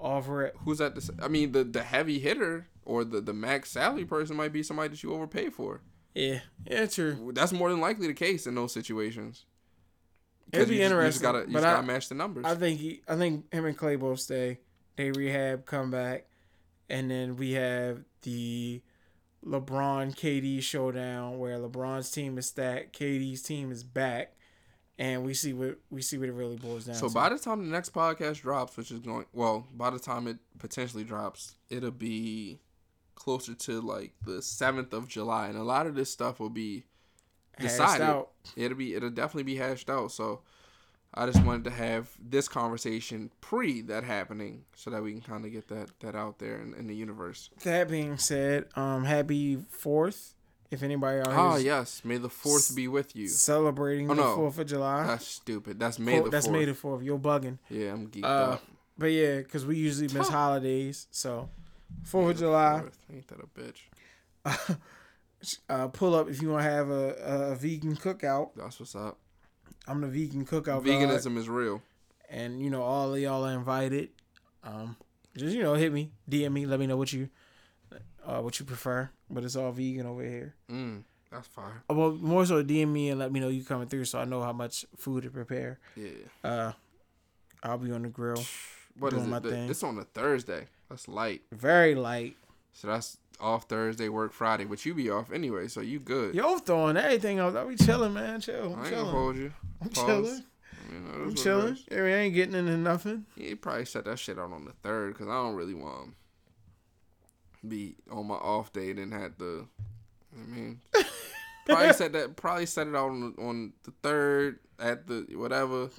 [0.00, 0.56] Offer it.
[0.64, 0.94] Who's that?
[1.00, 4.62] To, I mean, the the heavy hitter or the the max salary person might be
[4.62, 5.80] somebody that you overpay for.
[6.14, 7.32] Yeah, yeah, true.
[7.34, 9.46] That's more than likely the case in those situations.
[10.52, 11.06] It'd be you just- interesting.
[11.06, 12.44] You just gotta, you just I, gotta match the numbers.
[12.44, 14.60] I think he, I think him and Clay both stay.
[14.96, 16.26] They Rehab come back,
[16.88, 18.80] and then we have the
[19.44, 24.36] LeBron KD showdown where LeBron's team is stacked, KD's team is back,
[24.98, 27.14] and we see what we see what it really boils down So to.
[27.14, 30.38] by the time the next podcast drops, which is going well, by the time it
[30.58, 32.60] potentially drops, it'll be
[33.14, 36.84] closer to like the seventh of July, and a lot of this stuff will be
[37.60, 38.04] decided.
[38.04, 38.30] out.
[38.56, 40.12] It'll be it'll definitely be hashed out.
[40.12, 40.40] So
[41.16, 45.44] I just wanted to have this conversation pre that happening, so that we can kind
[45.44, 47.50] of get that that out there in, in the universe.
[47.62, 50.33] That being said, um, happy Fourth.
[50.74, 53.28] If anybody out Oh yes, may the fourth be with you.
[53.28, 54.34] celebrating Oh, the no.
[54.36, 55.78] Fourth of July, That's stupid.
[55.80, 56.48] That's May Fourth- the that's.
[56.48, 57.02] May the Fourth.
[57.02, 57.58] You're bugging.
[57.70, 58.62] yeah, I'm geeked Uh, up.
[58.98, 61.48] But yeah, because we usually miss holidays, so
[62.04, 62.82] Fourth May of July.
[62.84, 63.14] 4th.
[63.14, 64.76] Ain't that a bitch?
[65.68, 67.14] uh, pull up if you want to have a,
[67.52, 68.50] a vegan cookout.
[68.56, 69.18] That's what's up.
[69.86, 70.64] I'm the vegan cookout.
[70.64, 71.82] god, Veganism is real.
[72.30, 74.10] and you know all of y'all are invited.
[74.62, 74.96] Um,
[75.36, 77.28] just you know, hit me, DM me, let me know what you,
[78.26, 79.10] uh, what you prefer.
[79.30, 80.54] But it's all vegan over here.
[80.70, 81.72] Mm, that's fine.
[81.90, 84.24] Uh, Well, more so DM me and let me know you coming through, so I
[84.24, 85.78] know how much food to prepare.
[85.96, 86.10] Yeah.
[86.42, 86.72] Uh,
[87.62, 88.42] I'll be on the grill.
[88.96, 89.38] What is Doing my?
[89.40, 89.68] The- thing.
[89.68, 90.68] It's on a Thursday.
[90.88, 91.42] That's light.
[91.50, 92.36] Very light.
[92.74, 96.32] So that's off Thursday, work Friday, but you be off anyway, so you good.
[96.36, 97.56] Yo, throwing everything else.
[97.56, 98.40] I be chilling, man.
[98.40, 98.72] Chill.
[98.72, 99.52] I I'm ain't gonna hold you.
[99.82, 100.04] I'm Pause.
[100.06, 100.24] chilling.
[100.26, 101.78] I that is I'm chilling.
[101.90, 103.26] I, mean, I ain't getting into nothing.
[103.34, 106.04] Yeah, you probably set that shit out on the third because I don't really want
[106.06, 106.10] to
[107.68, 109.68] be on my off day and then had to.
[110.36, 110.80] I mean,
[111.66, 112.36] probably set that.
[112.36, 115.90] Probably set it out on the, on the third at the whatever.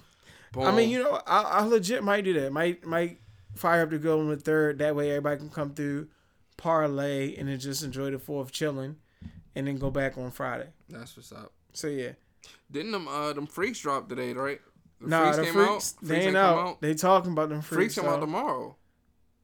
[0.58, 2.52] I mean, you know, I, I legit might do that.
[2.52, 3.20] Might might
[3.56, 4.80] fire up the grill on the third.
[4.80, 6.08] That way, everybody can come through,
[6.58, 8.96] parlay, and then just enjoy the fourth chilling,
[9.56, 10.70] and then go back on Friday.
[10.90, 11.52] That's what's up.
[11.74, 12.12] So yeah,
[12.72, 14.62] Didn't them uh them freaks drop today, right?
[15.02, 16.56] The nah, the freaks they ain't out.
[16.56, 17.96] come They talking about them Freaks freaks.
[17.96, 18.78] come out tomorrow.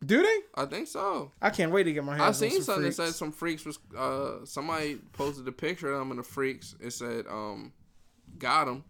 [0.03, 0.61] Do they?
[0.61, 1.31] I think so.
[1.41, 2.97] I can't wait to get my hands I seen some something freaks.
[2.97, 6.75] that said some freaks was uh somebody posted a picture of them and the freaks.
[6.79, 7.71] It said um
[8.39, 8.83] got them.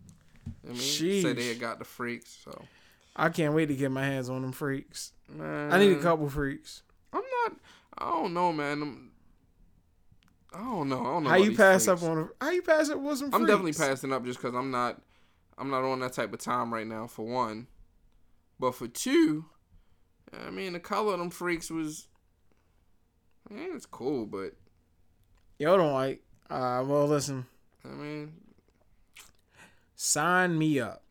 [0.64, 2.38] I mean, said they had got the freaks.
[2.44, 2.64] So
[3.16, 5.12] I can't wait to get my hands on them freaks.
[5.28, 6.84] man, I need a couple freaks.
[7.12, 7.58] I'm not.
[7.98, 8.82] I don't know, man.
[8.82, 9.12] I'm,
[10.54, 11.02] I don't know.
[11.02, 11.30] I don't know.
[11.30, 12.04] How you pass freaks.
[12.04, 12.18] up on?
[12.20, 13.34] A, how you pass up with some?
[13.34, 15.02] I'm definitely passing up just because I'm not.
[15.58, 17.08] I'm not on that type of time right now.
[17.08, 17.68] For one,
[18.60, 19.46] but for two,
[20.34, 22.08] I mean the color of them freaks was.
[23.50, 24.54] Man, it's cool, but
[25.60, 26.22] y'all don't like.
[26.50, 27.46] Uh, well, listen.
[27.84, 28.34] I mean,
[29.96, 31.04] Sign me up.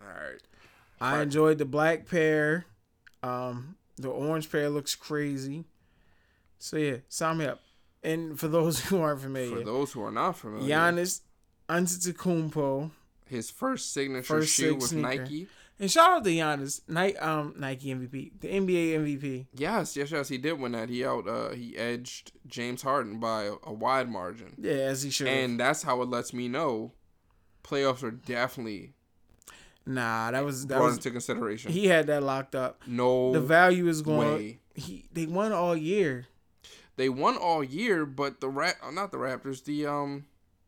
[0.00, 0.40] all right.
[1.00, 2.66] I enjoyed the black pair.
[3.22, 5.64] Um, the orange pair looks crazy.
[6.58, 7.60] So yeah, sign me up.
[8.02, 11.20] And for those who aren't familiar, For those who are not familiar, Giannis
[11.68, 12.90] Antetokounmpo,
[13.26, 15.22] his first signature First shoe was sneaker.
[15.22, 15.48] Nike.
[15.78, 19.46] And shout out to Giannis, Nike, um, Nike MVP, the NBA MVP.
[19.54, 20.28] Yes, yes, yes.
[20.28, 20.88] He did win that.
[20.88, 21.28] He out.
[21.28, 25.28] Uh, he edged James Harden by a, a wide margin, Yeah, as he should.
[25.28, 26.92] and that's how it lets me know
[27.64, 28.92] playoffs are definitely
[29.84, 31.72] nah, that was that brought was into consideration.
[31.72, 32.80] he had that locked up.
[32.86, 34.28] no The value is going.
[34.34, 34.58] way.
[34.74, 36.26] He they won all year.
[36.96, 39.64] They won all year, but the Ra- uh, not the Raptors.
[39.64, 40.26] The um,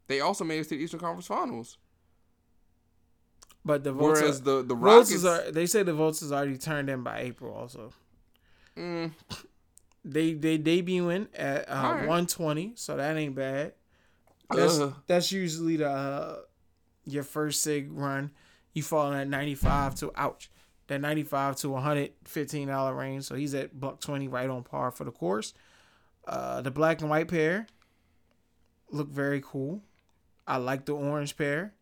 [0.08, 1.78] they also made it to the Eastern Conference Finals.
[3.68, 6.56] But the votes Whereas are, the the Rockets, are, they say the votes is already
[6.56, 7.52] turned in by April.
[7.52, 7.92] Also,
[8.74, 9.12] mm,
[10.06, 12.08] they they debuting at uh, Alright.
[12.08, 13.74] 120, so that ain't bad.
[14.48, 14.94] That's Ugh.
[15.06, 16.36] that's usually the uh,
[17.04, 18.30] your first sig run.
[18.72, 20.50] You fall in that 95 to ouch,
[20.86, 23.24] that 95 to 115 dollar range.
[23.24, 25.52] So he's at buck 20, right on par for the course.
[26.26, 27.66] Uh, the black and white pair
[28.90, 29.82] look very cool.
[30.46, 31.74] I like the orange pair,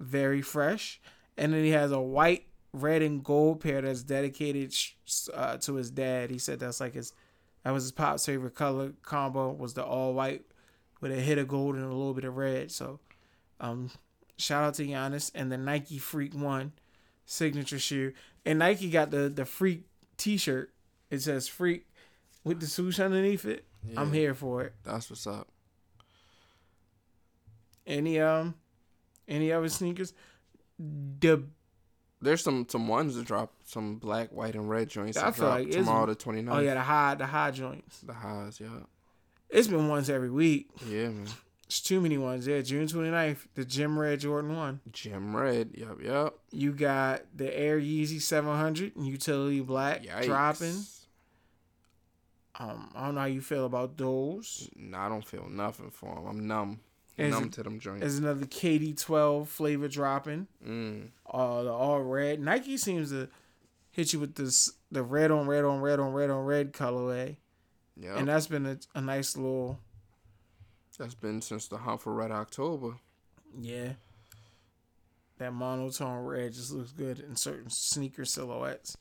[0.00, 1.00] very fresh.
[1.36, 4.74] And then he has a white, red, and gold pair that's dedicated
[5.32, 6.30] uh, to his dad.
[6.30, 7.12] He said that's like his
[7.62, 10.44] that was his pop's favorite color combo was the all white
[11.00, 12.72] with a hit of gold and a little bit of red.
[12.72, 13.00] So,
[13.60, 13.90] um,
[14.36, 16.72] shout out to Giannis and the Nike Freak One
[17.26, 18.12] signature shoe.
[18.44, 19.84] And Nike got the the Freak
[20.16, 20.72] T-shirt.
[21.10, 21.86] It says Freak
[22.44, 23.64] with the swoosh underneath it.
[23.96, 24.74] I'm here for it.
[24.84, 25.48] That's what's up.
[27.86, 28.54] Any um,
[29.30, 30.12] any other sneakers?
[30.78, 31.44] The
[32.20, 35.16] There's some some ones that drop some black, white, and red joints.
[35.16, 36.48] I that feel drop like tomorrow the 29th.
[36.54, 38.00] oh yeah, the high the high joints.
[38.00, 38.60] the highs.
[38.60, 38.68] Yeah,
[39.48, 40.68] It's been ones every week.
[40.86, 41.26] yeah, man.
[41.66, 42.48] It's too many ones.
[42.48, 44.80] Yeah, June 29th, the Gym Red Jordan One.
[44.90, 45.70] Gem red.
[45.74, 46.34] Yep, yep.
[46.50, 50.24] You got the Air Yeezy 700 and Utility Black Yikes.
[50.24, 50.74] dropping.
[52.58, 54.68] Um, I don't know how you feel about those.
[54.76, 56.26] Nah, I don't feel nothing for them.
[56.26, 56.80] I'm numb.
[57.16, 58.00] Is numb to them joints.
[58.00, 60.46] There's another KD12 flavor dropping.
[60.66, 61.08] Mm.
[61.30, 62.40] Uh, the all red.
[62.40, 63.28] Nike seems to
[63.90, 67.36] hit you with this the red on red on red on red on red colorway,
[67.96, 69.78] Yeah, and that's been a, a nice little
[70.98, 72.94] that's been since the hunt for Red October.
[73.58, 73.92] yeah.
[75.38, 78.98] That monotone red just looks good in certain sneaker silhouettes.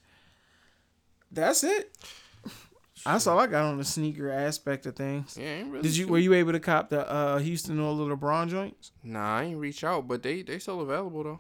[1.32, 1.92] That's it.
[3.06, 5.38] That's all I got on the sneaker aspect of things.
[5.40, 8.16] Yeah, ain't really Did you were you able to cop the uh Houston or the
[8.16, 8.92] LeBron joints?
[9.04, 11.40] Nah, I ain't reach out, but they they still available though.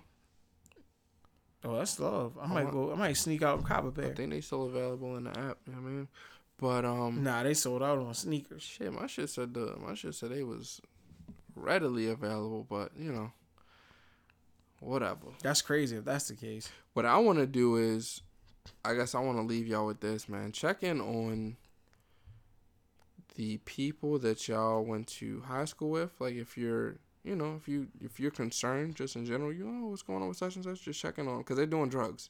[1.65, 2.37] Oh, that's love.
[2.41, 2.91] I might go.
[2.93, 4.11] I might sneak out and cop a pair.
[4.11, 5.57] I think they still available in the app.
[5.67, 6.07] You know what I mean?
[6.57, 8.63] But um, Nah, they sold out on sneakers.
[8.63, 10.81] shit, my shit said the my shit said they was
[11.55, 13.31] readily available, but you know,
[14.79, 15.27] whatever.
[15.41, 16.69] That's crazy if that's the case.
[16.93, 18.21] What I want to do is,
[18.83, 20.51] I guess I want to leave y'all with this, man.
[20.51, 21.57] Check in on
[23.35, 26.11] the people that y'all went to high school with.
[26.19, 29.87] Like, if you're, you know, if you if you're concerned, just in general, you know
[29.87, 30.81] what's going on with such and such.
[30.83, 32.29] Just checking on them because they're doing drugs,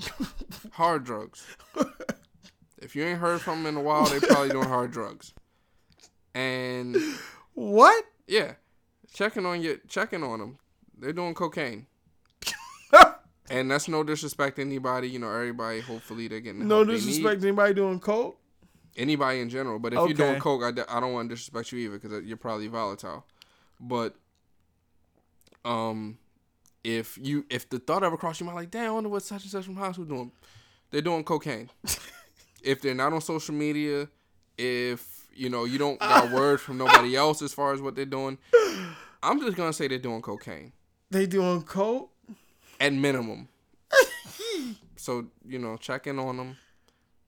[0.72, 1.46] hard drugs.
[2.78, 5.32] If you ain't heard from them in a while, they probably doing hard drugs.
[6.34, 6.96] And
[7.54, 8.04] What?
[8.26, 8.54] yeah,
[9.12, 10.58] checking on you, checking on them.
[10.98, 11.86] They're doing cocaine.
[13.50, 15.80] And that's no disrespect to anybody, you know, everybody.
[15.80, 18.38] Hopefully they're getting the no disrespect to anybody doing coke.
[18.96, 20.40] Anybody in general, but if you're doing Okay.
[20.40, 23.24] coke, I, d- I don't want to disrespect you either because you're probably volatile.
[23.80, 24.14] But
[25.64, 26.16] um,
[26.84, 29.42] if you if the thought ever crossed your mind, like, damn, I wonder what such
[29.42, 30.30] and such from high school doing.
[30.90, 31.70] They're doing cocaine.
[32.62, 34.08] if they're not on social media,
[34.56, 38.04] if you know you don't got word from nobody else as far as what they're
[38.04, 38.38] doing,
[39.22, 40.72] I'm just gonna say they're doing cocaine.
[41.10, 42.10] They doing coke.
[42.84, 43.48] At minimum.
[44.96, 46.56] so you know, check in on them,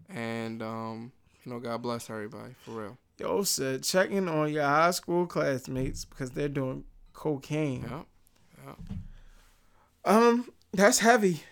[0.09, 1.13] and um,
[1.45, 2.99] you know, God bless everybody for real.
[3.19, 6.85] Yo said checking on your high school classmates because they're doing
[7.15, 7.87] cocaine.
[7.89, 8.73] Yeah,
[10.05, 11.43] Um, that's heavy.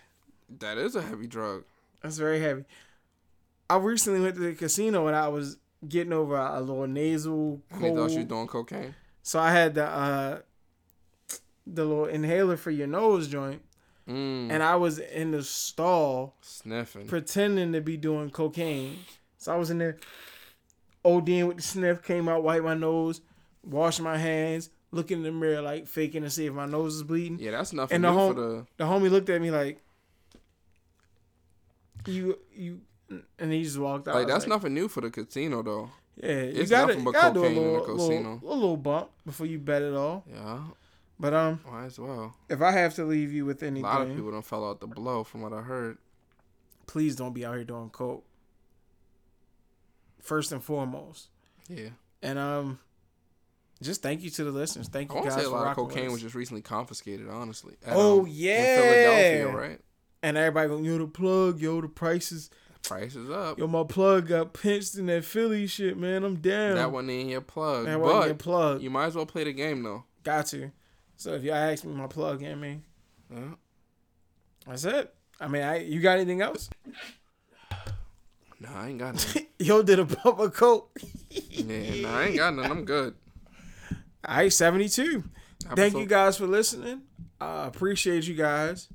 [0.59, 1.63] that is a heavy drug.
[2.03, 2.65] That's very heavy.
[3.67, 5.57] I recently went to the casino and I was
[5.89, 8.93] getting over a little nasal And they thought you was doing cocaine.
[9.23, 10.39] So I had the uh
[11.65, 13.63] the little inhaler for your nose joint,
[14.09, 17.07] Mm, and I was in the stall sniffing.
[17.07, 18.99] pretending to be doing cocaine.
[19.37, 19.97] So I was in there
[21.03, 23.21] ODing with the sniff, came out, wiped my nose,
[23.63, 27.03] washed my hands, looking in the mirror like faking to see if my nose is
[27.03, 27.39] bleeding.
[27.39, 28.67] Yeah, that's nothing And new the for the.
[28.77, 29.81] The homie looked at me like,
[32.05, 32.81] "You, you,"
[33.39, 34.15] and he just walked out.
[34.15, 35.89] Like that's nothing new for the casino though.
[36.17, 38.41] Yeah, you it's gotta, nothing but gotta do a cocaine in the little, little, casino.
[38.41, 40.23] a little bump before you bet it all.
[40.31, 40.59] Yeah,
[41.19, 42.35] But um, might as well.
[42.49, 44.81] if I have to leave you with anything, A lot of people don't fell out
[44.81, 45.97] the blow from what I heard.
[46.87, 48.25] please don't be out here doing coke.
[50.21, 51.29] First and foremost,
[51.69, 51.89] Yeah,
[52.23, 52.79] and um,
[53.81, 54.87] just thank you to the listeners.
[54.87, 57.29] Thank you want guys say a lot of cocaine was just recently confiscated.
[57.29, 57.75] Honestly.
[57.85, 58.81] At, Oh, um, yeah.
[58.81, 59.79] Philadelphia, right?
[60.23, 62.49] And everybody going, yo, the plug, yo, the prices,
[62.81, 63.59] Price is up.
[63.59, 66.23] yo, my plug got pinched in that Philly shit, man.
[66.23, 66.75] I'm down.
[66.75, 67.85] That wasn't in your plug.
[67.85, 68.81] That wasn't your plug.
[68.81, 70.03] you might as well play the game though.
[70.23, 70.71] Got to.
[71.17, 72.81] So if y'all ask me my plug in, me,
[73.33, 73.39] Yeah.
[74.67, 75.13] that's it.
[75.39, 76.69] I mean, I you got anything else?
[78.59, 79.45] No, I ain't got none.
[79.59, 80.97] Yo did a bump of coke.
[81.29, 82.71] yeah, nah, I ain't got nothing.
[82.71, 83.15] I'm good.
[84.27, 85.23] All right, 72.
[85.75, 87.01] Thank you guys for listening.
[87.41, 88.87] I appreciate you guys.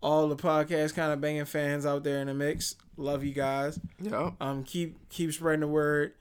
[0.00, 2.74] All the podcast kind of banging fans out there in the mix.
[2.96, 3.78] Love you guys.
[4.00, 4.32] Yeah.
[4.40, 6.14] Um, keep keep spreading the word.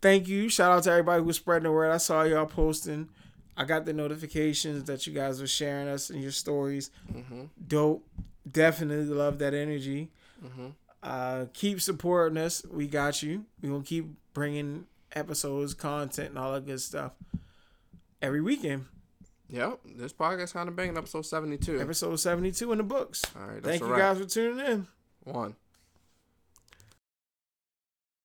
[0.00, 0.48] Thank you.
[0.48, 1.90] Shout out to everybody who's spreading the word.
[1.90, 3.08] I saw y'all posting.
[3.56, 6.90] I got the notifications that you guys were sharing us in your stories.
[7.12, 7.44] Mm-hmm.
[7.66, 8.06] Dope.
[8.50, 10.10] Definitely love that energy.
[10.44, 10.66] Mm-hmm.
[11.02, 12.64] Uh, keep supporting us.
[12.70, 13.44] We got you.
[13.62, 17.12] We gonna keep bringing episodes, content, and all that good stuff
[18.20, 18.86] every weekend.
[19.48, 19.80] Yep.
[19.96, 21.80] This podcast kind of banging episode 72.
[21.80, 23.22] Episode seventy two in the books.
[23.36, 23.62] All right.
[23.62, 24.86] That's Thank you guys for tuning in.
[25.24, 25.56] One.